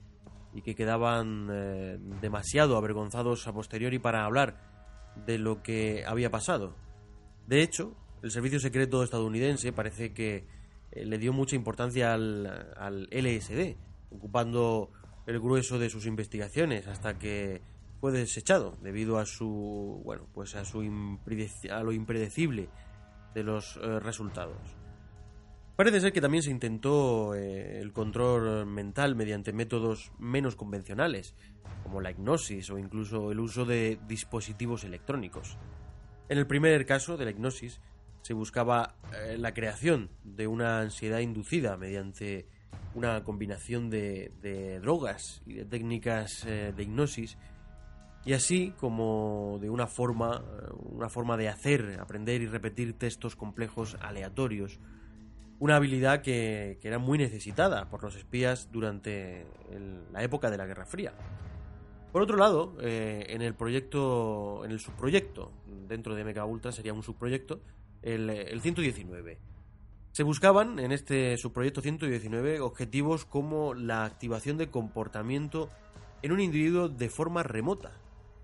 y 0.54 0.62
que 0.64 0.76
quedaban 0.76 1.48
eh, 1.52 1.98
demasiado 2.22 2.78
avergonzados 2.78 3.48
a 3.48 3.54
posteriori 3.54 4.00
para 4.00 4.26
hablar 4.26 4.58
de 5.26 5.38
lo 5.38 5.62
que 5.62 6.04
había 6.08 6.32
pasado. 6.32 6.76
De 7.48 7.62
hecho, 7.62 7.96
el 8.24 8.32
servicio 8.32 8.60
secreto 8.60 9.04
estadounidense 9.04 9.72
parece 9.74 10.14
que 10.14 10.48
eh, 10.92 11.06
le 11.06 11.18
dio 11.18 11.34
mucha 11.34 11.56
importancia 11.56 12.14
al, 12.14 12.48
al 12.78 13.10
LSD, 13.12 13.76
ocupando 14.12 14.92
el 15.28 15.40
grueso 15.40 15.78
de 15.78 15.90
sus 15.90 16.06
investigaciones 16.06 16.88
hasta 16.88 17.20
que 17.20 17.62
fue 18.00 18.12
desechado 18.12 18.78
debido 18.82 19.18
a 19.18 19.26
su 19.26 20.02
bueno 20.04 20.28
pues 20.34 20.56
a 20.56 20.66
su 20.66 20.82
a 20.82 21.84
lo 21.84 21.92
impredecible 21.92 22.70
de 23.34 23.44
los 23.44 23.78
eh, 23.78 24.00
resultados. 24.00 24.58
Parece 25.76 26.02
ser 26.02 26.12
que 26.12 26.20
también 26.20 26.44
se 26.44 26.52
intentó 26.52 27.36
eh, 27.36 27.80
el 27.80 27.94
control 27.94 28.66
mental 28.66 29.16
mediante 29.16 29.54
métodos 29.54 30.12
menos 30.20 30.58
convencionales, 30.58 31.36
como 31.84 32.02
la 32.02 32.12
hipnosis 32.12 32.70
o 32.70 32.78
incluso 32.78 33.32
el 33.32 33.40
uso 33.40 33.64
de 33.66 33.98
dispositivos 34.08 34.84
electrónicos. 34.84 35.58
En 36.28 36.38
el 36.38 36.48
primer 36.48 36.86
caso 36.86 37.16
de 37.16 37.26
la 37.26 37.32
hipnosis 37.32 37.80
se 38.22 38.34
buscaba 38.34 38.96
eh, 39.14 39.38
la 39.38 39.54
creación 39.54 40.10
de 40.24 40.48
una 40.48 40.82
ansiedad 40.82 41.20
inducida 41.20 41.78
mediante 41.78 42.48
una 42.94 43.24
combinación 43.24 43.90
de, 43.90 44.34
de 44.42 44.80
drogas 44.82 45.42
y 45.46 45.54
de 45.54 45.66
técnicas 45.66 46.46
de 46.46 46.84
hipnosis 46.84 47.38
y 48.30 48.34
así 48.34 48.76
como 48.78 49.58
de 49.60 49.72
una 49.72 49.88
forma, 49.88 50.44
una 50.92 51.10
forma 51.10 51.36
de 51.36 51.50
hacer, 51.50 51.98
aprender 52.00 52.44
y 52.44 52.46
repetir 52.46 52.94
textos 52.94 53.36
complejos 53.36 53.98
aleatorios, 54.02 54.80
una 55.58 55.78
habilidad 55.78 56.22
que, 56.22 56.78
era 56.84 57.00
muy 57.00 57.18
necesitada 57.18 57.90
por 57.90 58.04
los 58.04 58.16
espías 58.16 58.70
durante 58.72 59.48
la 60.14 60.22
época 60.22 60.52
de 60.52 60.58
la 60.58 60.68
Guerra 60.68 60.86
Fría. 60.86 61.12
Por 62.12 62.22
otro 62.22 62.38
lado, 62.38 62.78
eh, 62.82 63.26
en 63.30 63.42
el 63.42 63.56
proyecto, 63.56 64.64
en 64.64 64.70
el 64.70 64.80
subproyecto, 64.80 65.52
dentro 65.88 66.14
de 66.14 66.24
MK 66.24 66.46
Ultra 66.46 66.72
sería 66.72 66.94
un 66.94 67.02
subproyecto, 67.02 67.62
el, 68.04 68.30
el 68.30 68.62
119. 68.62 69.40
Se 70.12 70.22
buscaban 70.22 70.78
en 70.78 70.92
este 70.92 71.36
subproyecto 71.38 71.82
119 71.82 72.60
objetivos 72.60 73.26
como 73.26 73.74
la 73.74 74.06
activación 74.06 74.58
de 74.60 74.70
comportamiento 74.70 75.70
en 76.22 76.32
un 76.32 76.40
individuo 76.40 76.90
de 76.90 77.10
forma 77.10 77.42
remota. 77.42 77.92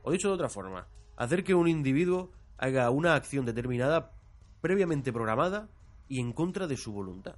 O 0.05 0.11
dicho 0.11 0.27
de 0.27 0.35
otra 0.35 0.49
forma, 0.49 0.87
hacer 1.17 1.43
que 1.43 1.55
un 1.55 1.67
individuo 1.67 2.31
haga 2.59 2.91
una 2.91 3.15
acción 3.15 3.43
determinada 3.43 4.11
previamente 4.61 5.11
programada 5.11 5.67
y 6.07 6.19
en 6.19 6.31
contra 6.31 6.67
de 6.67 6.77
su 6.77 6.93
voluntad. 6.93 7.37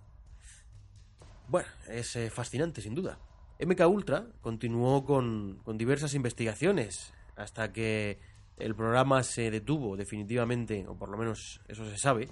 Bueno, 1.48 1.70
es 1.88 2.14
eh, 2.18 2.30
fascinante 2.30 2.82
sin 2.82 2.94
duda. 2.94 3.20
MK 3.66 3.88
Ultra 3.88 4.28
continuó 4.42 5.06
con, 5.06 5.62
con 5.64 5.78
diversas 5.78 6.14
investigaciones 6.14 7.14
hasta 7.38 7.72
que 7.72 8.20
el 8.58 8.76
programa 8.76 9.24
se 9.24 9.50
detuvo 9.50 9.96
definitivamente, 9.96 10.86
o 10.90 10.98
por 10.98 11.08
lo 11.08 11.18
menos 11.18 11.62
eso 11.70 11.90
se 11.90 11.98
sabe, 11.98 12.28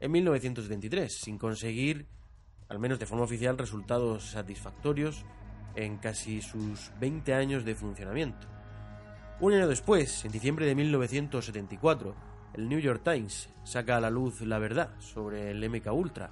en 0.00 0.10
1973, 0.10 1.14
sin 1.14 1.36
conseguir, 1.36 2.06
al 2.70 2.78
menos 2.78 2.98
de 2.98 3.04
forma 3.04 3.24
oficial, 3.24 3.58
resultados 3.58 4.30
satisfactorios 4.30 5.26
en 5.74 5.98
casi 5.98 6.40
sus 6.40 6.92
20 6.98 7.34
años 7.34 7.66
de 7.66 7.74
funcionamiento. 7.74 8.55
Un 9.38 9.52
año 9.52 9.68
después, 9.68 10.24
en 10.24 10.32
diciembre 10.32 10.64
de 10.64 10.74
1974, 10.74 12.14
el 12.54 12.70
New 12.70 12.78
York 12.78 13.02
Times 13.04 13.50
saca 13.64 13.98
a 13.98 14.00
la 14.00 14.08
luz 14.08 14.40
la 14.40 14.58
verdad 14.58 14.98
sobre 14.98 15.50
el 15.50 15.68
MK 15.68 15.92
Ultra, 15.92 16.30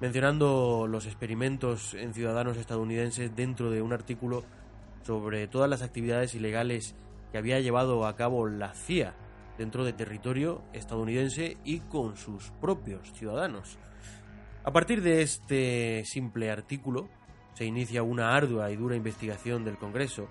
mencionando 0.00 0.86
los 0.88 1.04
experimentos 1.04 1.92
en 1.92 2.14
ciudadanos 2.14 2.56
estadounidenses 2.56 3.36
dentro 3.36 3.70
de 3.70 3.82
un 3.82 3.92
artículo 3.92 4.44
sobre 5.02 5.46
todas 5.46 5.68
las 5.68 5.82
actividades 5.82 6.34
ilegales 6.34 6.94
que 7.32 7.36
había 7.36 7.60
llevado 7.60 8.06
a 8.06 8.16
cabo 8.16 8.48
la 8.48 8.72
CIA 8.72 9.14
dentro 9.58 9.84
de 9.84 9.92
territorio 9.92 10.62
estadounidense 10.72 11.58
y 11.64 11.80
con 11.80 12.16
sus 12.16 12.50
propios 12.62 13.12
ciudadanos. 13.12 13.76
A 14.64 14.72
partir 14.72 15.02
de 15.02 15.20
este 15.20 16.02
simple 16.06 16.50
artículo 16.50 17.10
se 17.52 17.66
inicia 17.66 18.02
una 18.02 18.34
ardua 18.34 18.70
y 18.70 18.76
dura 18.76 18.96
investigación 18.96 19.64
del 19.66 19.76
Congreso 19.76 20.30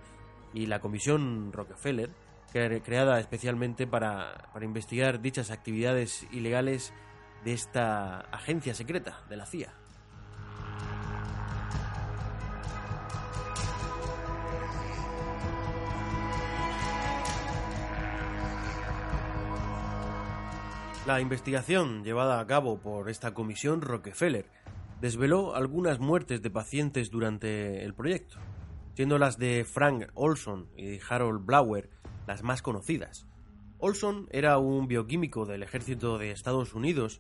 y 0.54 0.66
la 0.66 0.80
Comisión 0.80 1.52
Rockefeller, 1.54 2.12
creada 2.52 3.20
especialmente 3.20 3.88
para, 3.88 4.49
para 4.54 4.66
investigar 4.66 5.22
dichas 5.22 5.52
actividades 5.52 6.28
ilegales 6.32 6.93
de 7.45 7.54
esta 7.54 8.20
agencia 8.32 8.74
secreta 8.74 9.24
de 9.30 9.38
la 9.38 9.45
CIA. 9.45 9.74
La 21.08 21.20
investigación 21.20 22.04
llevada 22.04 22.39
a 22.39 22.45
cabo 22.45 22.78
por 22.78 23.10
esta 23.10 23.34
comisión 23.34 23.82
Rockefeller 23.82 24.45
desveló 25.02 25.56
algunas 25.56 25.99
muertes 25.99 26.43
de 26.43 26.52
pacientes 26.52 27.10
durante 27.10 27.84
el 27.84 27.95
proyecto, 27.95 28.38
siendo 29.02 29.18
las 29.18 29.39
de 29.39 29.66
Frank 29.66 30.10
Olson 30.14 30.68
y 30.78 30.99
Harold 31.10 31.43
Blauer 31.43 31.89
las 32.28 32.43
más 32.43 32.62
conocidas. 32.62 33.26
Olson 33.80 34.28
era 34.30 34.60
un 34.60 34.88
bioquímico 34.88 35.47
del 35.47 35.64
ejército 35.64 36.20
de 36.20 36.30
Estados 36.30 36.76
Unidos 36.76 37.20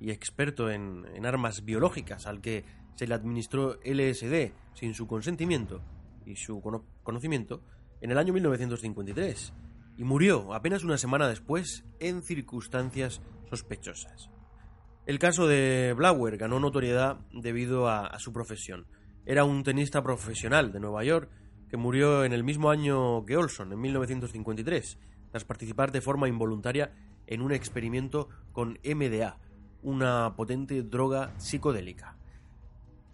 y 0.00 0.10
experto 0.10 0.72
en, 0.72 1.06
armas 1.24 1.64
biológicas 1.64 2.26
al 2.26 2.40
que 2.40 2.64
se 2.96 3.06
le 3.06 3.14
administró 3.14 3.78
LSD 3.84 4.50
sin 4.74 4.92
su 4.92 5.06
consentimiento 5.06 5.80
y 6.26 6.34
su 6.34 6.60
conocimiento 7.04 7.62
en 8.00 8.10
el 8.10 8.18
año 8.18 8.32
1953 8.32 9.52
y 9.98 10.02
murió 10.02 10.52
apenas 10.52 10.82
una 10.82 10.98
semana 10.98 11.28
después 11.28 11.84
en 12.00 12.22
circunstancias 12.22 13.22
sospechosas. 13.48 14.30
El 15.06 15.20
caso 15.20 15.46
de 15.46 15.94
Blauer 15.96 16.38
ganó 16.38 16.58
notoriedad 16.58 17.18
debido 17.32 17.88
a, 17.88 18.18
su 18.18 18.32
profesión. 18.32 18.88
Era 19.30 19.44
un 19.44 19.62
tenista 19.62 20.02
profesional 20.02 20.72
de 20.72 20.80
Nueva 20.80 21.04
York 21.04 21.30
que 21.68 21.76
murió 21.76 22.24
en 22.24 22.32
el 22.32 22.42
mismo 22.42 22.68
año 22.68 23.24
que 23.24 23.36
Olson, 23.36 23.72
en 23.72 23.80
1953, 23.80 24.98
tras 25.30 25.44
participar 25.44 25.92
de 25.92 26.00
forma 26.00 26.26
involuntaria 26.26 26.90
en 27.28 27.40
un 27.40 27.52
experimento 27.52 28.28
con 28.50 28.80
MDA, 28.84 29.38
una 29.84 30.34
potente 30.34 30.82
droga 30.82 31.32
psicodélica. 31.38 32.16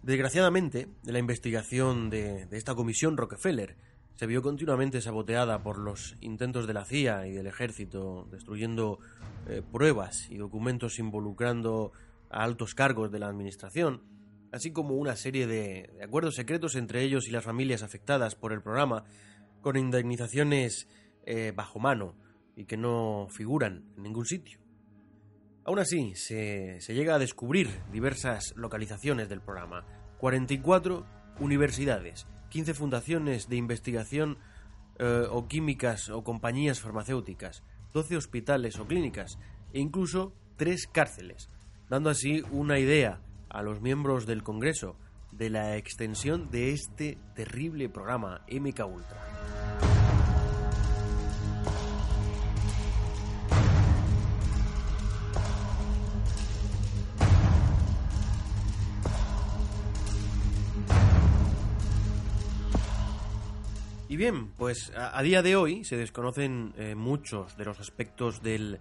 Desgraciadamente, 0.01 0.87
la 1.03 1.19
investigación 1.19 2.09
de 2.09 2.47
esta 2.49 2.73
comisión 2.73 3.15
Rockefeller 3.15 3.75
se 4.15 4.25
vio 4.25 4.41
continuamente 4.41 5.01
saboteada 5.01 5.61
por 5.61 5.77
los 5.77 6.15
intentos 6.21 6.65
de 6.65 6.73
la 6.73 6.85
CIA 6.85 7.27
y 7.27 7.33
del 7.33 7.45
ejército, 7.45 8.27
destruyendo 8.31 8.97
eh, 9.45 9.61
pruebas 9.71 10.31
y 10.31 10.37
documentos 10.37 10.97
involucrando 10.97 11.91
a 12.31 12.43
altos 12.43 12.73
cargos 12.73 13.11
de 13.11 13.19
la 13.19 13.27
administración, 13.27 14.16
así 14.51 14.71
como 14.71 14.95
una 14.95 15.15
serie 15.15 15.47
de, 15.47 15.89
acuerdos 16.03 16.35
secretos 16.35 16.75
entre 16.75 17.03
ellos 17.03 17.27
y 17.27 17.31
las 17.31 17.43
familias 17.43 17.83
afectadas 17.83 18.35
por 18.35 18.53
el 18.53 18.61
programa, 18.61 19.03
con 19.61 19.77
indemnizaciones 19.77 20.87
eh, 21.25 21.51
bajo 21.55 21.79
mano 21.79 22.15
y 22.55 22.65
que 22.65 22.77
no 22.77 23.27
figuran 23.29 23.85
en 23.97 24.03
ningún 24.03 24.25
sitio. 24.25 24.59
Aún 25.65 25.79
así, 25.79 26.15
se, 26.15 26.79
llega 26.87 27.15
a 27.15 27.19
descubrir 27.19 27.69
diversas 27.91 28.53
localizaciones 28.55 29.27
del 29.27 29.41
programa, 29.41 29.85
44 30.17 31.05
universidades, 31.39 32.25
15 32.49 32.73
fundaciones 32.73 33.49
de 33.49 33.57
investigación 33.57 34.37
eh, 34.97 35.25
o 35.29 35.47
químicas 35.47 36.09
o 36.09 36.23
compañías 36.23 36.79
farmacéuticas, 36.79 37.63
12 37.93 38.15
hospitales 38.15 38.79
o 38.79 38.87
clínicas 38.87 39.37
e 39.73 39.81
incluso 39.81 40.33
3 40.55 40.87
cárceles, 40.87 41.49
dando 41.89 42.09
así 42.09 42.43
una 42.51 42.79
idea 42.79 43.21
a 43.57 43.63
los 43.63 43.81
miembros 43.81 44.27
del 44.27 44.43
Congreso 44.43 44.95
de 45.31 45.49
la 45.49 45.77
extensión 45.77 46.51
de 46.51 46.73
este 46.73 47.17
terrible 47.33 47.89
programa 47.89 48.41
MK 48.47 48.85
Ultra. 48.85 49.17
Y 64.07 64.17
bien, 64.17 64.51
pues 64.51 64.93
a, 64.95 65.19
día 65.23 65.41
de 65.41 65.55
hoy 65.55 65.83
se 65.83 65.97
desconocen 65.97 66.75
eh, 66.77 66.93
muchos 66.93 67.57
de 67.57 67.65
los 67.65 67.79
aspectos 67.79 68.43
del, 68.43 68.79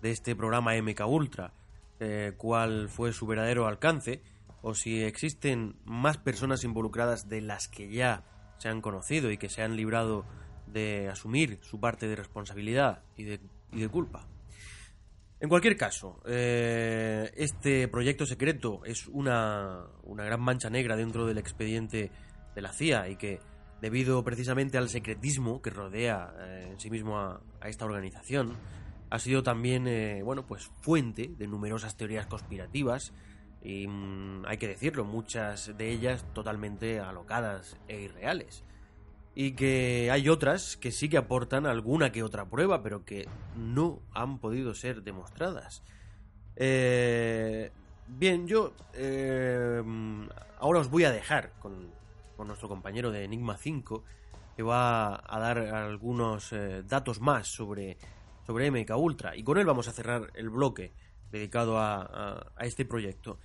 de 0.00 0.10
este 0.10 0.34
programa 0.34 0.72
MK 0.80 1.06
Ultra, 1.06 1.52
eh, 2.00 2.32
cuál 2.36 2.88
fue 2.88 3.12
su 3.12 3.26
verdadero 3.26 3.66
alcance, 3.66 4.22
o 4.62 4.74
si 4.74 5.02
existen 5.02 5.76
más 5.84 6.18
personas 6.18 6.64
involucradas 6.64 7.28
de 7.28 7.40
las 7.40 7.68
que 7.68 7.90
ya 7.90 8.24
se 8.58 8.68
han 8.68 8.80
conocido 8.80 9.30
y 9.30 9.38
que 9.38 9.48
se 9.48 9.62
han 9.62 9.76
librado 9.76 10.24
de 10.66 11.08
asumir 11.08 11.58
su 11.62 11.80
parte 11.80 12.08
de 12.08 12.16
responsabilidad 12.16 13.02
y 13.16 13.24
de, 13.24 13.40
culpa. 13.90 14.26
En 15.40 15.48
cualquier 15.48 15.76
caso, 15.76 16.22
eh, 16.26 17.30
este 17.36 17.88
proyecto 17.88 18.24
secreto 18.24 18.82
es 18.84 19.06
una, 19.08 19.84
una 20.04 20.24
gran 20.24 20.40
mancha 20.40 20.70
negra 20.70 20.96
dentro 20.96 21.26
del 21.26 21.38
expediente 21.38 22.10
de 22.54 22.62
la 22.62 22.72
CIA 22.72 23.08
y 23.10 23.16
que 23.16 23.40
debido 23.84 24.24
precisamente 24.24 24.78
al 24.78 24.88
secretismo 24.88 25.60
que 25.60 25.68
rodea 25.68 26.32
eh, 26.38 26.68
en 26.70 26.80
sí 26.80 26.88
mismo 26.88 27.18
a, 27.18 27.42
esta 27.64 27.84
organización, 27.84 28.56
ha 29.14 29.18
sido 29.20 29.44
también, 29.44 29.86
eh, 29.86 30.24
bueno, 30.24 30.44
pues 30.44 30.64
fuente 30.80 31.30
de 31.38 31.46
numerosas 31.46 31.96
teorías 31.96 32.26
conspirativas 32.26 33.12
y 33.62 33.86
mm, 33.86 34.44
hay 34.44 34.58
que 34.58 34.66
decirlo, 34.66 35.04
muchas 35.04 35.78
de 35.78 35.90
ellas 35.90 36.24
totalmente 36.34 36.98
alocadas 36.98 37.76
e 37.86 38.00
irreales. 38.00 38.64
Y 39.36 39.52
que 39.52 40.10
hay 40.10 40.28
otras 40.28 40.76
que 40.76 40.90
sí 40.90 41.08
que 41.08 41.16
aportan 41.16 41.64
alguna 41.64 42.10
que 42.10 42.24
otra 42.24 42.46
prueba, 42.46 42.82
pero 42.82 43.04
que 43.04 43.28
no 43.56 44.00
han 44.12 44.40
podido 44.40 44.74
ser 44.74 45.04
demostradas. 45.04 45.84
Eh, 46.56 47.70
bien, 48.08 48.48
yo 48.48 48.72
mm, 48.98 50.24
ahora 50.58 50.80
os 50.80 50.90
voy 50.90 51.04
a 51.04 51.12
dejar 51.12 51.52
con, 51.60 51.92
con 52.36 52.48
nuestro 52.48 52.68
compañero 52.68 53.12
de 53.12 53.22
Enigma 53.22 53.58
5, 53.58 54.02
que 54.56 54.62
va 54.64 55.22
a 55.24 55.38
dar 55.38 55.58
algunos 55.58 56.52
eh, 56.52 56.82
datos 56.84 57.20
más 57.20 57.46
sobre, 57.46 57.96
sobre 58.46 58.70
MK 58.70 58.96
Ultra. 58.96 59.36
Y 59.36 59.42
con 59.42 59.58
él 59.58 59.66
vamos 59.66 59.88
a 59.88 59.92
cerrar 59.92 60.30
el 60.34 60.50
bloque 60.50 60.92
dedicado 61.30 61.78
a, 61.78 62.52
este 62.60 62.84
proyecto. 62.84 63.38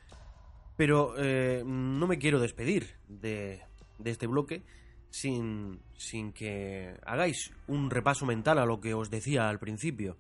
Pero 0.75 1.15
eh, 1.17 1.63
no 1.65 2.07
me 2.07 2.17
quiero 2.17 2.39
despedir 2.39 2.95
de, 3.07 3.61
este 4.03 4.27
bloque 4.27 4.63
sin, 5.09 5.81
sin 5.97 6.31
que 6.31 6.97
hagáis 7.05 7.51
un 7.67 7.89
repaso 7.89 8.25
mental 8.25 8.59
a 8.59 8.65
lo 8.65 8.79
que 8.79 8.93
os 8.93 9.09
decía 9.09 9.49
al 9.49 9.59
principio. 9.59 10.17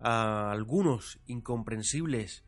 A 0.00 0.50
algunos 0.50 1.18
incomprensibles 1.26 2.44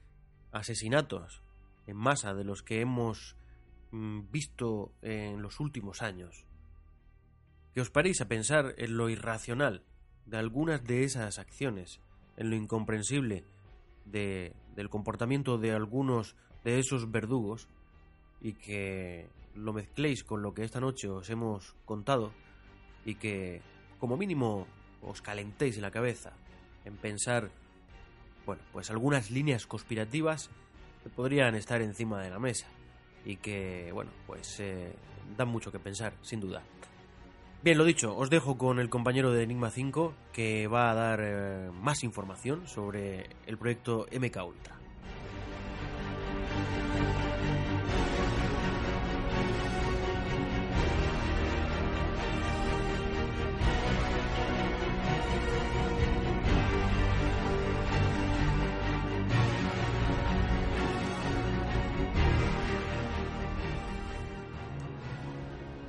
asesinatos 0.53 1.43
en 1.87 1.97
masa 1.97 2.35
de 2.35 2.45
los 2.45 2.62
que 2.62 2.81
hemos 2.81 3.39
Mm, 3.91 4.31
visto 4.31 4.93
en 5.01 5.41
los 5.41 5.61
últimos 5.61 6.03
años. 6.03 6.45
que 7.75 7.83
os 7.83 7.91
paréis 7.91 8.21
a 8.21 8.27
pensar 8.27 8.75
en 8.77 8.97
lo 8.97 9.09
irracional 9.09 9.85
de 10.29 10.37
algunas 10.37 10.85
de 10.85 11.05
esas 11.05 11.39
acciones, 11.39 12.01
en 12.37 12.51
lo 12.51 12.57
incomprensible 12.57 13.45
de, 14.05 14.53
del 14.74 14.89
comportamiento 14.89 15.59
de 15.59 15.72
algunos 15.72 16.37
de 16.64 16.79
esos 16.79 17.11
verdugos 17.11 17.68
y 18.41 18.53
que 18.53 19.29
lo 19.55 19.72
mezcléis 19.72 20.22
con 20.24 20.43
lo 20.43 20.55
que 20.55 20.64
esta 20.64 20.81
noche 20.81 21.09
os 21.09 21.29
hemos 21.31 21.74
contado 21.85 22.33
y 23.05 23.16
que 23.16 23.61
como 23.99 24.16
mínimo 24.16 24.66
os 25.03 25.22
calentéis 25.22 25.79
la 25.79 25.91
cabeza 25.91 26.33
en 26.85 26.97
pensar, 26.97 27.51
bueno, 28.47 28.62
pues 28.72 28.91
algunas 28.91 29.31
líneas 29.31 29.66
conspirativas 29.66 30.51
que 31.03 31.11
podrían 31.11 31.55
estar 31.55 31.83
encima 31.83 32.22
de 32.22 32.31
la 32.31 32.39
mesa 32.39 32.66
y 33.24 33.37
que, 33.37 33.91
bueno, 33.93 34.11
pues 34.26 34.61
eh, 34.61 34.93
dan 35.37 35.49
mucho 35.49 35.72
que 35.72 35.79
pensar, 35.79 36.14
sin 36.22 36.41
duda. 36.41 36.62
Bien, 37.61 37.77
lo 37.77 37.85
dicho, 37.85 38.17
os 38.17 38.31
dejo 38.31 38.57
con 38.57 38.79
el 38.79 38.89
compañero 38.89 39.33
de 39.33 39.43
Enigma 39.43 39.71
5 39.71 40.15
que 40.33 40.69
va 40.69 40.93
a 40.93 40.95
dar 40.95 41.21
eh, 41.21 41.71
más 41.73 42.05
información 42.05 42.69
sobre 42.69 43.31
el 43.47 43.59
proyecto 43.59 44.07
MK 44.13 44.37
Ultra. 44.47 44.77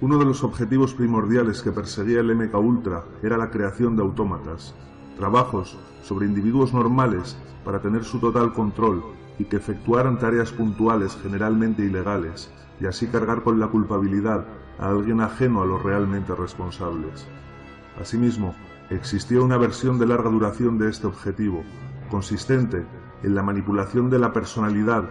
Uno 0.10 0.18
de 0.18 0.26
los 0.26 0.44
objetivos 0.44 0.96
primordiales 0.96 1.62
que 1.62 1.72
perseguía 1.72 2.22
el 2.22 2.36
MK 2.36 2.56
Ultra 2.56 3.04
era 3.22 3.38
la 3.38 3.52
creación 3.52 3.96
de 3.96 4.02
autómatas, 4.02 4.74
trabajos 5.16 5.78
sobre 6.02 6.26
individuos 6.26 6.74
normales 6.74 7.38
para 7.64 7.80
tener 7.80 8.04
su 8.04 8.18
total 8.18 8.52
control 8.52 9.04
y 9.38 9.44
que 9.46 9.58
efectuaran 9.58 10.18
tareas 10.18 10.52
puntuales 10.52 11.16
generalmente 11.22 11.84
ilegales 11.84 12.52
y 12.82 12.88
así 12.88 13.06
cargar 13.06 13.44
con 13.44 13.60
la 13.60 13.68
culpabilidad 13.68 14.48
a 14.80 14.90
alguien 14.90 15.22
ajeno 15.22 15.62
a 15.62 15.68
los 15.68 15.84
realmente 15.84 16.34
responsables. 16.34 17.28
Asimismo, 18.02 18.56
existía 18.90 19.44
una 19.44 19.58
versión 19.58 20.00
de 20.00 20.08
larga 20.08 20.32
duración 20.32 20.80
de 20.80 20.90
este 20.90 21.06
objetivo, 21.06 21.62
consistente 22.10 22.84
en 23.22 23.36
la 23.36 23.44
manipulación 23.44 24.10
de 24.10 24.18
la 24.18 24.34
personalidad 24.34 25.04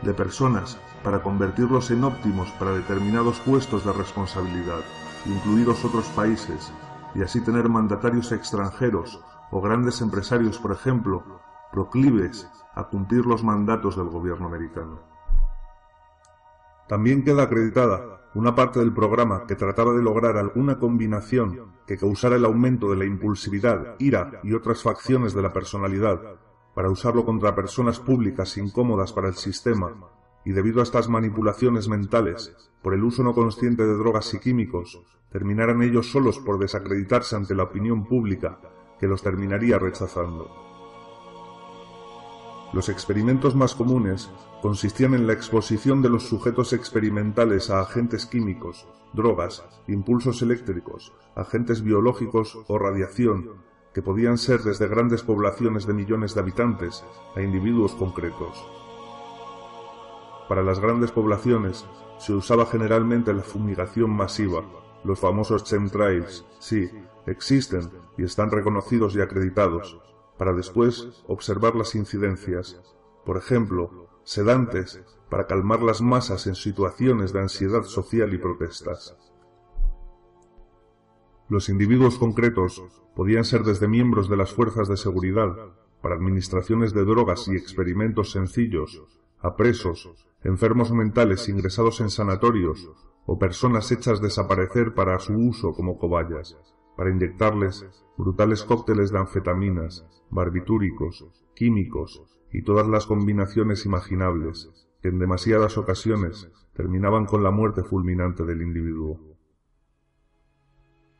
de 0.00 0.14
personas 0.14 0.78
para 1.02 1.22
convertirlos 1.22 1.90
en 1.90 2.04
óptimos 2.04 2.50
para 2.52 2.72
determinados 2.72 3.40
puestos 3.40 3.84
de 3.84 3.92
responsabilidad, 3.92 4.80
incluidos 5.26 5.84
otros 5.84 6.06
países, 6.08 6.72
y 7.14 7.22
así 7.22 7.40
tener 7.40 7.68
mandatarios 7.68 8.32
extranjeros 8.32 9.20
o 9.50 9.60
grandes 9.60 10.00
empresarios, 10.00 10.58
por 10.58 10.72
ejemplo, 10.72 11.24
proclives 11.72 12.48
a 12.74 12.84
cumplir 12.84 13.26
los 13.26 13.42
mandatos 13.42 13.96
del 13.96 14.08
gobierno 14.08 14.46
americano. 14.46 15.00
También 16.88 17.24
queda 17.24 17.44
acreditada 17.44 18.20
una 18.34 18.54
parte 18.54 18.78
del 18.78 18.92
programa 18.92 19.44
que 19.46 19.56
trataba 19.56 19.92
de 19.92 20.02
lograr 20.02 20.36
alguna 20.36 20.78
combinación 20.78 21.72
que 21.86 21.96
causara 21.96 22.36
el 22.36 22.44
aumento 22.44 22.90
de 22.90 22.96
la 22.96 23.04
impulsividad, 23.04 23.96
ira 23.98 24.40
y 24.44 24.52
otras 24.54 24.82
facciones 24.82 25.34
de 25.34 25.42
la 25.42 25.52
personalidad 25.52 26.20
para 26.74 26.90
usarlo 26.90 27.24
contra 27.24 27.54
personas 27.54 27.98
públicas 27.98 28.56
incómodas 28.56 29.12
para 29.12 29.28
el 29.28 29.34
sistema 29.34 29.92
y 30.44 30.52
debido 30.52 30.80
a 30.80 30.82
estas 30.82 31.08
manipulaciones 31.08 31.88
mentales, 31.88 32.54
por 32.82 32.94
el 32.94 33.04
uso 33.04 33.22
no 33.22 33.34
consciente 33.34 33.84
de 33.84 33.94
drogas 33.94 34.32
y 34.34 34.38
químicos, 34.38 35.00
terminaran 35.30 35.82
ellos 35.82 36.10
solos 36.10 36.38
por 36.38 36.58
desacreditarse 36.58 37.36
ante 37.36 37.54
la 37.54 37.64
opinión 37.64 38.06
pública, 38.06 38.58
que 38.98 39.06
los 39.06 39.22
terminaría 39.22 39.78
rechazando. 39.78 40.50
Los 42.72 42.88
experimentos 42.88 43.56
más 43.56 43.74
comunes 43.74 44.30
consistían 44.62 45.14
en 45.14 45.26
la 45.26 45.32
exposición 45.32 46.02
de 46.02 46.08
los 46.08 46.28
sujetos 46.28 46.72
experimentales 46.72 47.68
a 47.70 47.80
agentes 47.80 48.26
químicos, 48.26 48.86
drogas, 49.12 49.64
impulsos 49.88 50.40
eléctricos, 50.42 51.12
agentes 51.34 51.82
biológicos 51.82 52.56
o 52.68 52.78
radiación, 52.78 53.50
que 53.92 54.02
podían 54.02 54.38
ser 54.38 54.60
desde 54.60 54.86
grandes 54.86 55.22
poblaciones 55.22 55.86
de 55.86 55.94
millones 55.94 56.34
de 56.34 56.40
habitantes 56.42 57.04
a 57.34 57.42
individuos 57.42 57.92
concretos. 57.94 58.64
Para 60.50 60.64
las 60.64 60.80
grandes 60.80 61.12
poblaciones 61.12 61.86
se 62.18 62.32
usaba 62.32 62.66
generalmente 62.66 63.32
la 63.32 63.44
fumigación 63.44 64.10
masiva, 64.10 64.64
los 65.04 65.20
famosos 65.20 65.62
chemtrails, 65.62 66.44
sí, 66.58 66.90
existen 67.26 67.88
y 68.18 68.24
están 68.24 68.50
reconocidos 68.50 69.14
y 69.14 69.20
acreditados, 69.20 70.00
para 70.38 70.52
después 70.52 71.22
observar 71.28 71.76
las 71.76 71.94
incidencias, 71.94 72.82
por 73.24 73.36
ejemplo, 73.36 74.08
sedantes 74.24 75.00
para 75.30 75.46
calmar 75.46 75.84
las 75.84 76.02
masas 76.02 76.48
en 76.48 76.56
situaciones 76.56 77.32
de 77.32 77.42
ansiedad 77.42 77.84
social 77.84 78.34
y 78.34 78.38
protestas. 78.38 79.16
Los 81.48 81.68
individuos 81.68 82.18
concretos 82.18 82.82
podían 83.14 83.44
ser 83.44 83.62
desde 83.62 83.86
miembros 83.86 84.28
de 84.28 84.36
las 84.36 84.52
fuerzas 84.52 84.88
de 84.88 84.96
seguridad, 84.96 85.54
para 86.02 86.16
administraciones 86.16 86.92
de 86.92 87.04
drogas 87.04 87.46
y 87.46 87.54
experimentos 87.54 88.32
sencillos, 88.32 89.00
a 89.38 89.54
presos, 89.54 90.10
enfermos 90.42 90.90
mentales 90.92 91.48
ingresados 91.48 92.00
en 92.00 92.10
sanatorios 92.10 92.90
o 93.26 93.38
personas 93.38 93.90
hechas 93.92 94.20
desaparecer 94.20 94.94
para 94.94 95.18
su 95.18 95.34
uso 95.34 95.72
como 95.72 95.98
cobayas, 95.98 96.56
para 96.96 97.10
inyectarles 97.10 97.86
brutales 98.16 98.64
cócteles 98.64 99.12
de 99.12 99.18
anfetaminas, 99.18 100.06
barbitúricos, 100.30 101.26
químicos 101.54 102.22
y 102.52 102.62
todas 102.62 102.88
las 102.88 103.06
combinaciones 103.06 103.86
imaginables, 103.86 104.70
que 105.02 105.08
en 105.08 105.18
demasiadas 105.18 105.78
ocasiones 105.78 106.50
terminaban 106.74 107.26
con 107.26 107.42
la 107.42 107.50
muerte 107.50 107.82
fulminante 107.82 108.44
del 108.44 108.62
individuo. 108.62 109.20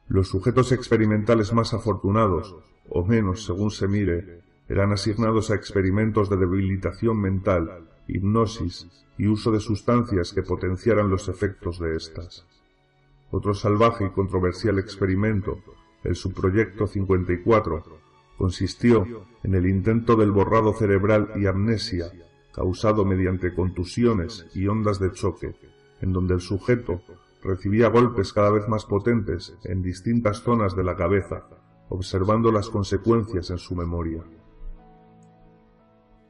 Los 0.09 0.29
sujetos 0.29 0.73
experimentales 0.73 1.53
más 1.53 1.73
afortunados, 1.73 2.57
o 2.89 3.05
menos 3.05 3.45
según 3.45 3.71
se 3.71 3.87
mire, 3.87 4.43
eran 4.69 4.93
asignados 4.93 5.51
a 5.51 5.55
experimentos 5.55 6.29
de 6.31 6.37
debilitación 6.37 7.21
mental, 7.21 7.90
hipnosis 8.17 8.89
y 9.19 9.27
uso 9.27 9.51
de 9.53 9.61
sustancias 9.61 10.33
que 10.33 10.43
potenciaran 10.43 11.11
los 11.11 11.29
efectos 11.29 11.79
de 11.79 11.97
estas. 11.97 12.47
Otro 13.31 13.55
salvaje 13.55 14.07
y 14.07 14.11
controversial 14.11 14.79
experimento, 14.79 15.59
el 16.03 16.17
subproyecto 16.17 16.87
54, 16.87 17.85
consistió 18.39 19.27
en 19.43 19.55
el 19.55 19.67
intento 19.67 20.17
del 20.17 20.33
borrado 20.33 20.73
cerebral 20.73 21.33
y 21.37 21.47
amnesia 21.47 22.11
causado 22.53 23.05
mediante 23.05 23.55
contusiones 23.55 24.47
y 24.55 24.67
ondas 24.67 24.99
de 24.99 25.13
choque, 25.13 25.55
en 26.01 26.13
donde 26.13 26.35
el 26.35 26.41
sujeto 26.41 27.03
recibía 27.43 27.89
golpes 27.89 28.33
cada 28.33 28.51
vez 28.51 28.69
más 28.69 28.85
potentes 28.85 29.57
en 29.65 29.83
distintas 29.83 30.43
zonas 30.43 30.75
de 30.75 30.85
la 30.85 30.97
cabeza, 30.97 31.47
observando 31.89 32.53
las 32.53 32.69
consecuencias 32.69 33.51
en 33.51 33.59
su 33.59 33.75
memoria. 33.75 34.25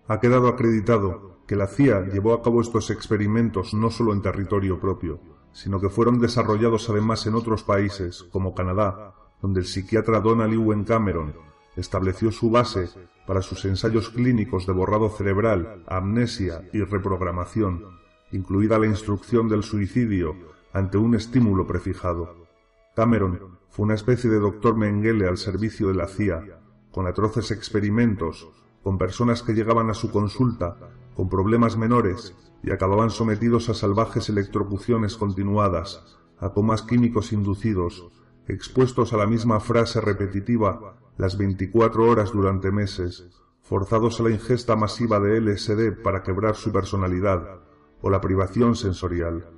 Ha 0.09 0.21
quedado 0.21 0.49
acreditado 0.49 1.30
que 1.51 1.57
la 1.57 1.67
CIA 1.67 2.03
llevó 2.03 2.33
a 2.33 2.43
cabo 2.43 2.61
estos 2.61 2.91
experimentos 2.91 3.75
no 3.75 3.91
solo 3.91 4.13
en 4.13 4.23
territorio 4.23 4.79
propio, 4.79 5.19
sino 5.51 5.81
que 5.81 5.89
fueron 5.89 6.21
desarrollados 6.21 6.89
además 6.89 7.27
en 7.27 7.35
otros 7.35 7.65
países, 7.65 8.23
como 8.31 8.55
Canadá, 8.55 9.15
donde 9.43 9.59
el 9.59 9.67
psiquiatra 9.67 10.21
Donald 10.21 10.55
Ewen 10.55 10.85
Cameron 10.85 11.35
estableció 11.75 12.31
su 12.31 12.51
base 12.53 12.89
para 13.27 13.43
sus 13.43 13.65
ensayos 13.65 14.11
clínicos 14.11 14.65
de 14.65 14.73
borrado 14.73 15.09
cerebral, 15.11 15.83
amnesia 15.89 16.69
y 16.73 16.83
reprogramación, 16.83 17.99
incluida 18.31 18.79
la 18.79 18.87
instrucción 18.87 19.49
del 19.49 19.65
suicidio 19.65 20.37
ante 20.73 20.99
un 20.99 21.17
estímulo 21.17 21.67
prefijado. 21.67 22.47
Cameron 22.95 23.59
fue 23.71 23.87
una 23.87 23.95
especie 23.95 24.31
de 24.31 24.39
doctor 24.39 24.77
Mengele 24.77 25.27
al 25.27 25.37
servicio 25.37 25.89
de 25.89 25.95
la 25.95 26.07
CIA, 26.07 26.61
con 26.93 27.09
atroces 27.09 27.51
experimentos, 27.51 28.49
con 28.85 28.99
personas 28.99 29.43
que 29.43 29.53
llegaban 29.53 29.91
a 29.91 29.95
su 29.95 30.13
consulta 30.13 30.77
con 31.15 31.29
problemas 31.29 31.77
menores 31.77 32.35
y 32.63 32.71
acababan 32.71 33.11
sometidos 33.11 33.69
a 33.69 33.75
salvajes 33.75 34.29
electrocuciones 34.29 35.17
continuadas, 35.17 36.19
a 36.39 36.51
comas 36.51 36.83
químicos 36.83 37.33
inducidos, 37.33 38.09
expuestos 38.47 39.13
a 39.13 39.17
la 39.17 39.27
misma 39.27 39.61
frase 39.61 40.01
repetitiva 40.01 40.97
las 41.17 41.37
24 41.37 42.09
horas 42.09 42.33
durante 42.33 42.71
meses, 42.71 43.29
forzados 43.63 44.21
a 44.21 44.25
la 44.25 44.31
ingesta 44.31 44.75
masiva 44.75 45.21
de 45.21 45.41
LSD 45.41 46.03
para 46.03 46.23
quebrar 46.23 46.57
su 46.57 46.73
personalidad, 46.73 47.61
o 48.03 48.11
la 48.11 48.21
privación 48.21 48.75
sensorial. 48.75 49.51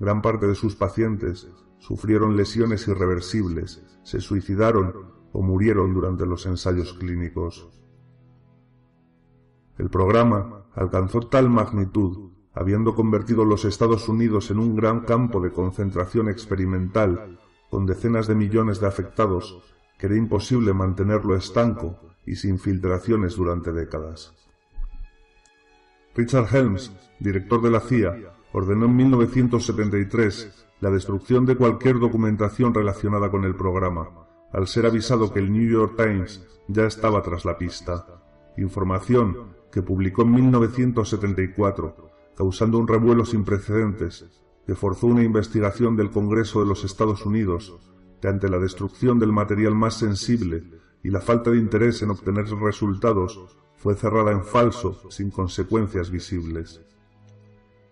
Gran 0.00 0.20
parte 0.20 0.46
de 0.46 0.54
sus 0.54 0.74
pacientes 0.74 1.48
sufrieron 1.78 2.36
lesiones 2.36 2.88
irreversibles, 2.88 3.82
se 4.02 4.20
suicidaron 4.20 5.14
o 5.32 5.42
murieron 5.42 5.94
durante 5.94 6.26
los 6.26 6.46
ensayos 6.46 6.94
clínicos. 6.94 7.68
El 9.78 9.90
programa 9.90 10.65
alcanzó 10.76 11.20
tal 11.22 11.48
magnitud, 11.50 12.30
habiendo 12.54 12.94
convertido 12.94 13.44
los 13.44 13.64
Estados 13.64 14.08
Unidos 14.08 14.50
en 14.50 14.58
un 14.58 14.76
gran 14.76 15.00
campo 15.00 15.40
de 15.40 15.50
concentración 15.50 16.28
experimental, 16.28 17.38
con 17.70 17.86
decenas 17.86 18.28
de 18.28 18.34
millones 18.34 18.80
de 18.80 18.86
afectados, 18.86 19.58
que 19.98 20.06
era 20.06 20.16
imposible 20.16 20.72
mantenerlo 20.74 21.34
estanco 21.34 21.98
y 22.24 22.36
sin 22.36 22.58
filtraciones 22.58 23.36
durante 23.36 23.72
décadas. 23.72 24.34
Richard 26.14 26.54
Helms, 26.54 26.92
director 27.18 27.60
de 27.62 27.70
la 27.70 27.80
CIA, 27.80 28.32
ordenó 28.52 28.86
en 28.86 28.96
1973 28.96 30.66
la 30.80 30.90
destrucción 30.90 31.46
de 31.46 31.56
cualquier 31.56 31.98
documentación 31.98 32.74
relacionada 32.74 33.30
con 33.30 33.44
el 33.44 33.54
programa, 33.54 34.08
al 34.52 34.66
ser 34.66 34.86
avisado 34.86 35.32
que 35.32 35.40
el 35.40 35.52
New 35.52 35.68
York 35.70 35.94
Times 35.96 36.46
ya 36.68 36.86
estaba 36.86 37.22
tras 37.22 37.44
la 37.44 37.56
pista, 37.56 38.25
información 38.56 39.54
que 39.70 39.82
publicó 39.82 40.22
en 40.22 40.32
1974, 40.32 42.10
causando 42.36 42.78
un 42.78 42.88
revuelo 42.88 43.24
sin 43.24 43.44
precedentes 43.44 44.26
que 44.66 44.74
forzó 44.74 45.06
una 45.06 45.22
investigación 45.22 45.96
del 45.96 46.10
Congreso 46.10 46.60
de 46.60 46.66
los 46.66 46.84
Estados 46.84 47.24
Unidos 47.24 47.78
que 48.20 48.28
ante 48.28 48.48
la 48.48 48.58
destrucción 48.58 49.18
del 49.18 49.32
material 49.32 49.74
más 49.74 49.94
sensible 49.94 50.64
y 51.02 51.10
la 51.10 51.20
falta 51.20 51.50
de 51.50 51.58
interés 51.58 52.02
en 52.02 52.10
obtener 52.10 52.46
resultados 52.46 53.56
fue 53.76 53.94
cerrada 53.94 54.32
en 54.32 54.44
falso 54.44 55.10
sin 55.10 55.30
consecuencias 55.30 56.10
visibles. 56.10 56.80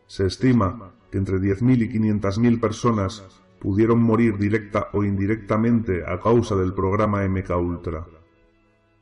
Se 0.06 0.26
estima 0.26 0.94
que 1.10 1.18
entre 1.18 1.38
10.000 1.38 1.82
y 1.82 1.88
500.000 1.98 2.60
personas 2.60 3.24
pudieron 3.60 4.02
morir 4.02 4.36
directa 4.36 4.88
o 4.92 5.04
indirectamente 5.04 6.04
a 6.06 6.20
causa 6.20 6.56
del 6.56 6.74
programa 6.74 7.26
MK 7.26 7.50
Ultra. 7.56 8.06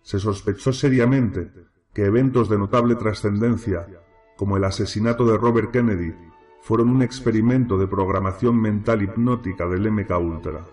Se 0.03 0.19
sospechó 0.19 0.73
seriamente 0.73 1.53
que 1.93 2.05
eventos 2.05 2.49
de 2.49 2.59
notable 2.59 2.95
trascendencia, 2.97 3.87
como 4.37 4.57
el 4.57 4.65
asesinato 4.65 5.27
de 5.27 5.37
Robert 5.37 5.71
Kennedy, 5.71 6.15
fueron 6.63 6.91
un 6.91 7.03
experimento 7.03 7.77
de 7.77 7.87
programación 7.87 8.61
mental 8.61 9.03
hipnótica 9.03 9.67
del 9.67 9.91
MK 9.91 10.11
Ultra. 10.21 10.65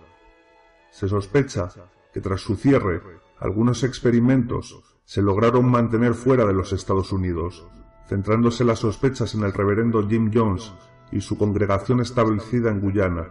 Se 0.90 1.08
sospecha 1.08 1.68
que 2.12 2.20
tras 2.20 2.40
su 2.40 2.56
cierre, 2.56 3.02
algunos 3.38 3.84
experimentos 3.84 4.82
se 5.04 5.22
lograron 5.22 5.70
mantener 5.70 6.14
fuera 6.14 6.44
de 6.44 6.52
los 6.52 6.72
Estados 6.72 7.12
Unidos, 7.12 7.66
centrándose 8.08 8.64
las 8.64 8.80
sospechas 8.80 9.34
en 9.34 9.44
el 9.44 9.52
reverendo 9.52 10.06
Jim 10.08 10.30
Jones 10.32 10.72
y 11.12 11.20
su 11.20 11.36
congregación 11.36 12.00
establecida 12.00 12.70
en 12.70 12.80
Guyana. 12.80 13.28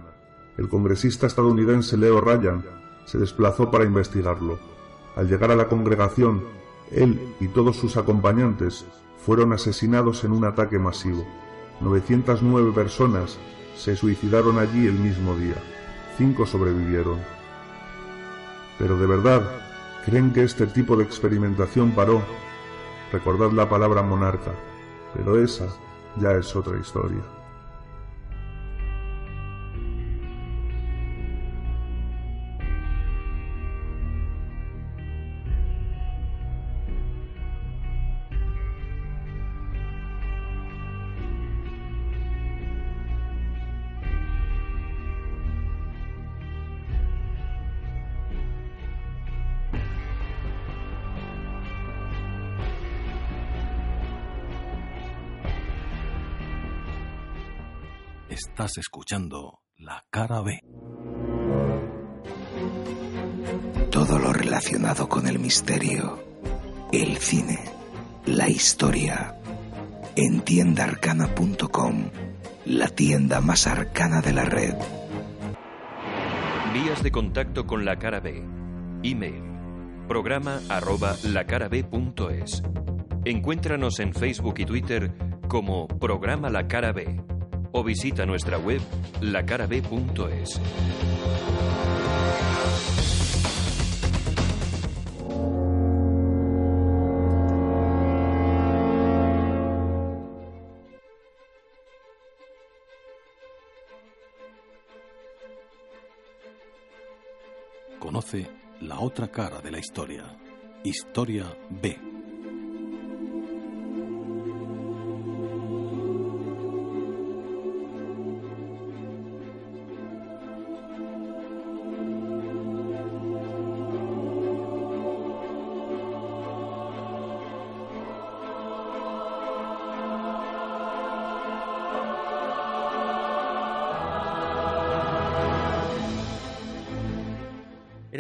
El 0.58 0.68
congresista 0.68 1.28
estadounidense 1.28 1.98
Leo 1.98 2.20
Ryan 2.20 2.66
se 3.06 3.18
desplazó 3.18 3.72
para 3.72 3.86
investigarlo. 3.86 4.60
Al 5.16 5.28
llegar 5.28 5.52
a 5.52 5.56
la 5.56 5.68
congregación, 5.68 6.44
él 6.92 7.36
y 7.40 7.48
todos 7.48 7.78
sus 7.78 7.98
acompañantes 7.98 8.86
fueron 9.18 9.54
asesinados 9.54 10.24
en 10.24 10.32
un 10.32 10.46
ataque 10.46 10.80
masivo. 10.80 11.26
909 11.82 12.72
personas 12.74 13.38
se 13.76 13.96
suicidaron 13.96 14.60
allí 14.60 14.88
el 14.88 14.94
mismo 14.94 15.36
día. 15.36 15.56
Cinco 16.18 16.46
sobrevivieron. 16.46 17.20
Pero 18.78 18.98
de 18.98 19.08
verdad, 19.08 19.42
¿creen 20.06 20.34
que 20.34 20.44
este 20.44 20.68
tipo 20.68 20.96
de 20.96 21.04
experimentación 21.04 21.92
paró? 21.92 22.22
Recordad 23.12 23.52
la 23.52 23.70
palabra 23.70 24.02
monarca, 24.04 24.52
pero 25.14 25.42
esa 25.42 25.68
ya 26.18 26.34
es 26.34 26.56
otra 26.56 26.78
historia. 26.78 27.39
Estás 58.60 58.78
escuchando 58.78 59.62
La 59.78 60.04
Cara 60.10 60.42
B. 60.42 60.62
Todo 63.90 64.20
lo 64.20 64.34
relacionado 64.34 65.08
con 65.08 65.28
el 65.28 65.40
misterio, 65.40 66.22
el 66.92 67.16
cine, 67.20 67.58
la 68.26 68.50
historia. 68.50 69.34
En 70.18 70.42
tiendaarcana.com, 70.42 72.10
la 72.66 72.90
tienda 72.90 73.40
más 73.40 73.66
arcana 73.66 74.20
de 74.20 74.34
la 74.34 74.44
red. 74.44 74.76
Vías 76.74 77.02
de 77.02 77.12
contacto 77.12 77.66
con 77.66 77.86
la 77.86 77.98
cara 77.98 78.20
B. 78.20 78.44
Email. 79.04 79.42
Programa 80.10 80.60
arroba 80.68 81.16
lacarab.es. 81.24 82.62
Encuéntranos 83.24 84.02
en 84.02 84.14
Facebook 84.14 84.56
y 84.58 84.66
Twitter 84.66 85.14
como 85.48 85.88
Programa 85.88 86.50
La 86.50 86.68
Cara 86.68 86.92
B 86.92 87.39
o 87.72 87.84
visita 87.84 88.26
nuestra 88.26 88.58
web 88.58 88.82
lacarab.es. 89.22 90.60
Conoce 108.00 108.50
la 108.82 109.00
otra 109.00 109.28
cara 109.28 109.62
de 109.62 109.72
la 109.72 109.80
historia. 109.80 110.24
Historia 110.84 111.46
B. 111.70 112.09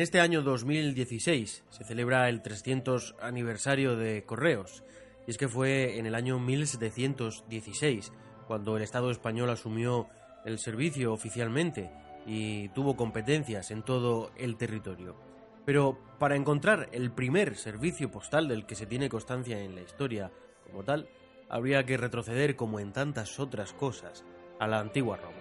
este 0.09 0.21
año 0.21 0.41
2016 0.41 1.65
se 1.69 1.83
celebra 1.83 2.29
el 2.29 2.41
300 2.41 3.13
aniversario 3.21 3.95
de 3.95 4.23
Correos, 4.23 4.83
y 5.27 5.29
es 5.29 5.37
que 5.37 5.47
fue 5.47 5.99
en 5.99 6.07
el 6.07 6.15
año 6.15 6.39
1716 6.39 8.11
cuando 8.47 8.75
el 8.75 8.81
Estado 8.81 9.11
español 9.11 9.51
asumió 9.51 10.07
el 10.45 10.57
servicio 10.57 11.13
oficialmente 11.13 11.91
y 12.25 12.69
tuvo 12.69 12.97
competencias 12.97 13.69
en 13.69 13.83
todo 13.83 14.31
el 14.35 14.57
territorio. 14.57 15.15
Pero 15.63 15.99
para 16.17 16.35
encontrar 16.35 16.89
el 16.91 17.11
primer 17.11 17.55
servicio 17.55 18.09
postal 18.09 18.47
del 18.47 18.65
que 18.65 18.73
se 18.73 18.87
tiene 18.87 19.09
constancia 19.09 19.61
en 19.61 19.75
la 19.75 19.81
historia 19.81 20.31
como 20.65 20.83
tal, 20.83 21.07
habría 21.49 21.85
que 21.85 21.97
retroceder 21.97 22.55
como 22.55 22.79
en 22.79 22.93
tantas 22.93 23.39
otras 23.39 23.73
cosas 23.73 24.25
a 24.59 24.67
la 24.67 24.79
antigua 24.79 25.17
Roma. 25.17 25.38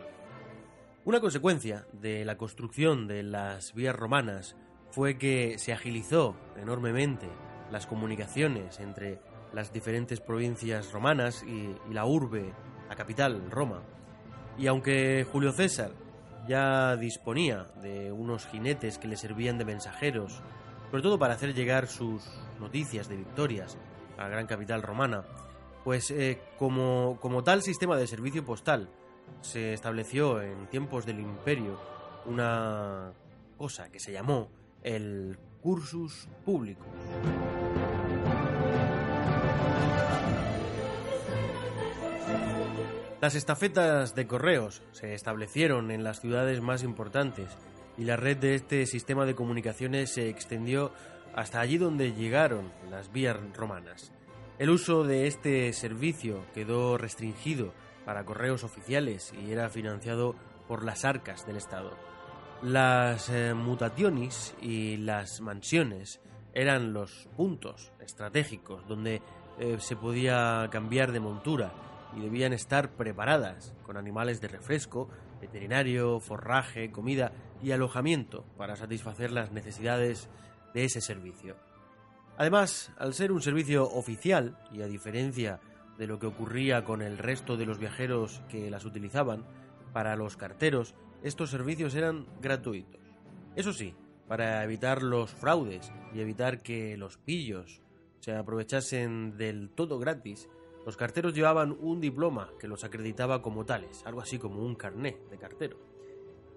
Una 1.09 1.21
consecuencia 1.21 1.87
de 1.95 2.27
la 2.27 2.37
construcción 2.37 3.07
de 3.09 3.23
las 3.23 3.73
vías 3.73 3.97
romanas 3.97 4.57
fue 4.91 5.17
que 5.17 5.59
se 5.59 5.73
agilizó 5.73 6.37
enormemente 6.55 7.31
las 7.71 7.87
comunicaciones 7.87 8.79
entre 8.79 9.19
las 9.55 9.73
diferentes 9.73 10.21
provincias 10.21 10.93
romanas 10.93 11.43
y, 11.45 11.75
la 11.91 12.05
urbe, 12.05 12.53
la 12.91 12.95
capital, 12.95 13.51
Roma. 13.51 13.81
Y 14.59 14.67
aunque 14.67 15.27
Julio 15.33 15.53
César 15.53 15.93
ya 16.47 16.95
disponía 16.97 17.69
de 17.81 18.13
unos 18.13 18.45
jinetes 18.45 18.99
que 18.99 19.09
le 19.09 19.17
servían 19.17 19.57
de 19.57 19.65
mensajeros, 19.65 20.43
sobre 20.91 21.03
todo 21.03 21.19
para 21.19 21.33
hacer 21.33 21.55
llegar 21.55 21.87
sus 21.87 22.23
noticias 22.61 23.09
de 23.09 23.17
victorias 23.17 23.79
a 24.19 24.25
la 24.25 24.29
gran 24.29 24.47
capital 24.47 24.83
romana, 24.83 25.25
pues 25.85 26.11
eh, 26.11 26.39
como, 26.59 27.17
como 27.19 27.43
tal 27.43 27.63
sistema 27.63 27.97
de 27.97 28.07
servicio 28.07 28.45
postal 28.45 28.91
se 29.41 29.73
estableció 29.73 30.43
en 30.43 30.67
tiempos 30.69 31.07
del 31.07 31.21
imperio 31.21 31.81
una 32.27 33.13
cosa 33.57 33.91
que 33.91 34.01
se 34.01 34.13
llamó 34.13 34.51
el 34.83 35.39
cursus 35.61 36.29
publicus. 36.45 36.87
Las 43.21 43.35
estafetas 43.35 44.15
de 44.15 44.29
correos 44.29 44.83
se 44.93 45.15
establecieron 45.15 45.91
en 45.91 46.05
las 46.05 46.21
ciudades 46.21 46.61
más 46.61 46.85
importantes 46.85 47.51
y 47.97 48.05
la 48.05 48.17
red 48.17 48.37
de 48.37 48.55
este 48.55 48.87
sistema 48.87 49.27
de 49.27 49.35
comunicaciones 49.35 50.11
se 50.15 50.29
extendió 50.29 50.93
hasta 51.35 51.61
allí 51.61 51.79
donde 51.79 52.13
llegaron 52.13 52.71
las 52.91 53.13
vías 53.13 53.37
romanas. 53.55 54.13
El 54.59 54.71
uso 54.71 55.03
de 55.03 55.27
este 55.27 55.73
servicio 55.73 56.45
quedó 56.55 56.97
restringido 56.97 57.75
para 58.09 58.25
correos 58.25 58.65
oficiales 58.65 59.35
y 59.35 59.53
era 59.53 59.69
financiado 59.69 60.35
por 60.67 60.83
las 60.83 61.05
arcas 61.05 61.47
del 61.47 61.59
Estado. 61.59 61.91
Las 62.63 63.29
eh, 63.29 63.53
mutationis 63.53 64.55
y 64.63 64.97
las 64.97 65.43
mansiones 65.43 66.19
eran 66.55 66.95
los 66.95 67.29
puntos 67.37 67.93
estratégicos 68.01 68.89
donde 68.89 69.21
eh, 69.59 69.77
se 69.79 69.95
podía 69.95 70.69
cambiar 70.71 71.13
de 71.13 71.21
montura 71.21 71.75
y 72.17 72.21
debían 72.21 72.55
estar 72.55 72.93
preparadas 72.93 73.75
con 73.83 73.99
animales 73.99 74.41
de 74.41 74.49
refresco, 74.49 75.11
veterinario, 75.39 76.19
forraje, 76.19 76.91
comida 76.91 77.33
y 77.63 77.73
alojamiento 77.73 78.47
para 78.57 78.77
satisfacer 78.77 79.33
las 79.33 79.53
necesidades 79.53 80.31
de 80.73 80.85
ese 80.85 81.03
servicio. 81.03 81.57
Además, 82.39 82.91
al 82.97 83.13
ser 83.13 83.33
un 83.33 83.43
servicio 83.43 83.85
oficial, 83.85 84.57
y 84.73 84.81
a 84.81 84.87
diferencia 84.87 85.61
de 85.99 86.07
lo 86.07 86.19
que 86.19 86.27
ocurría 86.27 86.85
con 86.85 87.03
el 87.03 87.19
resto 87.19 87.57
de 87.57 87.67
los 87.67 87.79
viajeros 87.79 88.41
que 88.49 88.71
las 88.71 88.85
utilizaban, 88.85 89.45
para 89.93 90.17
los 90.17 90.37
carteros 90.37 90.95
estos 91.23 91.51
servicios 91.51 91.95
eran 91.95 92.27
gratuitos. 92.41 93.01
Eso 93.57 93.73
sí, 93.73 93.95
para 94.29 94.63
evitar 94.63 95.03
los 95.03 95.31
fraudes 95.31 95.93
y 96.15 96.21
evitar 96.21 96.63
que 96.63 96.97
los 96.97 97.19
pillos 97.19 97.83
se 98.21 98.35
aprovechasen 98.35 99.37
del 99.37 99.71
todo 99.71 99.99
gratis, 99.99 100.49
los 100.87 100.97
carteros 100.97 101.35
llevaban 101.35 101.77
un 101.81 102.01
diploma 102.01 102.51
que 102.59 102.69
los 102.69 102.85
acreditaba 102.85 103.43
como 103.43 103.67
tales, 103.67 104.03
algo 104.07 104.21
así 104.21 104.39
como 104.39 104.63
un 104.63 104.75
carné 104.75 105.19
de 105.31 105.39
cartero. 105.39 105.79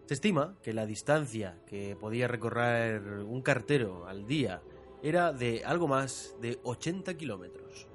Se 0.06 0.14
estima 0.14 0.58
que 0.62 0.74
la 0.74 0.86
distancia 0.86 1.58
que 1.66 1.96
podía 2.00 2.28
recorrer 2.28 3.02
un 3.02 3.42
cartero 3.42 4.08
al 4.08 4.28
día 4.28 4.62
era 5.02 5.34
de 5.34 5.64
algo 5.66 5.88
más 5.88 6.36
de 6.42 6.60
80 6.64 7.16
kilómetros. 7.16 7.88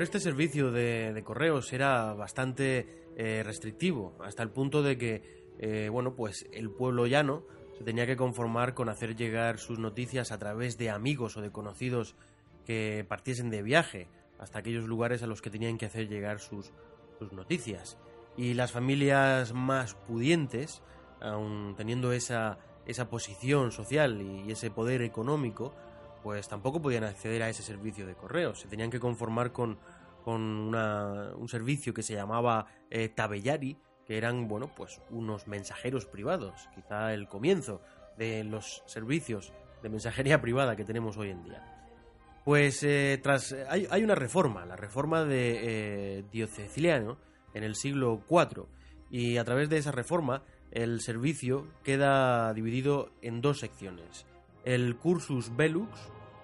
Pero 0.00 0.06
este 0.06 0.20
servicio 0.20 0.72
de, 0.72 1.22
correos 1.26 1.74
era 1.74 2.14
bastante 2.14 3.04
eh, 3.18 3.42
restrictivo, 3.44 4.16
hasta 4.24 4.42
el 4.42 4.48
punto 4.48 4.82
de 4.82 4.96
que, 4.96 5.44
eh, 5.58 5.90
bueno, 5.92 6.14
pues 6.14 6.46
el 6.54 6.70
pueblo 6.70 7.06
llano 7.06 7.44
se 7.76 7.84
tenía 7.84 8.06
que 8.06 8.16
conformar 8.16 8.72
con 8.72 8.88
hacer 8.88 9.14
llegar 9.14 9.58
sus 9.58 9.78
noticias 9.78 10.32
a 10.32 10.38
través 10.38 10.78
de 10.78 10.88
amigos 10.88 11.36
o 11.36 11.42
de 11.42 11.52
conocidos 11.52 12.16
que 12.64 13.04
partiesen 13.06 13.50
de 13.50 13.60
viaje 13.62 14.08
hasta 14.38 14.60
aquellos 14.60 14.86
lugares 14.86 15.22
a 15.22 15.26
los 15.26 15.42
que 15.42 15.50
tenían 15.50 15.76
que 15.76 15.84
hacer 15.84 16.08
llegar 16.08 16.40
sus, 16.40 16.72
sus 17.18 17.34
noticias. 17.34 17.98
Y 18.38 18.54
las 18.54 18.72
familias 18.72 19.52
más 19.52 19.92
pudientes, 19.92 20.82
aun 21.20 21.74
teniendo 21.76 22.12
esa, 22.12 22.58
esa 22.86 23.10
posición 23.10 23.70
social 23.70 24.22
y 24.22 24.50
ese 24.50 24.70
poder 24.70 25.02
económico, 25.02 25.74
pues 26.22 26.48
tampoco 26.48 26.80
podían 26.80 27.04
acceder 27.04 27.42
a 27.42 27.48
ese 27.48 27.62
servicio 27.62 28.06
de 28.06 28.14
correos. 28.14 28.60
Se 28.60 28.68
tenían 28.68 28.90
que 28.90 29.00
conformar 29.00 29.52
con, 29.52 29.78
con 30.24 30.74
un 30.74 31.48
servicio 31.48 31.94
que 31.94 32.02
se 32.02 32.14
llamaba 32.14 32.66
eh, 32.90 33.08
Tabellari, 33.08 33.78
que 34.06 34.16
eran, 34.16 34.48
bueno, 34.48 34.70
pues 34.74 35.00
unos 35.10 35.46
mensajeros 35.46 36.06
privados, 36.06 36.68
quizá 36.74 37.14
el 37.14 37.28
comienzo 37.28 37.80
de 38.18 38.44
los 38.44 38.82
servicios 38.86 39.52
de 39.82 39.88
mensajería 39.88 40.40
privada 40.40 40.76
que 40.76 40.84
tenemos 40.84 41.16
hoy 41.16 41.30
en 41.30 41.42
día. 41.44 41.64
Pues 42.44 42.82
eh, 42.82 43.20
tras 43.22 43.54
hay, 43.68 43.86
hay, 43.90 44.02
una 44.02 44.14
reforma, 44.14 44.66
la 44.66 44.76
reforma 44.76 45.24
de 45.24 46.18
eh, 46.18 46.24
Dioceciliano 46.30 47.18
en 47.54 47.64
el 47.64 47.74
siglo 47.76 48.22
IV, 48.28 48.66
y 49.10 49.36
a 49.36 49.44
través 49.44 49.68
de 49.68 49.78
esa 49.78 49.92
reforma 49.92 50.42
el 50.70 51.00
servicio 51.00 51.66
queda 51.82 52.52
dividido 52.54 53.10
en 53.22 53.40
dos 53.40 53.58
secciones 53.58 54.26
el 54.64 54.96
Cursus 54.96 55.56
Velux, 55.56 55.90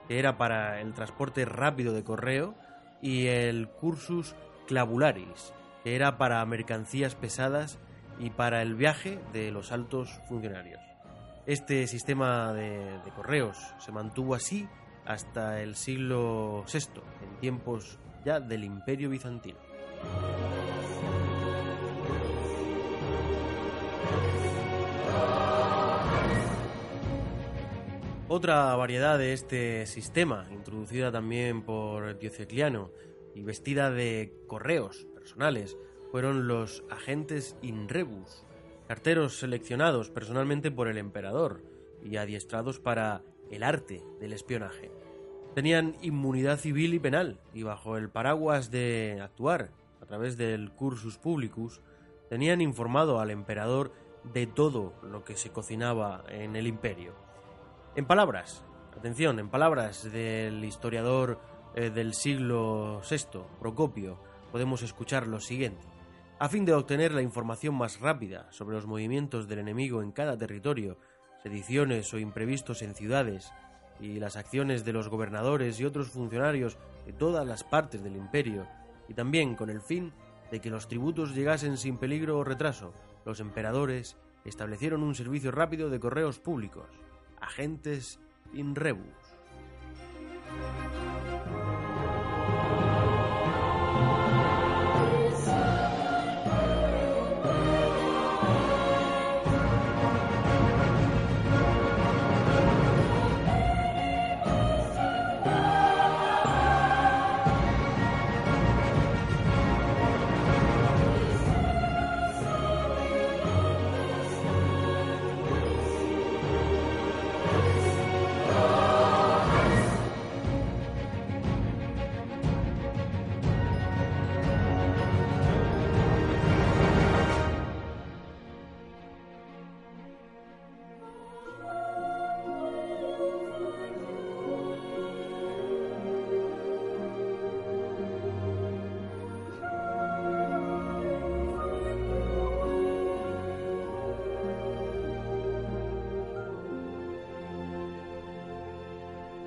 que 0.08 0.18
era 0.18 0.38
para 0.38 0.80
el 0.80 0.94
transporte 0.94 1.44
rápido 1.44 1.92
de 1.92 2.04
correo, 2.04 2.54
y 3.02 3.26
el 3.26 3.68
Cursus 3.68 4.34
Clavularis, 4.66 5.52
que 5.84 5.96
era 5.96 6.18
para 6.18 6.44
mercancías 6.46 7.14
pesadas 7.14 7.78
y 8.18 8.30
para 8.30 8.62
el 8.62 8.74
viaje 8.74 9.18
de 9.32 9.50
los 9.50 9.72
altos 9.72 10.10
funcionarios. 10.28 10.80
Este 11.46 11.86
sistema 11.86 12.52
de, 12.52 12.98
de 13.04 13.10
correos 13.14 13.56
se 13.78 13.92
mantuvo 13.92 14.34
así 14.34 14.68
hasta 15.04 15.60
el 15.60 15.76
siglo 15.76 16.64
VI, 16.72 17.00
en 17.22 17.40
tiempos 17.40 17.98
ya 18.24 18.40
del 18.40 18.64
Imperio 18.64 19.10
Bizantino. 19.10 19.58
Otra 28.28 28.74
variedad 28.74 29.18
de 29.18 29.32
este 29.32 29.86
sistema, 29.86 30.48
introducida 30.50 31.12
también 31.12 31.62
por 31.62 32.18
Diocleciano 32.18 32.90
y 33.36 33.42
vestida 33.44 33.92
de 33.92 34.32
correos 34.48 35.06
personales, 35.14 35.78
fueron 36.10 36.48
los 36.48 36.82
agentes 36.90 37.56
in 37.62 37.88
rebus, 37.88 38.44
carteros 38.88 39.38
seleccionados 39.38 40.10
personalmente 40.10 40.72
por 40.72 40.88
el 40.88 40.98
emperador 40.98 41.62
y 42.02 42.16
adiestrados 42.16 42.80
para 42.80 43.22
el 43.48 43.62
arte 43.62 44.02
del 44.18 44.32
espionaje. 44.32 44.90
Tenían 45.54 45.96
inmunidad 46.02 46.58
civil 46.58 46.94
y 46.94 46.98
penal 46.98 47.38
y 47.54 47.62
bajo 47.62 47.96
el 47.96 48.10
paraguas 48.10 48.72
de 48.72 49.20
actuar 49.22 49.70
a 50.02 50.06
través 50.06 50.36
del 50.36 50.72
cursus 50.72 51.16
publicus, 51.16 51.80
tenían 52.28 52.60
informado 52.60 53.20
al 53.20 53.30
emperador 53.30 53.92
de 54.34 54.48
todo 54.48 54.94
lo 55.04 55.24
que 55.24 55.36
se 55.36 55.50
cocinaba 55.50 56.24
en 56.28 56.56
el 56.56 56.66
imperio 56.66 57.25
en 57.96 58.04
palabras, 58.04 58.62
atención, 58.94 59.38
en 59.38 59.48
palabras 59.48 60.12
del 60.12 60.62
historiador 60.66 61.40
eh, 61.74 61.88
del 61.88 62.12
siglo 62.12 63.00
VI, 63.10 63.40
Procopio, 63.58 64.18
podemos 64.52 64.82
escuchar 64.82 65.26
lo 65.26 65.40
siguiente. 65.40 65.86
A 66.38 66.50
fin 66.50 66.66
de 66.66 66.74
obtener 66.74 67.12
la 67.12 67.22
información 67.22 67.74
más 67.74 67.98
rápida 68.00 68.52
sobre 68.52 68.76
los 68.76 68.86
movimientos 68.86 69.48
del 69.48 69.60
enemigo 69.60 70.02
en 70.02 70.12
cada 70.12 70.36
territorio, 70.36 70.98
sediciones 71.42 72.12
o 72.12 72.18
imprevistos 72.18 72.82
en 72.82 72.94
ciudades, 72.94 73.50
y 73.98 74.20
las 74.20 74.36
acciones 74.36 74.84
de 74.84 74.92
los 74.92 75.08
gobernadores 75.08 75.80
y 75.80 75.86
otros 75.86 76.10
funcionarios 76.10 76.76
de 77.06 77.14
todas 77.14 77.46
las 77.46 77.64
partes 77.64 78.04
del 78.04 78.16
imperio, 78.16 78.66
y 79.08 79.14
también 79.14 79.54
con 79.54 79.70
el 79.70 79.80
fin 79.80 80.12
de 80.50 80.60
que 80.60 80.68
los 80.68 80.86
tributos 80.86 81.34
llegasen 81.34 81.78
sin 81.78 81.96
peligro 81.96 82.36
o 82.36 82.44
retraso, 82.44 82.92
los 83.24 83.40
emperadores 83.40 84.18
establecieron 84.44 85.02
un 85.02 85.14
servicio 85.14 85.50
rápido 85.50 85.88
de 85.88 85.98
correos 85.98 86.38
públicos 86.38 86.84
agentes 87.40 88.18
in 88.54 88.74
rebus. 88.74 89.36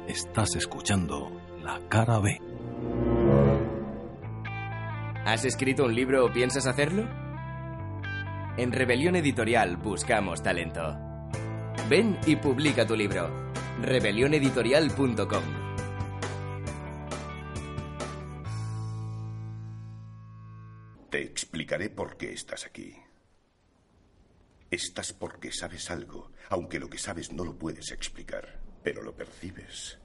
Estás 0.10 0.55
escuchando 0.55 1.39
La 1.62 1.80
Cara 1.88 2.18
B. 2.18 2.41
¿Has 5.24 5.45
escrito 5.45 5.86
un 5.86 5.93
libro 5.93 6.26
o 6.26 6.34
piensas 6.34 6.66
hacerlo? 6.66 7.07
En 8.57 8.72
Rebelión 8.72 9.16
Editorial 9.18 9.78
buscamos 9.78 10.41
talento. 10.41 10.97
Ven 11.88 12.18
y 12.26 12.38
publica 12.38 12.88
tu 12.88 12.95
libro. 12.95 13.51
rebelioneditorial.com 13.84 15.43
Te 21.12 21.22
explicaré 21.22 21.91
por 21.91 22.18
qué 22.18 22.34
estás 22.34 22.66
aquí. 22.66 22.95
Estás 24.72 25.14
porque 25.14 25.51
sabes 25.51 25.91
algo, 25.91 26.32
aunque 26.49 26.80
lo 26.80 26.89
que 26.89 26.97
sabes 26.97 27.32
no 27.32 27.45
lo 27.45 27.60
puedes 27.60 27.91
explicar, 27.91 28.68
pero 28.89 29.03
lo 29.03 29.13
percibes. 29.13 29.99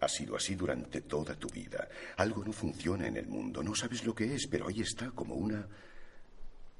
Ha 0.00 0.08
sido 0.08 0.34
así 0.34 0.54
durante 0.54 1.02
toda 1.02 1.34
tu 1.34 1.46
vida. 1.48 1.86
Algo 2.16 2.42
no 2.42 2.50
funciona 2.50 3.06
en 3.06 3.18
el 3.18 3.26
mundo. 3.26 3.62
No 3.62 3.74
sabes 3.74 4.02
lo 4.06 4.14
que 4.14 4.34
es, 4.34 4.46
pero 4.46 4.68
ahí 4.68 4.80
está 4.80 5.10
como 5.10 5.34
una 5.34 5.68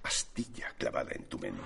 astilla 0.03 0.73
clavada 0.79 1.11
en 1.13 1.25
tu 1.25 1.39
mente. 1.39 1.61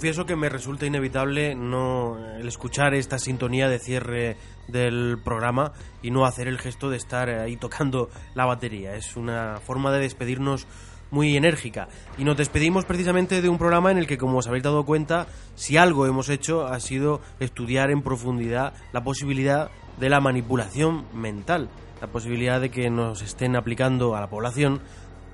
Confieso 0.00 0.24
que 0.24 0.34
me 0.34 0.48
resulta 0.48 0.86
inevitable 0.86 1.54
no 1.54 2.16
el 2.38 2.48
escuchar 2.48 2.94
esta 2.94 3.18
sintonía 3.18 3.68
de 3.68 3.78
cierre 3.78 4.38
del 4.66 5.18
programa 5.22 5.74
y 6.00 6.10
no 6.10 6.24
hacer 6.24 6.48
el 6.48 6.58
gesto 6.58 6.88
de 6.88 6.96
estar 6.96 7.28
ahí 7.28 7.58
tocando 7.58 8.08
la 8.34 8.46
batería. 8.46 8.94
Es 8.94 9.14
una 9.14 9.58
forma 9.58 9.92
de 9.92 9.98
despedirnos 9.98 10.66
muy 11.10 11.36
enérgica. 11.36 11.88
Y 12.16 12.24
nos 12.24 12.38
despedimos 12.38 12.86
precisamente 12.86 13.42
de 13.42 13.50
un 13.50 13.58
programa 13.58 13.90
en 13.90 13.98
el 13.98 14.06
que, 14.06 14.16
como 14.16 14.38
os 14.38 14.46
habéis 14.46 14.64
dado 14.64 14.86
cuenta, 14.86 15.26
si 15.54 15.76
algo 15.76 16.06
hemos 16.06 16.30
hecho 16.30 16.66
ha 16.66 16.80
sido 16.80 17.20
estudiar 17.38 17.90
en 17.90 18.00
profundidad 18.00 18.72
la 18.94 19.04
posibilidad 19.04 19.70
de 19.98 20.08
la 20.08 20.20
manipulación 20.20 21.04
mental, 21.12 21.68
la 22.00 22.06
posibilidad 22.06 22.58
de 22.58 22.70
que 22.70 22.88
nos 22.88 23.20
estén 23.20 23.54
aplicando 23.54 24.16
a 24.16 24.20
la 24.22 24.30
población 24.30 24.80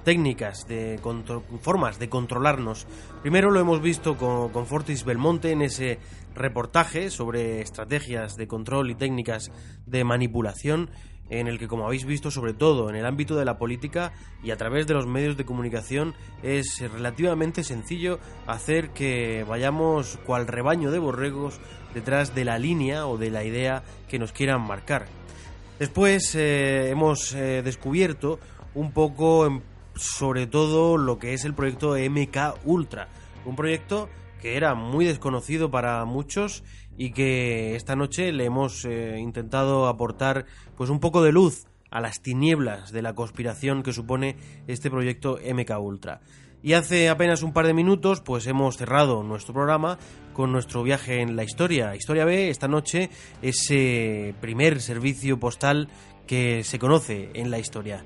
técnicas, 0.06 0.68
de 0.68 1.00
formas 1.62 1.98
de 1.98 2.08
controlarnos. 2.08 2.86
Primero 3.22 3.50
lo 3.50 3.58
hemos 3.58 3.82
visto 3.82 4.16
con, 4.16 4.66
Fortis 4.66 5.04
Belmonte 5.04 5.50
en 5.50 5.62
ese 5.62 5.98
reportaje 6.32 7.10
sobre 7.10 7.60
estrategias 7.60 8.36
de 8.36 8.46
control 8.46 8.88
y 8.92 8.94
técnicas 8.94 9.50
de 9.84 10.04
manipulación 10.04 10.90
en 11.28 11.48
el 11.48 11.58
que, 11.58 11.66
como 11.66 11.86
habéis 11.86 12.04
visto, 12.04 12.30
sobre 12.30 12.54
todo 12.54 12.88
en 12.88 12.94
el 12.94 13.04
ámbito 13.04 13.34
de 13.34 13.44
la 13.44 13.58
política 13.58 14.12
y 14.44 14.52
a 14.52 14.56
través 14.56 14.86
de 14.86 14.94
los 14.94 15.08
medios 15.08 15.36
de 15.36 15.44
comunicación, 15.44 16.14
es 16.44 16.80
relativamente 16.92 17.64
sencillo 17.64 18.20
hacer 18.46 18.90
que 18.90 19.44
vayamos 19.48 20.20
cual 20.24 20.46
rebaño 20.46 20.92
de 20.92 21.00
borregos 21.00 21.58
detrás 21.94 22.32
de 22.32 22.44
la 22.44 22.60
línea 22.60 23.08
o 23.08 23.18
de 23.18 23.32
la 23.32 23.42
idea 23.42 23.82
que 24.08 24.20
nos 24.20 24.30
quieran 24.30 24.60
marcar. 24.60 25.06
Después 25.80 26.32
eh, 26.36 26.90
hemos 26.90 27.34
eh, 27.34 27.62
descubierto 27.64 28.38
un 28.76 28.92
poco 28.92 29.62
sobre 29.96 30.46
todo 30.46 30.96
lo 30.96 31.18
que 31.18 31.34
es 31.34 31.44
el 31.44 31.54
proyecto 31.54 31.96
MK 31.96 32.64
Ultra, 32.64 33.08
un 33.44 33.56
proyecto 33.56 34.08
que 34.40 34.56
era 34.56 34.74
muy 34.74 35.04
desconocido 35.04 35.70
para 35.70 36.04
muchos 36.04 36.62
y 36.96 37.10
que 37.12 37.74
esta 37.74 37.96
noche 37.96 38.32
le 38.32 38.44
hemos 38.44 38.84
eh, 38.84 39.18
intentado 39.18 39.86
aportar 39.86 40.46
pues 40.76 40.90
un 40.90 41.00
poco 41.00 41.22
de 41.22 41.32
luz 41.32 41.66
a 41.90 42.00
las 42.00 42.20
tinieblas 42.20 42.92
de 42.92 43.02
la 43.02 43.14
conspiración 43.14 43.82
que 43.82 43.92
supone 43.92 44.36
este 44.66 44.90
proyecto 44.90 45.38
MK 45.42 45.78
Ultra. 45.80 46.20
Y 46.62 46.72
hace 46.72 47.08
apenas 47.08 47.42
un 47.42 47.52
par 47.52 47.66
de 47.66 47.74
minutos 47.74 48.20
pues 48.20 48.46
hemos 48.46 48.76
cerrado 48.76 49.22
nuestro 49.22 49.54
programa 49.54 49.98
con 50.32 50.52
nuestro 50.52 50.82
viaje 50.82 51.20
en 51.20 51.36
la 51.36 51.44
historia. 51.44 51.94
Historia 51.94 52.24
B 52.24 52.50
esta 52.50 52.66
noche 52.66 53.10
ese 53.40 54.34
primer 54.40 54.80
servicio 54.80 55.38
postal 55.38 55.88
que 56.26 56.64
se 56.64 56.78
conoce 56.78 57.30
en 57.34 57.50
la 57.50 57.58
historia. 57.58 58.04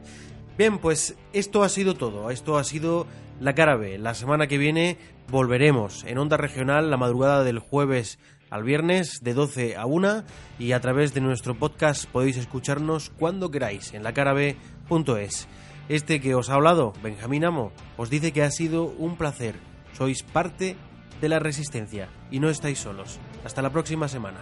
Bien, 0.61 0.77
pues 0.77 1.17
esto 1.33 1.63
ha 1.63 1.71
sido 1.71 1.95
todo. 1.95 2.31
Esto 2.31 2.59
ha 2.59 2.65
sido 2.65 3.07
la 3.41 3.55
cara 3.55 3.77
B. 3.77 3.97
La 3.97 4.13
semana 4.13 4.47
que 4.47 4.59
viene 4.59 4.99
volveremos 5.31 6.05
en 6.05 6.19
Onda 6.19 6.37
Regional 6.37 6.91
la 6.91 6.99
madrugada 6.99 7.45
del 7.45 7.61
jueves 7.61 8.19
al 8.51 8.63
viernes 8.63 9.21
de 9.23 9.33
12 9.33 9.79
a 9.79 9.87
1 9.87 10.23
y 10.59 10.73
a 10.73 10.81
través 10.81 11.15
de 11.15 11.23
nuestro 11.23 11.55
podcast 11.55 12.05
podéis 12.05 12.37
escucharnos 12.37 13.09
cuando 13.09 13.51
queráis 13.51 13.95
en 13.95 14.03
lacarabe.es. 14.03 15.49
Este 15.89 16.21
que 16.21 16.35
os 16.35 16.51
ha 16.51 16.57
hablado, 16.57 16.93
Benjamín 17.03 17.47
Amo, 17.47 17.73
os 17.97 18.11
dice 18.11 18.33
que 18.33 18.43
ha 18.43 18.51
sido 18.51 18.85
un 18.85 19.17
placer. 19.17 19.55
Sois 19.95 20.23
parte 20.23 20.77
de 21.23 21.29
la 21.31 21.39
resistencia 21.39 22.11
y 22.31 22.39
no 22.39 22.51
estáis 22.51 22.81
solos. 22.81 23.19
Hasta 23.47 23.63
la 23.63 23.71
próxima 23.71 24.09
semana. 24.09 24.41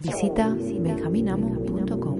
Visita 0.00 0.54
benjaminamo.com. 0.54 2.17